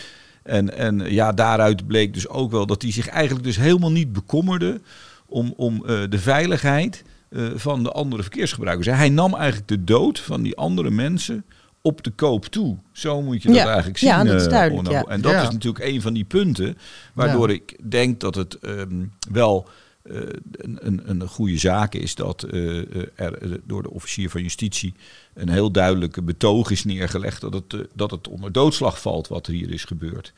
En, 0.43 0.77
en 0.77 1.11
ja, 1.11 1.31
daaruit 1.31 1.87
bleek 1.87 2.13
dus 2.13 2.27
ook 2.27 2.51
wel 2.51 2.65
dat 2.65 2.81
hij 2.81 2.91
zich 2.91 3.07
eigenlijk 3.07 3.45
dus 3.45 3.57
helemaal 3.57 3.91
niet 3.91 4.13
bekommerde 4.13 4.81
om, 5.25 5.53
om 5.55 5.85
eh, 5.85 6.01
de 6.09 6.19
veiligheid 6.19 7.03
eh, 7.29 7.45
van 7.55 7.83
de 7.83 7.91
andere 7.91 8.21
verkeersgebruikers. 8.21 8.87
Hij 8.87 9.09
nam 9.09 9.33
eigenlijk 9.35 9.67
de 9.67 9.83
dood 9.83 10.19
van 10.19 10.41
die 10.41 10.57
andere 10.57 10.89
mensen 10.89 11.45
op 11.87 12.03
de 12.03 12.11
koop 12.11 12.45
toe. 12.45 12.77
Zo 12.91 13.21
moet 13.21 13.41
je 13.41 13.47
dat 13.47 13.57
Ja. 13.57 13.65
eigenlijk 13.67 13.97
zien. 13.97 14.09
Ja, 14.09 14.23
dat 14.23 14.35
is 14.39 14.45
eh, 14.45 14.49
duidelijk, 14.49 14.89
ja. 14.89 15.03
En 15.03 15.21
dat 15.21 15.31
Ja. 15.31 15.41
is 15.41 15.49
natuurlijk 15.49 15.85
een 15.85 16.01
van 16.01 16.13
die 16.13 16.23
punten 16.23 16.77
waardoor 17.13 17.49
Ja. 17.49 17.53
ik 17.55 17.77
denk 17.91 18.19
dat 18.19 18.35
het 18.35 18.53
ehm, 18.59 19.05
wel 19.31 19.69
eh, 20.03 20.15
een, 20.51 20.77
een, 20.81 21.01
een 21.09 21.27
goede 21.27 21.57
zaak 21.57 21.93
is 21.93 22.15
dat 22.15 22.43
eh, 22.43 22.77
er 23.15 23.59
door 23.63 23.83
de 23.83 23.91
officier 23.91 24.29
van 24.29 24.41
justitie 24.41 24.93
een 25.33 25.49
heel 25.49 25.71
duidelijke 25.71 26.21
betoog 26.21 26.69
is 26.71 26.83
neergelegd 26.83 27.41
dat 27.41 27.53
het, 27.53 27.87
dat 27.93 28.11
het 28.11 28.27
onder 28.27 28.51
doodslag 28.51 29.01
valt 29.01 29.27
wat 29.27 29.47
er 29.47 29.53
hier 29.53 29.71
is 29.71 29.83
gebeurd. 29.83 30.33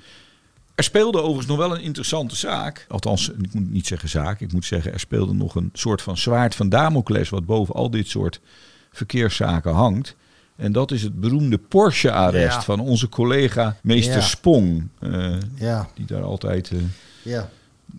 Er 0.75 0.83
speelde 0.83 1.17
overigens 1.17 1.47
nog 1.47 1.57
wel 1.57 1.75
een 1.75 1.81
interessante 1.83 2.35
zaak. 2.35 2.85
Althans, 2.89 3.29
ik 3.29 3.53
moet 3.53 3.71
niet 3.71 3.87
zeggen 3.87 4.09
zaak. 4.09 4.39
Ik 4.41 4.53
moet 4.53 4.65
zeggen, 4.65 4.93
er 4.93 4.99
speelde 4.99 5.33
nog 5.33 5.55
een 5.55 5.69
soort 5.73 6.01
van 6.01 6.17
zwaard 6.17 6.55
van 6.55 6.69
Damocles... 6.69 7.29
wat 7.29 7.45
boven 7.45 7.75
al 7.75 7.89
dit 7.89 8.07
soort 8.07 8.39
verkeerszaken 8.91 9.73
hangt. 9.73 10.15
En 10.59 10.71
dat 10.71 10.91
is 10.91 11.01
het 11.01 11.19
beroemde 11.19 11.57
Porsche-arrest 11.57 12.55
Ja. 12.55 12.61
van 12.61 12.79
onze 12.79 13.09
collega 13.09 13.75
meester 13.81 14.15
Ja. 14.15 14.21
Spong. 14.21 14.87
eh, 14.99 15.35
Ja, 15.55 15.87
die 15.95 16.05
daar 16.05 16.23
altijd 16.23 16.69
eh, 16.71 16.77
ja. 17.21 17.49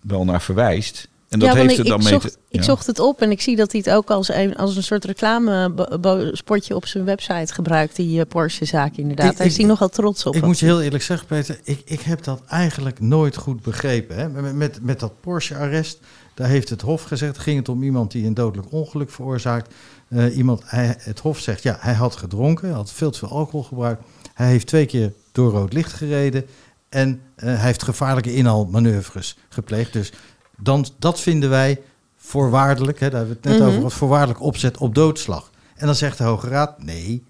wel 0.03 0.25
naar 0.25 0.41
verwijst. 0.41 1.09
En 1.29 1.39
dat 1.39 1.53
heeft 1.55 1.71
ik, 1.71 1.77
er 1.77 1.83
dan 1.83 1.97
ik, 1.97 2.03
mee 2.03 2.13
zocht, 2.13 2.31
te... 2.31 2.37
ik 2.49 2.63
zocht 2.63 2.87
het 2.87 2.99
op 2.99 3.21
en 3.21 3.31
ik 3.31 3.41
zie 3.41 3.55
dat 3.55 3.71
hij 3.71 3.81
het 3.85 3.93
ook 3.93 4.09
als 4.11 4.29
een, 4.33 4.55
als 4.55 4.75
een 4.75 4.83
soort 4.83 5.05
reclamespotje 5.05 6.75
op 6.75 6.85
zijn 6.85 7.03
website 7.05 7.53
gebruikt, 7.53 7.95
die 7.95 8.19
eh, 8.19 8.25
Porsche-zaak 8.27 8.95
inderdaad. 8.95 9.37
Daar 9.37 9.47
is 9.47 9.57
hij 9.57 9.65
nogal 9.65 9.89
trots 9.89 10.25
op. 10.25 10.35
Ik 10.35 10.45
moet 10.45 10.59
je 10.59 10.65
heel 10.65 10.81
eerlijk 10.81 11.03
zeggen, 11.03 11.27
Peter, 11.27 11.59
ik, 11.63 11.81
ik 11.85 12.01
heb 12.01 12.23
dat 12.23 12.41
eigenlijk 12.47 12.99
nooit 12.99 13.35
goed 13.35 13.61
begrepen. 13.61 14.15
Hè? 14.15 14.29
Met, 14.29 14.55
met, 14.55 14.79
met 14.81 14.99
dat 14.99 15.13
Porsche-arrest, 15.21 15.99
daar 16.41 16.49
heeft 16.49 16.69
het 16.69 16.81
Hof 16.81 17.03
gezegd, 17.03 17.37
ging 17.37 17.57
het 17.57 17.69
om 17.69 17.83
iemand 17.83 18.11
die 18.11 18.25
een 18.25 18.33
dodelijk 18.33 18.71
ongeluk 18.71 19.09
veroorzaakt. 19.09 19.73
Eh, 20.07 20.37
iemand, 20.37 20.61
hij, 20.65 20.95
het 20.99 21.19
Hof 21.19 21.39
zegt, 21.39 21.63
ja, 21.63 21.77
hij 21.79 21.93
had 21.93 22.15
gedronken, 22.15 22.67
hij 22.67 22.75
had 22.75 22.91
veel 22.91 23.11
te 23.11 23.17
veel 23.19 23.29
alcohol 23.29 23.63
gebruikt. 23.63 24.03
Hij 24.33 24.47
heeft 24.47 24.67
twee 24.67 24.85
keer 24.85 25.13
door 25.31 25.51
rood 25.51 25.73
licht 25.73 25.93
gereden 25.93 26.45
en 26.89 27.21
eh, 27.35 27.45
hij 27.45 27.65
heeft 27.65 27.83
gevaarlijke 27.83 28.35
inhaalmanoeuvres 28.35 29.37
gepleegd. 29.49 29.93
Dus 29.93 30.11
dan, 30.57 30.85
dat 30.99 31.19
vinden 31.19 31.49
wij 31.49 31.81
voorwaardelijk, 32.17 32.99
hè, 32.99 33.09
daar 33.09 33.19
hebben 33.19 33.37
we 33.41 33.49
het 33.49 33.59
net 33.59 33.67
Mhm. 33.67 33.77
over 33.77 33.91
voorwaardelijk 33.97 34.41
opzet 34.41 34.77
op 34.77 34.95
doodslag. 34.95 35.51
En 35.75 35.85
dan 35.85 35.95
zegt 35.95 36.17
de 36.17 36.23
Hoge 36.23 36.47
Raad, 36.47 36.83
nee, 36.83 37.23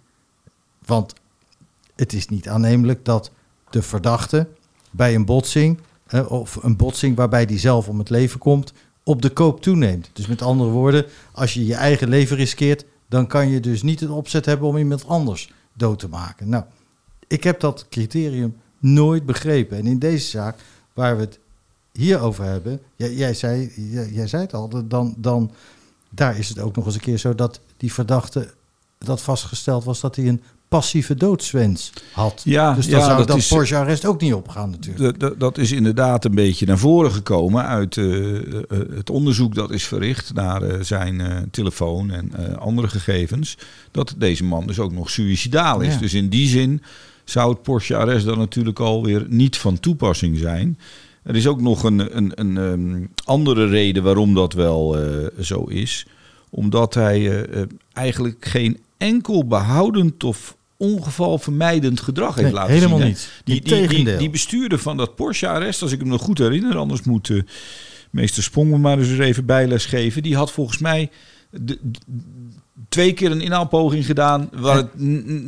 want 0.86 1.14
het 1.96 2.14
is 2.14 2.28
niet 2.28 2.50
aannemelijk 2.50 3.06
dat 3.06 3.32
de 3.70 3.82
verdachte 3.82 4.48
bij 4.92 5.16
een 5.16 5.26
botsing, 5.26 5.80
eh, 6.08 6.32
of 6.32 6.56
een 6.64 6.76
botsing 6.76 7.16
waarbij 7.16 7.46
die 7.46 7.60
zelf 7.60 7.88
om 7.88 8.00
het 8.00 8.10
leven 8.10 8.40
komt, 8.40 8.74
op 9.04 9.22
de 9.22 9.30
koop 9.30 9.62
toeneemt. 9.62 10.10
Dus 10.14 10.28
met 10.28 10.42
andere 10.42 10.70
woorden, 10.70 11.06
als 11.32 11.54
je 11.54 11.66
je 11.66 11.76
eigen 11.76 12.10
leven 12.10 12.38
riskeert, 12.38 12.86
dan 13.10 13.28
kan 13.28 13.50
je 13.50 13.60
dus 13.60 13.82
niet 13.82 14.00
het 14.00 14.10
opzet 14.10 14.46
hebben 14.46 14.68
om 14.68 14.78
iemand 14.78 15.08
anders 15.08 15.54
dood 15.74 16.00
te 16.00 16.10
maken. 16.10 16.50
Nou, 16.50 16.64
ik 17.28 17.44
heb 17.44 17.60
dat 17.60 17.86
criterium 17.90 18.58
nooit 18.80 19.26
begrepen. 19.26 19.78
En 19.78 19.86
in 19.86 20.00
deze 20.00 20.28
zaak, 20.28 20.60
waar 20.94 21.16
we 21.16 21.22
het 21.22 21.40
hier 21.92 22.20
over 22.20 22.44
hebben, 22.44 22.82
jij, 22.96 23.14
jij, 23.14 23.34
zei, 23.34 23.72
jij, 23.76 24.10
jij 24.10 24.28
zei 24.28 24.42
het 24.42 24.54
al, 24.54 24.88
dan, 24.88 25.16
dan 25.18 25.52
daar 26.10 26.38
is 26.38 26.50
het 26.50 26.60
ook 26.60 26.76
nog 26.76 26.86
eens 26.86 26.96
een 26.96 27.02
keer 27.02 27.18
zo 27.18 27.36
dat 27.36 27.60
die 27.78 27.94
verdachte 27.94 28.54
dat 28.98 29.22
vastgesteld 29.22 29.84
was 29.84 30.00
dat 30.00 30.16
hij 30.16 30.28
een 30.28 30.42
passieve 30.72 31.16
doodswens 31.16 31.92
had. 32.12 32.42
Ja, 32.44 32.74
dus 32.74 32.88
dan 32.88 33.00
ja, 33.00 33.06
zou 33.06 33.18
dat 33.18 33.28
dat, 33.28 33.38
is- 33.38 33.48
Porsche-arrest 33.48 34.06
ook 34.06 34.22
niet 34.22 34.34
opgaan 34.34 34.70
natuurlijk. 34.70 35.20
Dat, 35.20 35.20
dat, 35.20 35.40
dat 35.40 35.58
is 35.58 35.72
inderdaad 35.72 36.26
een 36.26 36.36
beetje 36.36 36.66
naar 36.66 36.78
voren 36.78 37.12
gekomen 37.12 37.66
uit 37.66 37.98
eh, 37.98 38.36
eh, 38.36 38.44
het 38.70 39.10
onderzoek 39.10 39.56
dat 39.56 39.72
is 39.72 39.84
verricht 39.84 40.34
naar 40.34 40.62
eh, 40.62 40.82
zijn 40.82 41.48
telefoon 41.52 42.12
en 42.12 42.60
andere 42.60 42.88
gegevens. 42.88 43.58
Dat 43.92 44.16
deze 44.18 44.44
man 44.44 44.68
dus 44.68 44.80
ook 44.80 44.92
nog 44.92 45.10
suïcidaal 45.10 45.82
is. 45.82 45.94
Ja. 45.94 46.00
Dus 46.00 46.14
in 46.14 46.30
die 46.30 46.48
zin 46.48 46.82
zou 47.24 47.52
het 47.52 47.62
Porsche-arrest 47.62 48.26
dan 48.26 48.38
natuurlijk 48.38 48.80
alweer 48.80 49.26
niet 49.30 49.58
van 49.58 49.80
toepassing 49.80 50.38
zijn. 50.38 50.80
Er 51.24 51.36
is 51.36 51.48
ook 51.48 51.62
nog 51.62 51.84
een, 51.84 52.18
een, 52.18 52.32
een 52.36 52.58
ehm, 52.58 53.06
andere 53.26 53.68
reden 53.68 54.04
waarom 54.04 54.34
dat 54.34 54.54
wel 54.54 54.98
zo 55.42 55.64
is. 55.64 56.06
Omdat 56.50 56.94
hij 56.94 57.46
eigenlijk 57.94 58.46
geen 58.46 58.80
enkel 58.98 59.48
behoudend 59.48 60.24
of 60.24 60.56
ongevalvermijdend 60.82 62.00
gedrag 62.02 62.36
heeft 62.36 62.48
Nee, 62.48 62.54
laten 62.54 62.74
helemaal 62.74 62.98
zien. 62.98 63.08
hè. 63.08 63.14
niet. 63.14 63.30
Die, 63.44 63.88
die, 63.88 64.18
die, 64.18 64.30
bestuurder 64.30 64.80
van 64.80 64.98
dat 64.98 65.16
Porsche-arrest, 65.16 65.82
als 65.82 65.92
ik 65.92 66.00
hem 66.00 66.08
nog 66.08 66.22
goed 66.22 66.38
herinner, 66.38 66.78
anders 66.78 67.02
moet 67.04 67.30
eh, 67.30 67.42
meester 68.12 68.44
Spong 68.44 68.70
me 68.70 68.78
maar 68.78 68.98
eens 69.00 69.18
even 69.18 69.46
bijles 69.46 69.86
geven. 69.86 70.24
Die 70.24 70.36
had 70.36 70.52
volgens 70.52 70.78
mij 70.78 71.10
de, 71.50 71.78
de- 71.82 72.00
twee 72.90 73.14
keer 73.14 73.32
een 73.32 73.42
inhaalpoging 73.42 74.06
gedaan, 74.06 74.50
waar, 74.54 74.76
het, 74.76 74.88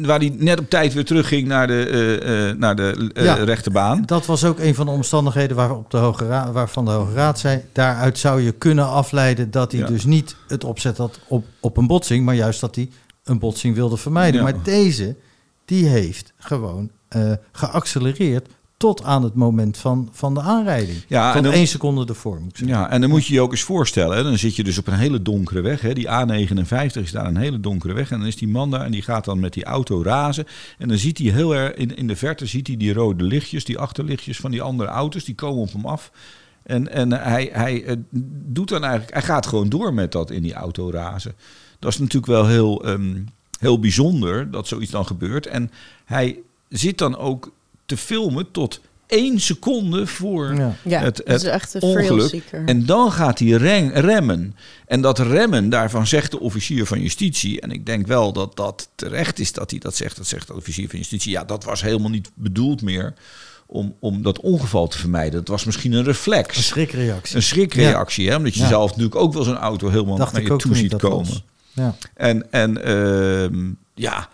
waar 0.05 0.19
hij 0.19 0.35
net 0.37 0.59
op 0.59 0.69
tijd 0.69 0.93
weer 0.93 1.05
terugging 1.05 1.47
naar 1.47 1.67
de, 1.67 1.87
eh, 1.87 2.49
eh, 2.49 2.57
naar 2.57 2.75
de 2.75 3.11
Ja. 3.13 3.33
rechterbaan. 3.33 4.03
Dat 4.05 4.25
was 4.25 4.43
ook 4.43 4.59
een 4.59 4.75
van 4.75 4.85
de 4.85 4.91
omstandigheden 4.91 5.55
waarop 5.55 5.91
de 5.91 5.97
Hoge 5.97 6.27
Raad, 6.27 6.51
waarvan 6.51 6.85
de 6.85 6.91
Hoge 6.91 7.13
Raad 7.13 7.39
zei... 7.39 7.61
daaruit 7.71 8.17
zou 8.17 8.41
je 8.41 8.51
kunnen 8.51 8.87
afleiden 8.89 9.51
dat 9.51 9.71
hij 9.71 9.81
Ja. 9.81 9.87
dus 9.87 10.05
niet 10.05 10.35
het 10.47 10.63
opzet 10.63 10.97
had 10.97 11.19
op, 11.27 11.45
op 11.59 11.77
een 11.77 11.87
botsing... 11.87 12.25
maar 12.25 12.35
juist 12.35 12.59
dat 12.59 12.75
hij 12.75 12.89
een 13.23 13.39
botsing 13.39 13.75
wilde 13.75 13.97
vermijden. 13.97 14.43
Ja. 14.43 14.51
Maar 14.51 14.63
deze, 14.63 15.15
die 15.65 15.85
heeft 15.85 16.33
gewoon 16.37 16.89
eh, 17.07 17.31
geaccelereerd 17.51 18.47
tot 18.77 19.03
aan 19.03 19.23
het 19.23 19.33
moment 19.33 19.77
van, 19.77 20.09
van 20.11 20.33
de 20.33 20.41
aanrijding. 20.41 20.97
Ja, 21.07 21.27
en 21.27 21.33
Tot 21.33 21.43
dan- 21.43 21.53
één 21.53 21.67
seconde 21.67 22.05
ervoor, 22.05 22.39
moet 22.41 22.49
ik 22.49 22.57
zeggen. 22.57 22.77
Ja, 22.77 22.89
en 22.89 23.01
dan 23.01 23.09
moet 23.09 23.25
je 23.25 23.33
je 23.33 23.41
ook 23.41 23.51
eens 23.51 23.61
voorstellen. 23.63 24.17
Hè, 24.17 24.23
dan 24.23 24.37
zit 24.37 24.55
je 24.55 24.63
dus 24.63 24.77
op 24.77 24.87
een 24.87 24.93
hele 24.93 25.21
donkere 25.21 25.61
weg. 25.61 25.81
Hè, 25.81 25.93
die 25.93 26.07
A59 26.07 27.01
is 27.01 27.11
daar 27.11 27.25
een 27.25 27.37
hele 27.37 27.59
donkere 27.59 27.93
weg. 27.93 28.11
En 28.11 28.17
dan 28.19 28.27
is 28.27 28.35
die 28.35 28.47
man 28.47 28.71
daar 28.71 28.81
en 28.85 28.91
die 28.91 29.01
gaat 29.01 29.25
dan 29.25 29.39
met 29.39 29.53
die 29.53 29.63
auto 29.63 30.03
razen. 30.03 30.45
En 30.77 30.87
dan 30.87 30.97
ziet 30.97 31.17
hij 31.17 31.27
heel 31.31 31.55
erg 31.55 31.73
in, 31.73 31.95
in 31.95 32.07
de 32.07 32.15
verte 32.15 32.45
ziet 32.45 32.67
hij 32.67 32.77
die 32.77 32.93
rode 32.93 33.23
lichtjes, 33.23 33.65
die 33.65 33.77
achterlichtjes 33.77 34.37
van 34.37 34.51
die 34.51 34.61
andere 34.61 34.89
auto's. 34.89 35.23
Die 35.23 35.35
komen 35.35 35.61
op 35.61 35.71
hem 35.73 35.85
af. 35.85 36.11
En, 36.63 36.91
en 36.91 37.11
hij, 37.11 37.49
hij 37.53 37.83
eh, 37.83 37.95
doet 38.45 38.69
dan 38.69 38.83
eigenlijk, 38.83 39.13
hij 39.13 39.21
gaat 39.21 39.45
gewoon 39.47 39.69
door 39.69 39.93
met 39.93 40.11
dat 40.11 40.31
in 40.31 40.41
die 40.41 40.53
auto 40.53 40.91
razen. 40.91 41.33
Dat 41.83 41.91
is 41.93 41.99
natuurlijk 41.99 42.31
wel 42.31 42.47
heel, 42.47 42.83
ehm, 42.85 43.15
heel 43.59 43.79
bijzonder 43.79 44.51
dat 44.51 44.67
zoiets 44.67 44.91
dan 44.91 45.05
gebeurt. 45.05 45.47
En 45.47 45.71
hij 46.05 46.37
zit 46.69 46.97
dan 46.97 47.17
ook 47.17 47.51
te 47.85 47.97
filmen 47.97 48.51
tot 48.51 48.79
één 49.07 49.39
seconde 49.39 50.07
voor 50.07 50.53
Ja. 50.55 50.75
Ja, 50.83 50.99
het, 51.01 51.17
het 51.25 51.41
is 51.41 51.43
echt 51.47 51.73
een 51.73 51.81
ongeluk. 51.81 52.43
En 52.65 52.85
dan 52.85 53.11
gaat 53.11 53.39
hij 53.39 53.47
ren- 53.49 53.91
remmen. 53.93 54.55
En 54.87 55.01
dat 55.01 55.19
remmen, 55.19 55.69
daarvan 55.69 56.07
zegt 56.07 56.31
de 56.31 56.39
officier 56.39 56.85
van 56.85 57.01
justitie. 57.01 57.61
En 57.61 57.71
ik 57.71 57.85
denk 57.85 58.07
wel 58.07 58.33
dat 58.33 58.55
dat 58.55 58.89
terecht 58.95 59.39
is 59.39 59.51
dat 59.51 59.69
hij 59.69 59.79
dat 59.79 59.95
zegt. 59.95 60.17
Dat 60.17 60.27
zegt 60.27 60.47
de 60.47 60.53
officier 60.55 60.89
van 60.89 60.97
justitie. 60.99 61.31
Ja, 61.31 61.43
dat 61.43 61.63
was 61.63 61.81
helemaal 61.81 62.09
niet 62.09 62.31
bedoeld 62.33 62.81
meer 62.81 63.13
om, 63.65 63.95
om 63.99 64.21
dat 64.21 64.39
ongeval 64.39 64.87
te 64.87 64.97
vermijden. 64.97 65.39
Dat 65.39 65.47
was 65.47 65.63
misschien 65.63 65.91
een 65.93 66.03
reflex. 66.03 66.57
Een 66.57 66.63
schrikreactie. 66.63 67.35
Een 67.35 67.41
schrikreactie, 67.43 68.29
hè? 68.29 68.35
omdat 68.35 68.53
je 68.53 68.59
Ja. 68.61 68.67
zelf 68.67 68.89
natuurlijk 68.89 69.15
ook 69.15 69.33
wel 69.33 69.43
zo'n 69.43 69.57
auto 69.57 69.89
helemaal 69.89 70.17
Dacht 70.17 70.33
naar 70.33 70.41
je 70.41 70.55
toe 70.55 70.75
ziet 70.75 70.95
komen. 70.95 71.51
Ja. 71.73 71.95
En, 72.13 72.51
en 72.51 72.83
ehm, 72.83 73.71
ja, 73.93 74.29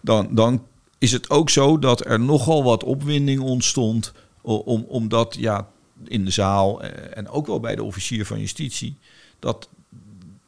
dan, 0.00 0.28
dan 0.30 0.62
is 0.98 1.12
het 1.12 1.30
ook 1.30 1.50
zo 1.50 1.78
dat 1.78 2.06
er 2.06 2.20
nogal 2.20 2.64
wat 2.64 2.84
opwinding 2.84 3.40
ontstond. 3.40 4.12
Om, 4.42 4.84
omdat 4.88 5.36
ja, 5.38 5.68
in 6.04 6.24
de 6.24 6.30
zaal 6.30 6.82
eh, 6.82 7.16
en 7.16 7.28
ook 7.28 7.46
wel 7.46 7.60
bij 7.60 7.76
de 7.76 7.82
officier 7.82 8.26
van 8.26 8.40
justitie. 8.40 8.96
dat 9.38 9.68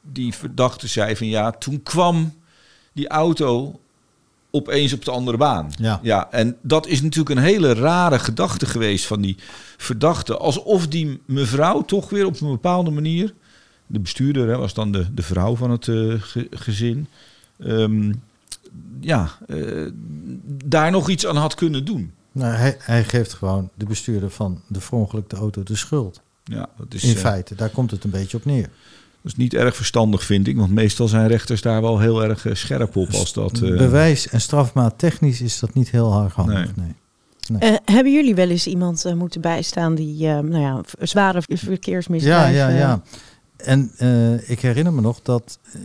die 0.02 0.35
verdachte 0.35 0.87
zei 0.87 1.16
van 1.16 1.26
ja, 1.26 1.50
toen 1.50 1.82
kwam 1.82 2.35
die 2.92 3.09
auto 3.09 3.80
opeens 4.50 4.92
op 4.92 5.04
de 5.04 5.11
andere 5.11 5.37
baan. 5.37 5.72
Ja. 5.78 6.00
ja, 6.02 6.30
en 6.30 6.56
dat 6.62 6.87
is 6.87 7.02
natuurlijk 7.02 7.37
een 7.37 7.44
hele 7.44 7.74
rare 7.74 8.18
gedachte 8.18 8.66
geweest 8.66 9.06
van 9.06 9.20
die 9.20 9.37
verdachte. 9.76 10.37
Alsof 10.37 10.88
die 10.88 11.20
mevrouw 11.24 11.82
toch 11.82 12.11
weer 12.11 12.26
op 12.26 12.40
een 12.40 12.50
bepaalde 12.50 12.90
manier. 12.90 13.35
De 13.87 13.99
bestuurder 14.01 14.49
hè, 14.49 14.57
was 14.57 14.75
dan 14.75 14.92
de, 14.92 15.07
de 15.14 15.22
vrouw 15.22 15.57
van 15.57 15.70
het 15.70 15.88
eh, 15.88 16.12
ge- 16.18 16.46
gezin. 16.51 17.07
ehm, 17.59 18.12
ja, 19.01 19.31
eh, 19.46 19.87
daar 20.64 20.90
nog 20.90 21.09
iets 21.11 21.27
aan 21.27 21.37
had 21.37 21.55
kunnen 21.55 21.85
doen. 21.85 22.12
Nou, 22.32 22.55
hij, 22.55 22.76
hij 22.80 23.05
geeft 23.05 23.32
gewoon 23.32 23.70
de 23.74 23.84
bestuurder 23.87 24.30
van 24.30 24.61
de 24.66 24.80
verongelukte 24.80 25.37
auto 25.37 25.62
de 25.62 25.76
schuld. 25.76 26.20
Ja, 26.45 26.68
dat 26.78 26.95
is, 26.95 27.05
In 27.05 27.11
eh, 27.14 27.16
feite, 27.20 27.55
daar 27.55 27.68
komt 27.68 27.91
het 27.91 28.05
een 28.05 28.11
beetje 28.11 28.37
op 28.37 28.45
neer. 28.45 28.62
dat 28.62 29.32
is 29.32 29.37
niet 29.37 29.55
erg 29.55 29.76
verstandig, 29.76 30.24
vind 30.24 30.47
ik. 30.47 30.57
Want 30.57 30.70
meestal 30.72 31.09
zijn 31.09 31.28
rechters 31.28 31.61
daar 31.62 31.82
wel 31.82 31.99
heel 31.99 32.24
erg 32.24 32.47
scherp 32.53 32.97
op. 32.97 33.09
Als 33.12 33.32
dat, 33.32 33.53
eh, 33.62 33.76
Bewijs 33.76 34.28
en 34.28 34.41
strafmaat 34.41 34.99
technisch 34.99 35.41
is 35.41 35.59
dat 35.59 35.74
niet 35.74 35.91
heel 35.91 36.22
erg 36.22 36.34
handig. 36.34 36.76
Nee. 36.76 36.95
Eh, 37.59 37.74
hebben 37.84 38.12
jullie 38.12 38.34
wel 38.34 38.49
eens 38.51 38.66
iemand 38.66 39.14
moeten 39.16 39.41
bijstaan 39.41 39.95
die 39.95 40.28
eh, 40.28 40.39
nou 40.39 40.59
ja, 40.61 40.80
zware 41.01 41.43
v- 41.43 41.45
Ja, 41.49 41.57
verkeersmisdrijven... 41.57 42.55
ja, 42.55 42.68
ja. 42.68 43.03
En 43.57 43.92
eh, 43.96 44.50
ik 44.50 44.61
herinner 44.61 44.92
me 44.92 45.00
nog 45.00 45.20
dat 45.22 45.59
eh, 45.62 45.80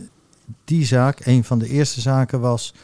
die 0.64 0.84
zaak 0.86 1.26
een 1.26 1.44
van 1.44 1.58
de 1.58 1.68
eerste 1.68 2.00
zaken 2.00 2.40
was 2.40 2.74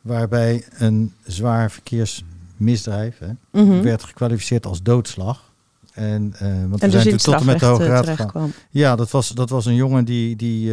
waarbij 0.00 0.64
een 0.78 1.12
zwaar 1.26 1.70
verkeersmisdrijf 1.70 3.18
hè, 3.18 3.30
Mhm. 3.52 3.82
werd 3.82 4.02
gekwalificeerd 4.02 4.66
als 4.66 4.82
doodslag. 4.82 5.52
En, 5.92 6.32
eh, 6.38 6.46
want 6.68 6.82
En 6.82 6.88
we 6.90 6.94
dus 6.94 7.02
zijn 7.02 7.16
tot 7.16 7.34
en 7.34 7.44
met 7.46 7.60
de 7.60 7.66
Hoge 7.66 7.86
Raad 7.86 8.06
gegaan. 8.06 8.26
kwam. 8.26 8.52
Ja, 8.70 8.96
dat 8.96 9.10
was, 9.10 9.28
dat 9.28 9.50
was 9.50 9.66
een 9.66 9.74
jongen 9.74 10.04
die, 10.04 10.36
die, 10.36 10.72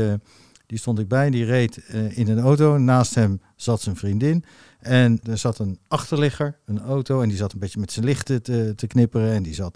die 0.65 0.77
stond 0.77 0.99
ik 0.99 1.07
bij. 1.07 1.29
Die 1.29 1.45
reed 1.45 1.77
in 2.09 2.27
een 2.29 2.39
auto. 2.39 2.77
Naast 2.77 3.15
hem 3.15 3.41
zat 3.55 3.81
zijn 3.81 3.95
vriendin. 3.95 4.43
En 4.79 5.19
er 5.23 5.37
zat 5.37 5.59
een 5.59 5.79
achterligger, 5.87 6.57
een 6.65 6.81
auto. 6.81 7.21
En 7.21 7.27
die 7.29 7.37
zat 7.37 7.53
een 7.53 7.59
beetje 7.59 7.79
met 7.79 7.91
zijn 7.91 8.05
lichten 8.05 8.41
te, 8.41 8.73
te 8.75 8.87
knipperen. 8.87 9.33
En 9.33 9.43
die 9.43 9.53
zat, 9.53 9.75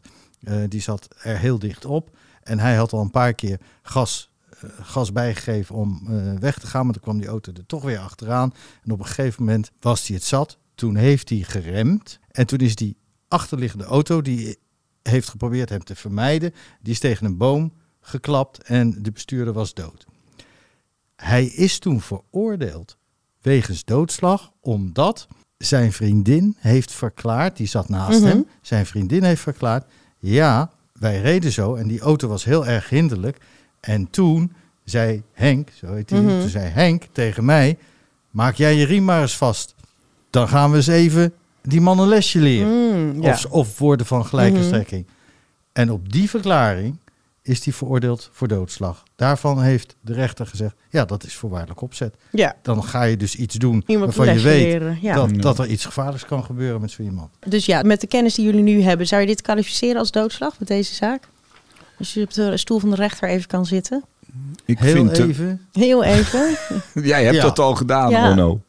die 0.69 0.81
zat 0.81 1.07
er 1.21 1.37
heel 1.37 1.59
dicht 1.59 1.85
op. 1.85 2.09
En 2.43 2.59
hij 2.59 2.75
had 2.75 2.93
al 2.93 3.01
een 3.01 3.11
paar 3.11 3.33
keer 3.33 3.59
gas, 3.81 4.29
eh, 4.49 4.69
gas 4.81 5.11
bijgegeven 5.11 5.75
om 5.75 6.01
eh, 6.07 6.33
weg 6.39 6.59
te 6.59 6.67
gaan. 6.67 6.83
Maar 6.85 6.93
toen 6.93 7.03
kwam 7.03 7.17
die 7.19 7.27
auto 7.27 7.51
er 7.51 7.65
toch 7.65 7.83
weer 7.83 7.99
achteraan. 7.99 8.53
En 8.83 8.91
op 8.91 8.99
een 8.99 9.05
gegeven 9.05 9.43
moment 9.43 9.71
was 9.79 10.07
hij 10.07 10.15
het 10.15 10.25
zat. 10.25 10.57
Toen 10.75 10.95
heeft 10.95 11.29
hij 11.29 11.37
geremd. 11.39 12.19
En 12.31 12.45
toen 12.47 12.59
is 12.59 12.75
die 12.75 12.97
achterliggende 13.27 13.85
auto, 13.85 14.21
die 14.21 14.57
heeft 15.03 15.29
geprobeerd 15.29 15.69
hem 15.69 15.83
te 15.83 15.95
vermijden. 15.95 16.53
Die 16.81 16.93
is 16.93 16.99
tegen 16.99 17.25
een 17.25 17.37
boom 17.37 17.73
geklapt 18.01 18.63
en 18.63 19.03
de 19.03 19.11
bestuurder 19.11 19.53
was 19.53 19.73
dood. 19.73 20.05
Hij 21.15 21.45
is 21.45 21.79
toen 21.79 22.01
veroordeeld 22.01 22.97
wegens 23.41 23.85
doodslag, 23.85 24.51
omdat 24.59 25.27
zijn 25.57 25.93
vriendin 25.93 26.55
heeft 26.59 26.91
verklaard, 26.91 27.57
die 27.57 27.67
zat 27.67 27.89
naast 27.89 28.19
Mhm. 28.19 28.27
hem, 28.27 28.47
zijn 28.61 28.85
vriendin 28.85 29.23
heeft 29.23 29.41
verklaard, 29.41 29.91
ja, 30.17 30.71
wij 31.01 31.21
reden 31.21 31.51
zo 31.51 31.75
en 31.75 31.87
die 31.87 31.99
auto 31.99 32.27
was 32.27 32.43
heel 32.43 32.65
erg 32.67 32.89
hinderlijk. 32.89 33.37
En 33.79 34.09
toen 34.09 34.53
zei 34.83 35.23
Henk, 35.33 35.69
zo 35.75 35.93
heet 35.93 36.09
hij, 36.09 36.19
Mhm. 36.21 36.39
toen 36.39 36.49
zei 36.49 36.65
Henk 36.69 37.03
tegen 37.11 37.45
mij, 37.45 37.77
maak 38.29 38.55
jij 38.55 38.75
je 38.75 38.85
riem 38.85 39.03
maar 39.03 39.21
eens 39.21 39.37
vast. 39.37 39.75
Dan 40.29 40.47
gaan 40.47 40.69
we 40.71 40.75
eens 40.77 40.87
even 40.87 41.33
die 41.61 41.81
man 41.81 41.99
een 41.99 42.07
lesje 42.07 42.39
leren. 42.39 42.69
Mm, 43.13 43.21
ja. 43.21 43.31
Of, 43.31 43.45
of 43.45 43.79
woorden 43.79 44.05
van 44.05 44.25
gelijke 44.25 44.57
Mhm. 44.57 44.65
strekking. 44.67 45.05
En 45.73 45.91
op 45.91 46.11
die 46.11 46.29
verklaring 46.29 46.97
is 47.43 47.63
hij 47.65 47.73
veroordeeld 47.73 48.29
voor 48.31 48.47
doodslag. 48.47 49.03
Daarvan 49.15 49.61
heeft 49.61 49.95
de 50.01 50.13
rechter 50.13 50.45
gezegd, 50.47 50.75
ja, 50.89 51.05
dat 51.05 51.23
is 51.23 51.35
voorwaardelijk 51.35 51.81
opzet. 51.81 52.15
ja. 52.31 52.55
Dan 52.61 52.83
ga 52.83 53.03
je 53.03 53.17
dus 53.17 53.35
iets 53.35 53.55
doen 53.55 53.83
Iemand 53.87 54.15
waarvan 54.15 54.35
je 54.35 54.41
weet 54.41 54.81
ja. 55.01 55.15
dat, 55.15 55.41
dat 55.41 55.59
er 55.59 55.67
iets 55.67 55.85
gevaarlijks 55.85 56.25
kan 56.25 56.43
gebeuren 56.43 56.81
met 56.81 56.91
zo 56.91 57.01
iemand. 57.01 57.29
Dus 57.47 57.65
ja, 57.65 57.81
met 57.81 58.01
de 58.01 58.07
kennis 58.07 58.35
die 58.35 58.45
jullie 58.45 58.61
nu 58.63 58.81
hebben, 58.81 59.07
zou 59.07 59.21
je 59.21 59.27
dit 59.27 59.41
kwalificeren 59.41 59.97
als 59.99 60.11
doodslag 60.11 60.59
met 60.59 60.67
deze 60.67 60.93
zaak? 60.93 61.27
Als 61.97 62.13
je 62.13 62.21
op 62.21 62.33
de 62.33 62.57
stoel 62.57 62.79
van 62.79 62.89
de 62.89 62.95
rechter 62.95 63.29
even 63.29 63.47
kan 63.47 63.65
zitten. 63.65 64.03
Ik 64.65 64.79
Heel 64.79 64.93
vind, 64.93 65.17
even. 65.17 65.67
Heel 65.71 66.03
even. 66.03 66.55
jij 67.03 67.23
hebt 67.23 67.35
Ja. 67.35 67.41
dat 67.41 67.59
al 67.59 67.75
gedaan, 67.75 68.09
Ja. 68.09 68.29
Onno. 68.29 68.61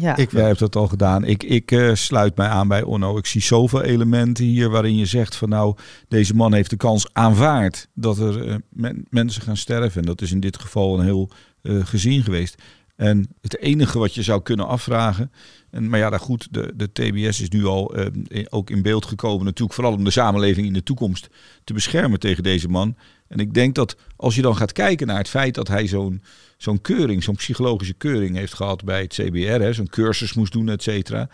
Ja. 0.00 0.16
Ik 0.16 0.30
hebt 0.30 0.58
dat 0.58 0.76
al 0.76 0.88
gedaan. 0.88 1.24
Ik, 1.24 1.42
ik 1.42 1.70
eh, 1.70 1.94
sluit 1.94 2.36
mij 2.36 2.48
aan 2.48 2.68
bij 2.68 2.82
Onno. 2.82 3.16
Ik 3.18 3.26
zie 3.26 3.42
zoveel 3.42 3.82
elementen 3.82 4.44
hier 4.44 4.70
waarin 4.70 4.96
je 4.96 5.06
zegt 5.06 5.36
van 5.36 5.48
nou, 5.48 5.76
deze 6.08 6.34
man 6.34 6.54
heeft 6.54 6.70
de 6.70 6.76
kans 6.76 7.12
aanvaard 7.12 7.88
dat 7.94 8.18
er 8.18 8.48
eh, 8.48 8.54
men- 8.68 9.06
mensen 9.10 9.42
gaan 9.42 9.56
sterven. 9.56 10.00
En 10.00 10.06
dat 10.06 10.20
is 10.20 10.32
in 10.32 10.40
dit 10.40 10.58
geval 10.58 10.98
een 10.98 11.04
heel 11.04 11.30
eh, 11.62 11.86
gezin 11.86 12.22
geweest. 12.22 12.62
En 12.96 13.28
het 13.40 13.58
enige 13.58 13.98
wat 13.98 14.14
je 14.14 14.22
zou 14.22 14.42
kunnen 14.42 14.66
afvragen, 14.66 15.30
en, 15.70 15.88
maar 15.88 15.98
ja, 15.98 16.10
daar 16.10 16.20
goed, 16.20 16.48
de, 16.50 16.72
de 16.76 16.92
TBS 16.92 17.40
is 17.40 17.48
nu 17.48 17.64
al 17.64 17.94
ook 18.48 18.70
in 18.70 18.82
beeld 18.82 19.04
gekomen 19.06 19.44
natuurlijk, 19.44 19.74
vooral 19.74 19.92
om 19.92 20.04
de 20.04 20.10
samenleving 20.10 20.66
in 20.66 20.72
de 20.72 20.82
toekomst 20.82 21.28
te 21.64 21.72
beschermen 21.72 22.18
tegen 22.18 22.42
deze 22.42 22.68
man. 22.68 22.96
En 23.28 23.38
ik 23.38 23.54
denk 23.54 23.74
dat 23.74 23.96
als 24.16 24.34
je 24.34 24.42
dan 24.42 24.56
gaat 24.56 24.72
kijken 24.72 25.06
naar 25.06 25.18
het 25.18 25.28
feit 25.28 25.54
dat 25.54 25.68
hij 25.68 25.86
zo'n 25.86 26.22
zo'n 26.56 26.80
keuring, 26.80 27.22
zo'n 27.22 27.34
psychologische 27.36 27.94
keuring 27.94 28.36
heeft 28.36 28.54
gehad 28.54 28.84
bij 28.84 29.00
het 29.02 29.12
CBR, 29.14 29.60
hè, 29.60 29.72
zo'n 29.72 29.88
cursus 29.88 30.32
moest 30.34 30.52
doen, 30.52 30.68
et 30.68 30.82
cetera. 30.82 31.28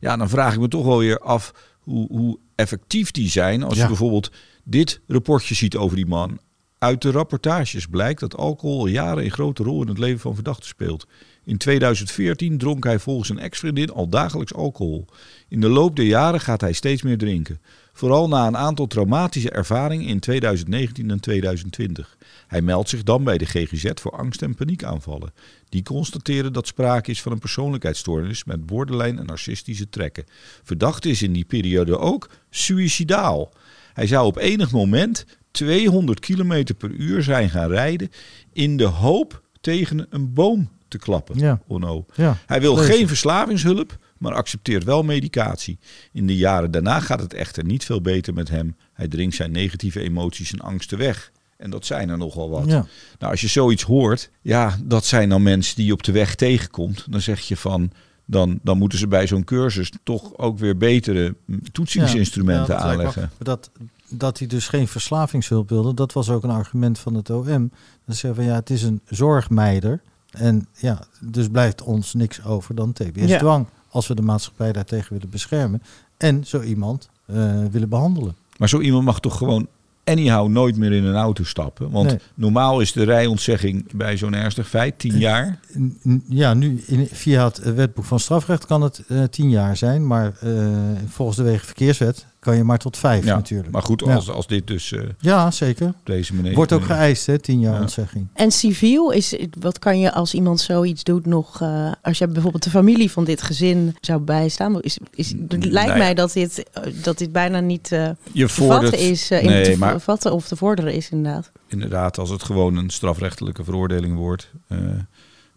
Ja, 0.00 0.16
dan 0.16 0.28
vraag 0.28 0.54
ik 0.54 0.60
me 0.60 0.68
toch 0.68 0.84
wel 0.84 0.98
weer 0.98 1.18
af 1.18 1.52
hoe, 1.80 2.08
hoe 2.08 2.38
effectief 2.54 3.10
die 3.10 3.28
zijn. 3.28 3.62
Als 3.62 3.74
Ja. 3.76 3.82
je 3.82 3.88
bijvoorbeeld 3.88 4.30
dit 4.64 5.00
rapportje 5.06 5.54
ziet 5.54 5.76
over 5.76 5.96
die 5.96 6.06
man. 6.06 6.38
Uit 6.78 7.02
de 7.02 7.10
rapportages 7.10 7.86
blijkt 7.86 8.20
dat 8.20 8.36
alcohol 8.36 8.78
al 8.78 8.86
jaren 8.86 9.24
een 9.24 9.30
grote 9.30 9.62
rol 9.62 9.82
in 9.82 9.88
het 9.88 9.98
leven 9.98 10.20
van 10.20 10.34
verdachten 10.34 10.66
speelt. 10.68 11.06
In 11.44 11.56
2014 11.58 12.58
dronk 12.58 12.84
hij 12.84 12.98
volgens 12.98 13.28
een 13.28 13.38
ex-vriendin 13.38 13.90
al 13.90 14.08
dagelijks 14.08 14.54
alcohol. 14.54 15.06
In 15.48 15.60
de 15.60 15.68
loop 15.68 15.96
der 15.96 16.04
jaren 16.04 16.40
gaat 16.40 16.60
hij 16.60 16.72
steeds 16.72 17.02
meer 17.02 17.18
drinken. 17.18 17.60
Vooral 17.96 18.28
na 18.28 18.46
een 18.46 18.56
aantal 18.56 18.86
traumatische 18.86 19.50
ervaringen 19.50 20.06
in 20.06 20.20
2019 20.20 21.10
en 21.10 21.20
2020. 21.20 22.16
Hij 22.46 22.62
meldt 22.62 22.88
zich 22.88 23.02
dan 23.02 23.24
bij 23.24 23.38
de 23.38 23.44
GGZ 23.44 23.90
voor 23.94 24.12
angst- 24.12 24.42
en 24.42 24.54
paniekaanvallen. 24.54 25.32
Die 25.68 25.82
constateren 25.82 26.52
dat 26.52 26.66
sprake 26.66 27.10
is 27.10 27.22
van 27.22 27.32
een 27.32 27.38
persoonlijkheidsstoornis 27.38 28.44
met 28.44 28.66
borderline 28.66 29.20
en 29.20 29.26
narcistische 29.26 29.88
trekken. 29.88 30.24
Verdachte 30.62 31.08
is 31.08 31.22
in 31.22 31.32
die 31.32 31.44
periode 31.44 31.98
ook 31.98 32.30
suïcidaal. 32.50 33.52
Hij 33.92 34.06
zou 34.06 34.26
op 34.26 34.36
enig 34.36 34.70
moment 34.70 35.26
200 35.50 36.20
km 36.20 36.64
per 36.78 36.90
uur 36.90 37.22
zijn 37.22 37.50
gaan 37.50 37.68
rijden 37.68 38.10
in 38.52 38.76
de 38.76 38.84
hoop 38.84 39.42
tegen 39.60 40.06
een 40.10 40.32
boom 40.32 40.68
te 40.88 40.98
klappen. 40.98 41.38
Ja. 41.38 41.60
Onno. 41.66 42.04
Ja, 42.14 42.38
Hij 42.46 42.60
wil 42.60 42.76
geen 42.76 43.08
verslavingshulp, 43.08 43.98
maar 44.24 44.34
accepteert 44.34 44.84
wel 44.84 45.02
medicatie. 45.02 45.78
In 46.12 46.26
de 46.26 46.36
jaren 46.36 46.70
daarna 46.70 47.00
gaat 47.00 47.20
het 47.20 47.34
echter 47.34 47.64
niet 47.64 47.84
veel 47.84 48.00
beter 48.00 48.34
met 48.34 48.48
hem. 48.48 48.76
Hij 48.92 49.08
dringt 49.08 49.36
zijn 49.36 49.50
negatieve 49.50 50.00
emoties 50.00 50.52
en 50.52 50.60
angsten 50.60 50.98
weg. 50.98 51.32
En 51.56 51.70
dat 51.70 51.86
zijn 51.86 52.08
er 52.08 52.18
nogal 52.18 52.50
wat. 52.50 52.66
Ja. 52.66 52.86
Nou, 53.18 53.32
als 53.32 53.40
je 53.40 53.48
zoiets 53.48 53.82
hoort, 53.82 54.30
ja, 54.42 54.78
dat 54.84 55.04
zijn 55.04 55.28
dan 55.28 55.42
mensen 55.42 55.76
die 55.76 55.86
je 55.86 55.92
op 55.92 56.02
de 56.02 56.12
weg 56.12 56.34
tegenkomt. 56.34 57.06
Dan 57.10 57.20
zeg 57.20 57.40
je 57.40 57.56
van, 57.56 57.90
dan, 58.24 58.58
dan 58.62 58.78
moeten 58.78 58.98
ze 58.98 59.08
bij 59.08 59.26
zo'n 59.26 59.44
cursus 59.44 59.92
toch 60.02 60.38
ook 60.38 60.58
weer 60.58 60.76
betere 60.76 61.34
toetsingsinstrumenten 61.72 62.74
Ja, 62.74 62.80
aanleggen. 62.80 63.30
Dat, 63.38 63.70
dat 64.08 64.38
hij 64.38 64.46
dus 64.46 64.68
geen 64.68 64.88
verslavingshulp 64.88 65.68
wilde, 65.68 65.94
dat 65.94 66.12
was 66.12 66.30
ook 66.30 66.42
een 66.42 66.50
argument 66.50 66.98
van 66.98 67.14
het 67.14 67.30
OM. 67.30 67.70
Dat 68.06 68.16
ze 68.16 68.34
van 68.34 68.44
ja, 68.44 68.54
het 68.54 68.70
is 68.70 68.82
een 68.82 69.00
zorgmeider. 69.08 70.00
En 70.30 70.66
ja, 70.76 71.06
dus 71.20 71.48
blijft 71.48 71.82
ons 71.82 72.14
niks 72.14 72.44
over 72.44 72.74
dan 72.74 72.92
TBS-dwang. 72.92 73.66
Als 73.94 74.06
we 74.06 74.14
de 74.14 74.22
maatschappij 74.22 74.72
daartegen 74.72 75.12
willen 75.12 75.30
beschermen. 75.30 75.82
En 76.16 76.44
zo 76.46 76.60
iemand 76.62 77.08
eh, 77.26 77.36
willen 77.70 77.88
behandelen. 77.88 78.34
Maar 78.56 78.68
zo 78.68 78.80
iemand 78.80 79.04
mag 79.04 79.20
toch 79.20 79.36
gewoon 79.36 79.66
anyhow 80.04 80.48
nooit 80.48 80.76
meer 80.76 80.92
in 80.92 81.04
een 81.04 81.14
auto 81.14 81.44
stappen. 81.44 81.90
Want 81.90 82.08
Nee. 82.08 82.18
normaal 82.34 82.80
is 82.80 82.92
de 82.92 83.02
rijontzegging 83.04 83.92
bij 83.96 84.16
zo'n 84.16 84.34
ernstig 84.34 84.68
feit 84.68 84.98
tien 84.98 85.18
jaar. 85.18 85.58
N- 85.78 85.98
n- 86.08 86.24
Ja, 86.28 86.54
nu 86.54 86.82
in, 86.86 87.06
via 87.12 87.44
het 87.44 87.58
eh, 87.58 87.72
wetboek 87.72 88.04
van 88.04 88.20
strafrecht 88.20 88.66
kan 88.66 88.82
het 88.82 89.02
eh, 89.08 89.22
tien 89.22 89.50
jaar 89.50 89.76
zijn. 89.76 90.06
Maar 90.06 90.32
eh, 90.40 90.66
volgens 91.08 91.36
de 91.36 91.42
wegenverkeerswet 91.42 92.26
kan 92.44 92.56
je 92.56 92.64
maar 92.64 92.78
tot 92.78 92.96
vijf 92.96 93.24
Ja, 93.24 93.34
natuurlijk. 93.34 93.70
Maar 93.70 93.82
goed, 93.82 94.02
Ja. 94.06 94.14
als, 94.14 94.30
als 94.30 94.46
dit 94.46 94.66
dus 94.66 94.92
eh, 94.92 95.02
Ja, 95.18 95.50
zeker. 95.50 95.94
deze 96.04 96.34
manier... 96.34 96.54
Wordt 96.54 96.72
ook 96.72 96.84
geëist, 96.84 97.26
hè, 97.26 97.38
tien 97.38 97.60
jaar 97.60 97.74
Ja. 97.74 97.80
ontzegging. 97.80 98.26
En 98.34 98.50
civiel, 98.50 99.10
is, 99.10 99.36
wat 99.60 99.78
kan 99.78 99.98
je 100.00 100.12
als 100.12 100.34
iemand 100.34 100.60
zoiets 100.60 101.04
doet 101.04 101.26
nog... 101.26 101.60
eh, 101.60 101.92
als 102.02 102.18
je 102.18 102.28
bijvoorbeeld 102.28 102.62
de 102.64 102.70
familie 102.70 103.10
van 103.10 103.24
dit 103.24 103.42
gezin 103.42 103.96
zou 104.00 104.20
bijstaan... 104.20 104.80
Is, 104.80 104.98
is, 105.14 105.34
het 105.48 105.64
lijkt 105.64 105.90
ja. 105.90 105.96
mij 105.96 106.14
dat 106.14 106.32
dit, 106.32 106.64
eh, 106.72 106.82
dat 107.02 107.18
dit 107.18 107.32
bijna 107.32 107.60
niet 107.60 107.92
eh 107.92 108.08
Je 108.32 108.46
te 108.46 108.52
vordert, 108.52 108.82
vatten 108.82 108.98
is. 109.10 109.30
eh, 109.30 109.42
in 109.42 109.48
nee, 109.48 109.64
te 109.72 109.78
maar 109.78 110.00
vatten 110.00 110.32
of 110.32 110.46
te 110.48 110.56
vorderen 110.56 110.94
is 110.94 111.10
inderdaad. 111.10 111.50
inderdaad, 111.66 112.18
als 112.18 112.30
het 112.30 112.42
gewoon 112.42 112.76
een 112.76 112.90
strafrechtelijke 112.90 113.64
veroordeling 113.64 114.16
wordt, 114.16 114.50
eh, 114.68 114.78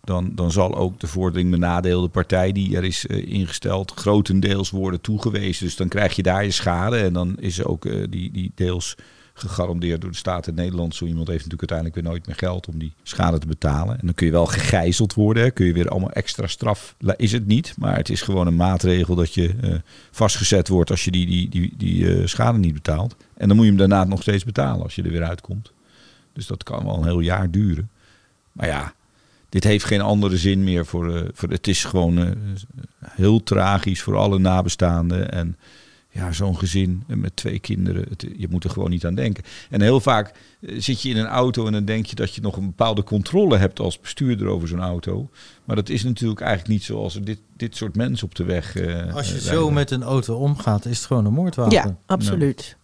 dan, 0.08 0.32
dan 0.36 0.52
zal 0.52 0.76
ook 0.76 1.00
de 1.00 1.08
vordering 1.08 1.52
benadeelde 1.52 2.08
partij 2.08 2.52
die 2.52 2.76
er 2.76 2.84
is 2.84 3.08
eh, 3.08 3.28
ingesteld 3.28 3.92
grotendeels 3.92 4.70
worden 4.70 5.02
toegewezen. 5.02 5.66
Dus 5.66 5.76
dan 5.76 5.88
krijg 5.88 6.16
je 6.16 6.24
daar 6.24 6.44
je 6.44 6.52
schade 6.52 6.98
en 6.98 7.14
dan 7.14 7.40
is 7.40 7.64
ook 7.64 7.86
eh, 7.86 8.04
die, 8.10 8.32
die 8.32 8.52
deels 8.56 8.96
gegarandeerd 9.34 10.02
door 10.02 10.12
de 10.12 10.18
staat 10.18 10.48
in 10.48 10.54
Nederland. 10.54 10.96
Zo 10.96 11.06
iemand 11.06 11.28
heeft 11.28 11.44
natuurlijk 11.44 11.72
uiteindelijk 11.72 12.02
weer 12.02 12.12
nooit 12.14 12.28
meer 12.28 12.36
geld 12.36 12.68
om 12.68 12.80
die 12.80 12.94
schade 13.04 13.38
te 13.38 13.48
betalen. 13.48 14.00
En 14.00 14.06
dan 14.06 14.16
kun 14.16 14.26
je 14.26 14.32
wel 14.32 14.46
gegijzeld 14.46 15.14
worden, 15.14 15.54
kun 15.54 15.66
je 15.66 15.74
weer 15.74 15.90
allemaal 15.90 16.12
extra 16.12 16.48
straf. 16.48 16.96
Is 17.16 17.32
het 17.32 17.48
niet, 17.48 17.74
maar 17.78 17.96
het 17.96 18.10
is 18.10 18.22
gewoon 18.22 18.48
een 18.48 18.56
maatregel 18.56 19.16
dat 19.16 19.34
je 19.34 19.56
eh, 19.62 19.76
vastgezet 20.12 20.68
wordt 20.68 20.90
als 20.90 21.06
je 21.06 21.12
die, 21.12 21.26
die, 21.26 21.50
die, 21.50 21.74
die 21.78 22.28
schade 22.28 22.58
niet 22.58 22.74
betaalt. 22.74 23.16
En 23.38 23.48
dan 23.48 23.56
moet 23.58 23.66
je 23.66 23.72
hem 23.72 23.80
daarna 23.80 24.04
nog 24.04 24.22
steeds 24.22 24.44
betalen 24.44 24.84
als 24.84 24.96
je 24.96 25.04
er 25.04 25.12
weer 25.12 25.24
uitkomt. 25.24 25.72
Dus 26.34 26.48
dat 26.48 26.64
kan 26.64 26.86
wel 26.86 26.98
een 26.98 27.04
heel 27.04 27.20
jaar 27.20 27.52
duren. 27.52 27.90
Maar 28.52 28.68
ja, 28.68 28.94
dit 29.62 29.72
heeft 29.72 29.86
geen 29.86 30.02
andere 30.02 30.38
zin 30.38 30.64
meer 30.64 30.86
voor. 30.86 31.16
eh, 31.16 31.22
voor 31.34 31.50
het 31.50 31.68
is 31.68 31.84
gewoon 31.84 32.18
eh, 32.20 32.32
heel 33.06 33.44
tragisch 33.44 34.02
voor 34.02 34.16
alle 34.18 34.40
nabestaanden. 34.40 35.32
En 35.32 35.58
ja, 36.10 36.32
zo'n 36.32 36.58
gezin 36.58 37.04
met 37.08 37.36
twee 37.36 37.60
kinderen. 37.60 38.06
Het, 38.10 38.26
je 38.38 38.48
moet 38.50 38.64
er 38.64 38.70
gewoon 38.70 38.90
niet 38.90 39.06
aan 39.06 39.16
denken. 39.16 39.44
En 39.70 39.82
heel 39.82 40.00
vaak 40.00 40.32
eh, 40.62 40.76
zit 40.80 41.02
je 41.02 41.10
in 41.10 41.18
een 41.18 41.26
auto 41.26 41.66
en 41.66 41.72
dan 41.72 41.86
denk 41.86 42.06
je 42.06 42.16
dat 42.16 42.36
je 42.36 42.42
nog 42.42 42.58
een 42.58 42.66
bepaalde 42.66 43.04
controle 43.04 43.58
hebt 43.58 43.80
als 43.80 44.00
bestuurder 44.00 44.48
over 44.48 44.68
zo'n 44.68 44.80
auto. 44.82 45.30
Maar 45.66 45.76
dat 45.76 45.90
is 45.90 46.04
natuurlijk 46.04 46.40
eigenlijk 46.42 46.70
niet 46.72 46.84
zoals 46.84 47.16
er 47.16 47.26
dit, 47.26 47.40
dit 47.58 47.76
soort 47.76 47.96
mensen 47.96 48.28
op 48.28 48.36
de 48.36 48.44
weg. 48.44 48.76
eh, 48.76 49.16
Als 49.16 49.32
je 49.32 49.42
zo 49.42 49.72
met 49.72 49.92
een 49.92 50.04
auto 50.04 50.36
omgaat, 50.36 50.86
is 50.86 50.98
het 50.98 51.06
gewoon 51.06 51.26
een 51.26 51.34
moordwapen. 51.34 51.74
Ja, 51.74 51.98
absoluut. 52.06 52.78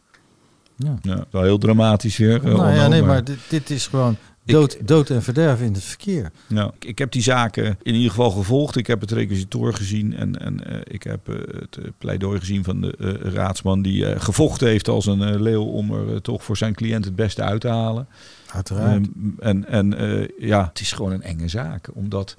Ja. 0.77 0.97
Ja, 1.01 1.25
wel 1.31 1.43
heel 1.43 1.57
dramatisch 1.57 2.17
weer. 2.17 2.43
nou 2.43 2.73
ja, 2.73 2.87
nee, 2.87 3.01
maar 3.03 3.23
dit, 3.23 3.37
dit 3.49 3.69
is 3.69 3.87
gewoon 3.87 4.17
Dood, 4.45 4.87
dood 4.87 5.09
en 5.09 5.23
verderf 5.23 5.61
in 5.61 5.73
het 5.73 5.83
verkeer. 5.83 6.31
Nou, 6.47 6.71
ik, 6.75 6.85
ik 6.85 6.97
heb 6.97 7.11
die 7.11 7.21
zaken 7.21 7.77
in 7.81 7.93
ieder 7.93 8.09
geval 8.09 8.31
gevolgd. 8.31 8.75
Ik 8.75 8.87
heb 8.87 9.01
het 9.01 9.11
requisitor 9.11 9.73
gezien 9.73 10.15
en, 10.15 10.39
en 10.39 10.65
eh, 10.65 10.79
ik 10.83 11.03
heb 11.03 11.29
eh, 11.29 11.35
het 11.59 11.77
eh, 11.77 11.85
pleidooi 11.97 12.39
gezien 12.39 12.63
van 12.63 12.81
de 12.81 12.95
eh, 12.99 13.33
raadsman 13.33 13.81
die 13.81 14.05
eh, 14.05 14.21
gevochten 14.21 14.67
heeft 14.67 14.87
als 14.87 15.05
een 15.05 15.41
leeuw 15.41 15.63
om 15.63 15.93
er 15.93 16.21
toch 16.21 16.43
voor 16.43 16.57
zijn 16.57 16.73
cliënt 16.73 17.05
het 17.05 17.15
beste 17.15 17.41
uit 17.41 17.61
te 17.61 17.67
halen. 17.67 18.07
Uiteraard. 18.53 19.05
Ehm, 19.05 19.29
en 19.39 19.67
en 19.67 19.97
eh, 19.97 20.27
ja, 20.39 20.67
het 20.67 20.79
is 20.79 20.91
gewoon 20.91 21.11
een 21.11 21.23
enge 21.23 21.47
zaak. 21.47 21.89
Omdat 21.93 22.35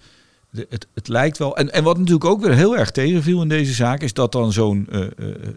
de, 0.54 0.66
het, 0.70 0.86
het 0.94 1.08
lijkt 1.08 1.38
wel. 1.38 1.56
En, 1.56 1.72
en 1.72 1.84
wat 1.84 1.96
natuurlijk 1.98 2.24
ook 2.24 2.40
weer 2.40 2.54
heel 2.54 2.76
erg 2.76 2.90
tegenviel 2.90 3.42
in 3.42 3.48
deze 3.48 3.72
zaak, 3.72 4.02
is 4.02 4.12
dat 4.12 4.32
dan 4.32 4.52
zo'n 4.52 4.86
eh, 4.90 5.00
eh, 5.02 5.08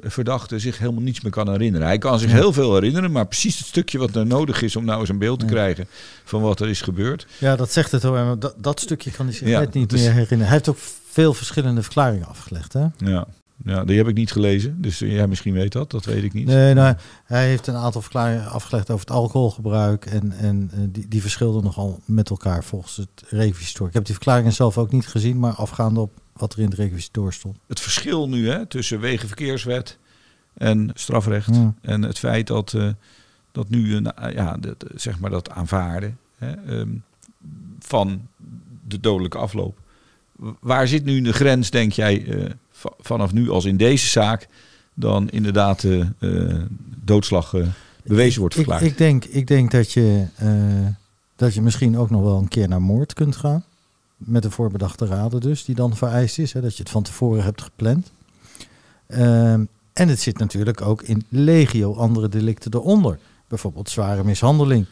verdachte 0.03 0.59
zich 0.59 0.77
helemaal 0.77 1.01
niets 1.01 1.21
meer 1.21 1.31
kan 1.31 1.49
herinneren. 1.49 1.87
Hij 1.87 1.97
kan 1.97 2.19
zich 2.19 2.31
heel 2.31 2.53
veel 2.53 2.73
herinneren, 2.73 3.11
maar 3.11 3.27
precies 3.27 3.57
het 3.57 3.67
stukje 3.67 3.97
wat 3.97 4.15
er 4.15 4.25
nodig 4.25 4.61
is 4.61 4.75
om 4.75 4.85
nou 4.85 4.99
eens 4.99 5.09
een 5.09 5.17
beeld 5.17 5.39
te 5.39 5.45
krijgen 5.45 5.87
van 6.23 6.41
wat 6.41 6.59
er 6.59 6.69
is 6.69 6.81
gebeurd. 6.81 7.27
ja, 7.37 7.55
dat 7.55 7.71
zegt 7.71 7.91
het 7.91 8.03
hoor. 8.03 8.35
Dat, 8.39 8.53
dat 8.57 8.79
stukje 8.79 9.11
kan 9.11 9.25
hij 9.25 9.35
zich 9.35 9.47
Ja, 9.47 9.59
net 9.59 9.73
niet 9.73 9.93
is- 9.93 9.99
meer 10.01 10.09
herinneren. 10.11 10.43
Hij 10.45 10.53
heeft 10.53 10.69
ook 10.69 10.77
veel 11.11 11.33
verschillende 11.33 11.81
verklaringen 11.83 12.27
afgelegd. 12.27 12.73
Hè? 12.73 12.85
Ja. 12.97 13.27
Ja, 13.63 13.85
die 13.85 13.97
heb 13.97 14.07
ik 14.07 14.15
niet 14.15 14.31
gelezen. 14.31 14.81
Dus 14.81 15.01
eh, 15.01 15.11
jij 15.11 15.27
misschien 15.27 15.53
weet 15.53 15.71
dat, 15.71 15.91
dat 15.91 16.05
weet 16.05 16.23
ik 16.23 16.33
niet. 16.33 16.47
Nee, 16.47 16.73
nou, 16.73 16.95
hij 17.25 17.47
heeft 17.47 17.67
een 17.67 17.75
aantal 17.75 18.01
verklaringen 18.01 18.49
afgelegd 18.49 18.89
over 18.89 19.05
het 19.05 19.15
alcoholgebruik. 19.15 20.05
En, 20.05 20.31
en 20.31 20.69
eh, 20.73 20.79
die, 20.89 21.07
die 21.07 21.21
verschilden 21.21 21.63
nogal 21.63 21.99
met 22.05 22.29
elkaar 22.29 22.63
volgens 22.63 22.97
het 22.97 23.23
requisitor. 23.29 23.87
Ik 23.87 23.93
heb 23.93 24.05
die 24.05 24.13
verklaringen 24.13 24.53
zelf 24.53 24.77
ook 24.77 24.91
niet 24.91 25.07
gezien, 25.07 25.39
maar 25.39 25.53
afgaande 25.53 25.99
op 25.99 26.11
wat 26.33 26.53
er 26.53 26.59
in 26.59 26.65
het 26.65 26.77
requisitor 26.77 27.33
stond. 27.33 27.57
Het 27.67 27.79
verschil 27.79 28.29
nu 28.29 28.49
hè, 28.49 28.65
tussen 28.65 28.99
wegenverkeerswet 28.99 29.97
en 30.53 30.91
strafrecht. 30.93 31.55
Ja. 31.55 31.73
En 31.81 32.01
het 32.01 32.19
feit 32.19 32.47
dat, 32.47 32.73
eh, 32.73 32.89
dat 33.51 33.69
nu 33.69 33.95
een, 33.95 34.13
eh, 34.13 34.33
ja, 34.33 34.57
dat, 34.57 34.85
zeg 34.95 35.19
maar 35.19 35.29
dat 35.29 35.49
aanvaarden 35.49 36.17
hè, 36.37 36.51
ehm, 36.51 36.89
van 37.79 38.27
de 38.87 38.99
dodelijke 38.99 39.37
afloop. 39.37 39.79
Waar 40.59 40.87
zit 40.87 41.05
nu 41.05 41.21
de 41.21 41.33
grens, 41.33 41.69
denk 41.69 41.91
jij, 41.91 42.25
vanaf 42.99 43.33
nu 43.33 43.49
als 43.49 43.65
in 43.65 43.77
deze 43.77 44.07
zaak, 44.07 44.47
dan 44.93 45.29
inderdaad 45.29 45.81
de 45.81 46.07
eh, 46.19 46.61
doodslag 47.03 47.53
eh, 47.53 47.67
bewezen 48.03 48.39
wordt 48.39 48.55
Ik, 48.55 48.61
verklaard? 48.61 48.91
ik, 48.91 48.97
denk, 48.97 49.25
ik 49.25 49.47
denk 49.47 49.71
dat 49.71 49.91
je, 49.91 50.25
eh, 50.35 50.87
dat 51.35 51.53
je 51.53 51.61
misschien 51.61 51.97
ook 51.97 52.09
nog 52.09 52.21
wel 52.21 52.37
een 52.37 52.47
keer 52.47 52.67
naar 52.67 52.81
moord 52.81 53.13
kunt 53.13 53.35
gaan. 53.35 53.63
Met 54.17 54.45
een 54.45 54.51
voorbedachte 54.51 55.05
raden 55.05 55.39
dus, 55.39 55.65
die 55.65 55.75
dan 55.75 55.95
vereist 55.95 56.39
is. 56.39 56.53
Hè, 56.53 56.61
dat 56.61 56.77
je 56.77 56.83
het 56.83 56.91
van 56.91 57.03
tevoren 57.03 57.43
hebt 57.43 57.61
gepland. 57.61 58.11
Ehm, 59.07 59.63
en 59.93 60.07
het 60.07 60.19
zit 60.19 60.37
natuurlijk 60.37 60.81
ook 60.81 61.01
in 61.01 61.25
legio 61.29 61.95
andere 61.95 62.29
delicten 62.29 62.73
eronder. 62.73 63.19
Bijvoorbeeld 63.47 63.89
zware 63.89 64.23
mishandeling, 64.23 64.85
eh, 64.85 64.91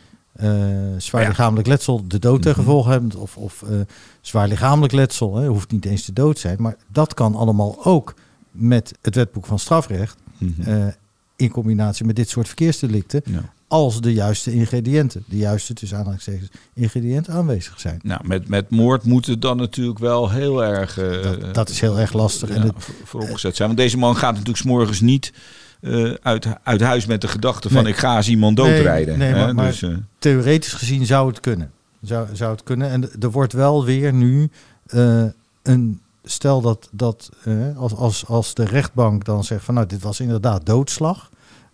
zwaar 0.98 1.22
Ja. 1.22 1.28
lichamelijk 1.28 1.68
letsel, 1.68 2.08
de 2.08 2.20
dood 2.20 2.42
ten 2.42 2.52
Mhm. 2.52 2.60
gevolge 2.60 2.90
hebben. 2.90 3.20
Of, 3.20 3.38
of 3.38 3.62
eh, 3.64 3.80
zwaar 4.22 4.48
lichamelijk 4.48 4.94
letsel, 4.94 5.36
hè, 5.36 5.48
hoeft 5.48 5.72
niet 5.72 5.86
eens 5.86 6.06
de 6.06 6.14
dood 6.14 6.40
zijn. 6.40 6.58
Maar 6.60 6.76
dat 6.88 7.14
kan 7.14 7.36
allemaal 7.36 7.86
ook 7.86 8.14
met 8.52 8.94
het 9.02 9.16
wetboek 9.16 9.46
van 9.46 9.60
strafrecht. 9.60 10.18
Mhm. 10.38 10.62
eh, 10.70 10.88
in 11.36 11.50
combinatie 11.52 12.06
met 12.06 12.16
dit 12.16 12.30
soort 12.30 12.48
verkeersdelicten 12.48 13.22
ja. 13.26 13.54
Als 13.68 14.02
de 14.02 14.14
juiste 14.14 14.54
ingrediënten, 14.54 15.24
de 15.28 15.38
juiste 15.38 15.74
tussen 15.74 15.98
aanhalingstekens 15.98 16.50
ingrediënten 16.74 17.34
aanwezig 17.34 17.80
zijn. 17.80 18.00
Nou, 18.04 18.22
met, 18.28 18.48
met 18.48 18.70
moord 18.70 19.04
moet 19.04 19.26
het 19.26 19.42
dan 19.42 19.58
natuurlijk 19.58 20.00
wel 20.00 20.30
heel 20.30 20.64
erg... 20.64 20.98
eh, 20.98 21.22
Dat, 21.24 21.54
dat 21.54 21.70
is 21.70 21.80
heel 21.80 22.00
erg 22.00 22.14
lastig. 22.14 22.50
ja, 22.50 22.56
en 22.56 22.62
het, 22.62 22.74
voor- 22.78 22.96
vooropgezet 23.04 23.56
zijn. 23.56 23.68
Want 23.68 23.80
deze 23.80 23.98
man 23.98 24.16
gaat 24.16 24.32
natuurlijk 24.32 24.58
's 24.58 24.64
morgens 24.64 25.02
niet 25.02 25.34
eh, 25.82 26.12
uit, 26.22 26.48
uit 26.64 26.82
huis 26.82 27.06
met 27.06 27.22
de 27.22 27.28
gedachte 27.28 27.70
van 27.70 27.84
Nee. 27.84 27.92
ik 27.92 28.00
ga 28.00 28.18
eens 28.18 28.28
iemand 28.30 28.58
doodrijden. 28.58 29.18
nee, 29.18 29.34
maar- 29.34 29.56
maar- 29.56 29.66
dus, 29.68 29.82
eh, 29.82 29.90
theoretisch 30.20 30.74
gezien 30.74 31.06
zou 31.06 31.28
het 31.28 31.40
kunnen. 31.40 31.72
Zou, 32.02 32.28
zou 32.34 32.52
het 32.52 32.64
kunnen. 32.64 32.90
En 32.90 33.10
er 33.22 33.32
wordt 33.32 33.54
wel 33.54 33.86
weer 33.86 34.14
nu 34.14 34.50
eh, 34.86 35.24
een. 35.64 36.00
Stel 36.28 36.62
dat, 36.62 36.90
dat 36.92 37.30
eh, 37.44 37.78
als, 37.78 37.94
als, 37.96 38.26
als 38.28 38.54
de 38.54 38.64
rechtbank 38.66 39.26
dan 39.26 39.44
zegt 39.44 39.64
van 39.64 39.74
nou, 39.74 39.88
dit 39.88 40.02
was 40.02 40.20
inderdaad 40.20 40.66
doodslag. 40.66 41.30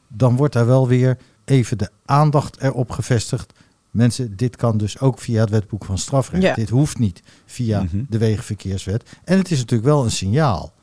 Dan 0.08 0.36
wordt 0.36 0.54
daar 0.54 0.66
wel 0.66 0.88
weer 0.88 1.18
even 1.46 1.78
de 1.78 1.90
aandacht 2.06 2.62
erop 2.62 2.92
gevestigd. 2.92 3.54
Mensen, 3.92 4.36
dit 4.36 4.56
kan 4.56 4.78
dus 4.78 5.00
ook 5.00 5.20
via 5.20 5.40
het 5.42 5.50
wetboek 5.50 5.86
van 5.86 5.98
strafrecht. 5.98 6.44
Ja. 6.44 6.54
Dit 6.54 6.70
hoeft 6.70 7.00
niet 7.00 7.22
via 7.46 7.82
Mhm. 7.84 8.04
de 8.10 8.18
wegenverkeerswet. 8.18 9.18
En 9.24 9.38
het 9.38 9.52
is 9.52 9.58
natuurlijk 9.60 9.90
wel 9.90 10.04
een 10.04 10.12
signaal. 10.12 10.74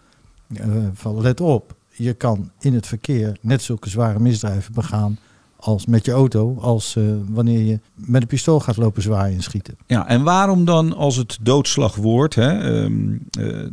eh, 0.54 0.66
van 0.92 1.20
let 1.20 1.40
op, 1.40 1.74
je 1.92 2.12
kan 2.14 2.50
in 2.60 2.74
het 2.74 2.86
verkeer 2.86 3.36
net 3.40 3.62
zulke 3.62 3.88
zware 3.88 4.18
misdrijven 4.18 4.74
begaan 4.74 5.18
als 5.56 5.86
met 5.86 6.04
je 6.04 6.12
auto, 6.12 6.56
als 6.60 6.96
eh, 6.96 7.04
wanneer 7.28 7.60
je 7.64 7.80
met 7.94 8.22
een 8.22 8.28
pistool 8.28 8.60
gaat 8.60 8.76
lopen 8.76 9.02
zwaaien 9.02 9.36
en 9.36 9.42
schieten. 9.42 9.76
ja, 9.86 10.08
en 10.08 10.22
waarom 10.22 10.64
dan 10.64 10.96
als 10.96 11.16
het 11.16 11.38
doodslag 11.40 11.94
wordt, 11.94 12.34
hè, 12.34 12.82
ehm, 12.82 13.16
eh, 13.40 13.66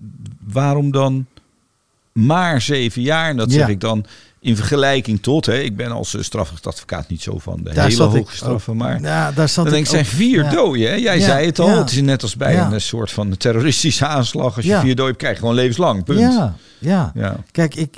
waarom 0.44 0.92
dan 0.92 1.26
maar 2.12 2.62
zeven 2.62 3.02
jaar? 3.02 3.30
En 3.30 3.38
dat 3.38 3.50
Ja. 3.52 3.58
zeg 3.58 3.68
ik 3.68 3.80
dan 3.80 4.06
in 4.46 4.56
vergelijking 4.56 5.22
tot, 5.22 5.46
hè, 5.46 5.58
ik 5.58 5.76
ben 5.76 5.91
als 5.91 6.16
eh, 6.16 6.22
strafrechtadvocaat 6.22 7.10
niet 7.10 7.22
zo 7.22 7.39
van 7.39 7.58
de 7.64 7.74
Daar 7.74 7.88
hele 7.88 8.04
ik 8.04 8.10
hoge 8.10 8.36
straffen, 8.36 8.78
maar... 8.78 9.02
Ja, 9.02 9.32
daar 9.32 9.50
zat 9.50 9.64
Dan 9.64 9.74
denk 9.74 9.86
ik, 9.86 9.91
zijn 9.91 10.06
vier 10.06 10.43
ja. 10.43 10.50
doden. 10.50 10.82
Hè? 10.82 10.93
Jij 10.93 11.20
Ja, 11.20 11.26
zei 11.26 11.46
het 11.46 11.60
al. 11.60 11.78
Het 11.78 11.91
is 11.91 12.02
net 12.02 12.22
als 12.22 12.36
bij 12.36 12.60
een 12.60 12.74
eh, 12.74 12.80
soort 12.80 13.12
van 13.12 13.38
terroristische 13.38 14.06
aanslag. 14.18 14.56
Als 14.56 14.66
je 14.66 14.80
vier 14.80 14.96
doden 14.96 15.06
hebt, 15.06 15.18
krijg 15.18 15.34
je 15.34 15.39
gewoon 15.39 15.56
levenslang. 15.56 16.04
Punt. 16.04 16.20
Ja, 16.20 16.56
ja. 16.80 17.12
Ja. 17.14 17.43
Kijk, 17.52 17.76
ik, 17.76 17.98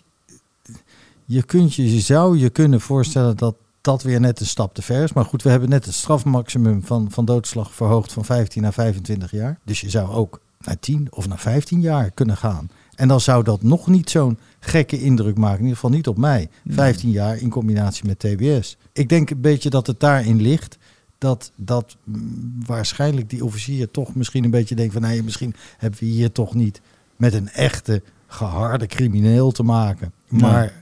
je, 1.25 1.43
kunt 1.43 1.75
je, 1.75 1.93
je 1.93 1.99
zou 1.99 2.37
je 2.37 2.49
kunnen 2.49 2.81
voorstellen 2.81 3.37
dat 3.37 3.55
dat 3.81 4.03
weer 4.03 4.19
net 4.19 4.39
een 4.39 4.45
stap 4.45 4.73
te 4.73 4.81
ver 4.81 5.03
is. 5.03 5.13
Maar 5.13 5.25
goed, 5.25 5.43
we 5.43 5.49
hebben 5.49 5.69
net 5.69 5.85
het 5.85 5.93
strafmaximum 5.93 6.83
van, 6.85 7.07
van 7.11 7.25
doodslag 7.25 7.73
verhoogd 7.73 8.13
van 8.13 8.25
15 8.25 8.61
naar 8.61 8.73
25 8.73 9.31
jaar. 9.31 9.59
Dus 9.63 9.81
je 9.81 9.89
zou 9.89 10.09
ook 10.09 10.41
naar 10.65 10.79
10 10.79 11.07
of 11.09 11.27
naar 11.27 11.39
15 11.39 11.81
jaar 11.81 12.11
kunnen 12.11 12.37
gaan. 12.37 12.69
En 12.97 13.07
dan 13.07 13.21
zou 13.21 13.43
dat 13.43 13.63
nog 13.63 13.87
niet 13.87 14.09
zo'n 14.09 14.37
gekke 14.59 15.01
indruk 15.01 15.37
maken. 15.37 15.57
In 15.57 15.63
ieder 15.63 15.75
geval 15.75 15.95
niet 15.95 16.07
op 16.07 16.17
mij. 16.17 16.49
15 16.67 17.09
jaar 17.09 17.37
in 17.37 17.49
combinatie 17.49 18.05
met 18.05 18.19
TBS. 18.19 18.77
Ik 18.93 19.09
denk 19.09 19.29
een 19.29 19.41
beetje 19.41 19.69
dat 19.69 19.87
het 19.87 19.99
daarin 19.99 20.41
ligt. 20.41 20.77
Dat, 21.17 21.51
dat 21.55 21.97
mm, 22.03 22.53
waarschijnlijk 22.65 23.29
die 23.29 23.45
officier 23.45 23.91
toch 23.91 24.15
misschien 24.15 24.43
een 24.43 24.49
beetje 24.49 24.75
denkt 24.75 24.93
van... 24.93 25.01
nee, 25.01 25.23
misschien 25.23 25.55
hebben 25.77 25.99
we 25.99 26.05
hier 26.05 26.31
toch 26.31 26.53
niet 26.53 26.81
met 27.15 27.33
een 27.33 27.49
echte 27.49 28.01
geharde 28.27 28.87
crimineel 28.87 29.51
te 29.51 29.63
maken. 29.63 30.11
Maar 30.27 30.73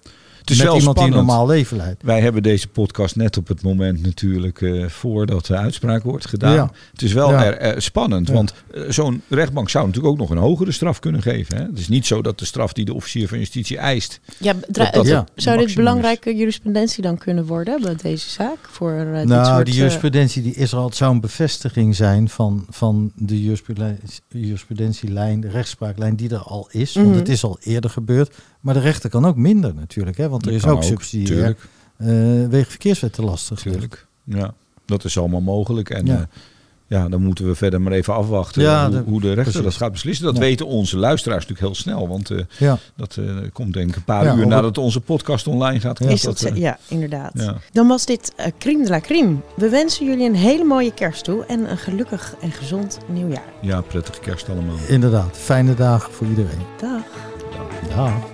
is 0.50 0.58
met 0.58 0.66
wel 0.68 0.76
iemand 0.78 0.98
spannend. 0.98 0.98
die 0.98 1.22
een 1.22 1.38
normaal 1.38 1.56
leven 1.56 1.78
leidt. 1.78 2.04
Wij 2.04 2.22
hebben 2.22 2.44
deze 2.44 2.68
podcast 2.68 3.16
net 3.16 3.38
op 3.38 3.48
het 3.48 3.62
moment 3.64 4.02
natuurlijk 4.04 4.62
eh, 4.62 4.86
voordat 4.88 5.46
de 5.46 5.56
uitspraak 5.58 6.04
wordt 6.04 6.28
gedaan. 6.28 6.54
Ja. 6.54 6.72
Het 6.92 7.02
is 7.02 7.14
wel 7.14 7.32
Ja. 7.32 7.44
er, 7.58 7.82
spannend, 7.82 8.28
Ja. 8.28 8.34
want 8.34 8.54
eh, 8.74 8.82
zo'n 8.90 9.22
rechtbank 9.30 9.70
zou 9.70 9.86
natuurlijk 9.86 10.14
ook 10.14 10.20
nog 10.20 10.30
een 10.30 10.38
hogere 10.38 10.72
straf 10.72 11.00
kunnen 11.00 11.22
geven. 11.22 11.58
Hè? 11.58 11.64
Het 11.64 11.80
is 11.80 11.88
niet 11.88 12.06
zo 12.06 12.22
dat 12.22 12.40
de 12.40 12.46
straf 12.46 12.74
die 12.74 12.86
de 12.86 12.94
officier 12.94 13.28
van 13.28 13.38
justitie 13.38 13.78
eist. 13.78 14.20
Ja, 14.38 14.54
dra- 14.54 14.84
Dat 14.84 14.94
dat 14.94 15.08
Ja. 15.08 15.20
het- 15.20 15.44
zou 15.44 15.58
dit 15.58 15.68
is. 15.68 15.74
belangrijke 15.76 16.36
jurisprudentie 16.36 17.02
dan 17.04 17.18
kunnen 17.18 17.46
worden 17.46 17.82
bij 17.82 17.96
deze 18.02 18.30
zaak? 18.30 18.58
Voor 18.62 18.92
eh, 18.92 19.16
dit 19.20 19.28
Nou, 19.28 19.46
soort, 19.46 19.66
die 19.66 19.74
eh, 19.74 19.80
jurisprudentie 19.80 20.42
die 20.42 20.54
is 20.56 20.72
er 20.72 20.78
al. 20.78 20.86
Het 20.86 20.96
zou 20.96 21.14
een 21.14 21.20
bevestiging 21.22 21.96
zijn 21.96 22.30
van, 22.30 22.66
van 22.70 23.12
de 23.16 23.42
jurisprudentie- 23.44 24.20
jurisprudentielijn, 24.30 25.40
de 25.42 25.50
rechtspraaklijn 25.50 26.16
die 26.16 26.30
er 26.30 26.38
al 26.44 26.68
is. 26.72 26.94
Want 26.94 27.08
Mhm. 27.08 27.18
het 27.18 27.30
is 27.30 27.44
al 27.44 27.58
eerder 27.64 27.90
gebeurd. 27.90 28.36
Maar 28.66 28.74
de 28.74 28.80
rechter 28.80 29.10
kan 29.10 29.26
ook 29.26 29.36
minder 29.36 29.74
natuurlijk. 29.76 30.18
Hè? 30.18 30.30
Want 30.30 30.46
er 30.46 30.52
is 30.52 30.66
ook 30.66 30.84
subsidie 30.84 31.26
Tuurlijk, 31.28 31.68
uh, 31.98 32.08
wegen 32.48 32.70
verkeerswet 32.70 33.14
te 33.14 33.22
lastig. 33.24 33.60
tuurlijk. 33.60 34.06
Ja, 34.24 34.54
dat 34.86 35.04
is 35.04 35.18
allemaal 35.18 35.42
mogelijk. 35.42 35.90
En 35.90 36.06
Ja. 36.06 36.14
ja. 36.14 36.28
ja, 36.88 37.10
dan 37.10 37.22
moeten 37.22 37.48
we 37.48 37.56
verder 37.56 37.82
maar 37.82 37.92
even 37.94 38.14
afwachten 38.14 38.62
Ja, 38.62 38.86
hoe, 38.90 38.96
de- 38.96 39.04
hoe 39.10 39.22
de 39.22 39.28
rechter 39.28 39.44
precies. 39.44 39.62
dat 39.62 39.74
gaat 39.74 39.92
beslissen. 39.92 40.26
Dat 40.26 40.34
Ja. 40.36 40.40
weten 40.42 40.66
onze 40.68 40.98
luisteraars 40.98 41.42
natuurlijk 41.48 41.68
heel 41.68 41.84
snel. 41.84 42.08
Want 42.08 42.30
eh, 42.30 42.40
Ja. 42.58 42.78
dat 42.96 43.18
eh, 43.18 43.26
komt 43.54 43.74
denk 43.74 43.90
ik 43.90 43.96
een 43.96 44.04
paar 44.04 44.24
Ja, 44.26 44.36
uur 44.36 44.48
nadat 44.48 44.78
onze 44.78 45.02
podcast 45.02 45.48
online 45.48 45.80
gaat. 45.80 46.00
Ja. 46.00 46.10
Is 46.10 46.22
dat, 46.22 46.42
eh, 46.42 46.52
zo? 46.54 46.60
ja, 46.60 46.78
inderdaad. 46.88 47.32
ja. 47.34 47.56
Dan 47.72 47.88
was 47.88 48.06
dit 48.06 48.34
eh 48.36 48.52
Crime 48.60 48.84
de 48.84 48.90
la 48.90 49.00
Crime. 49.00 49.36
We 49.56 49.70
wensen 49.70 50.06
jullie 50.06 50.26
een 50.28 50.36
hele 50.36 50.64
mooie 50.64 50.94
kerst 50.94 51.24
toe 51.24 51.46
en 51.46 51.72
een 51.72 51.78
gelukkig 51.78 52.36
en 52.42 52.52
gezond 52.52 52.98
nieuwjaar. 53.08 53.54
ja, 53.62 53.82
prettige 53.82 54.20
kerst 54.20 54.50
allemaal. 54.50 54.76
Inderdaad, 54.88 55.38
fijne 55.38 55.74
dagen 55.74 56.14
voor 56.14 56.28
iedereen. 56.28 56.60
Dag. 56.82 57.02
Ja. 57.90 58.34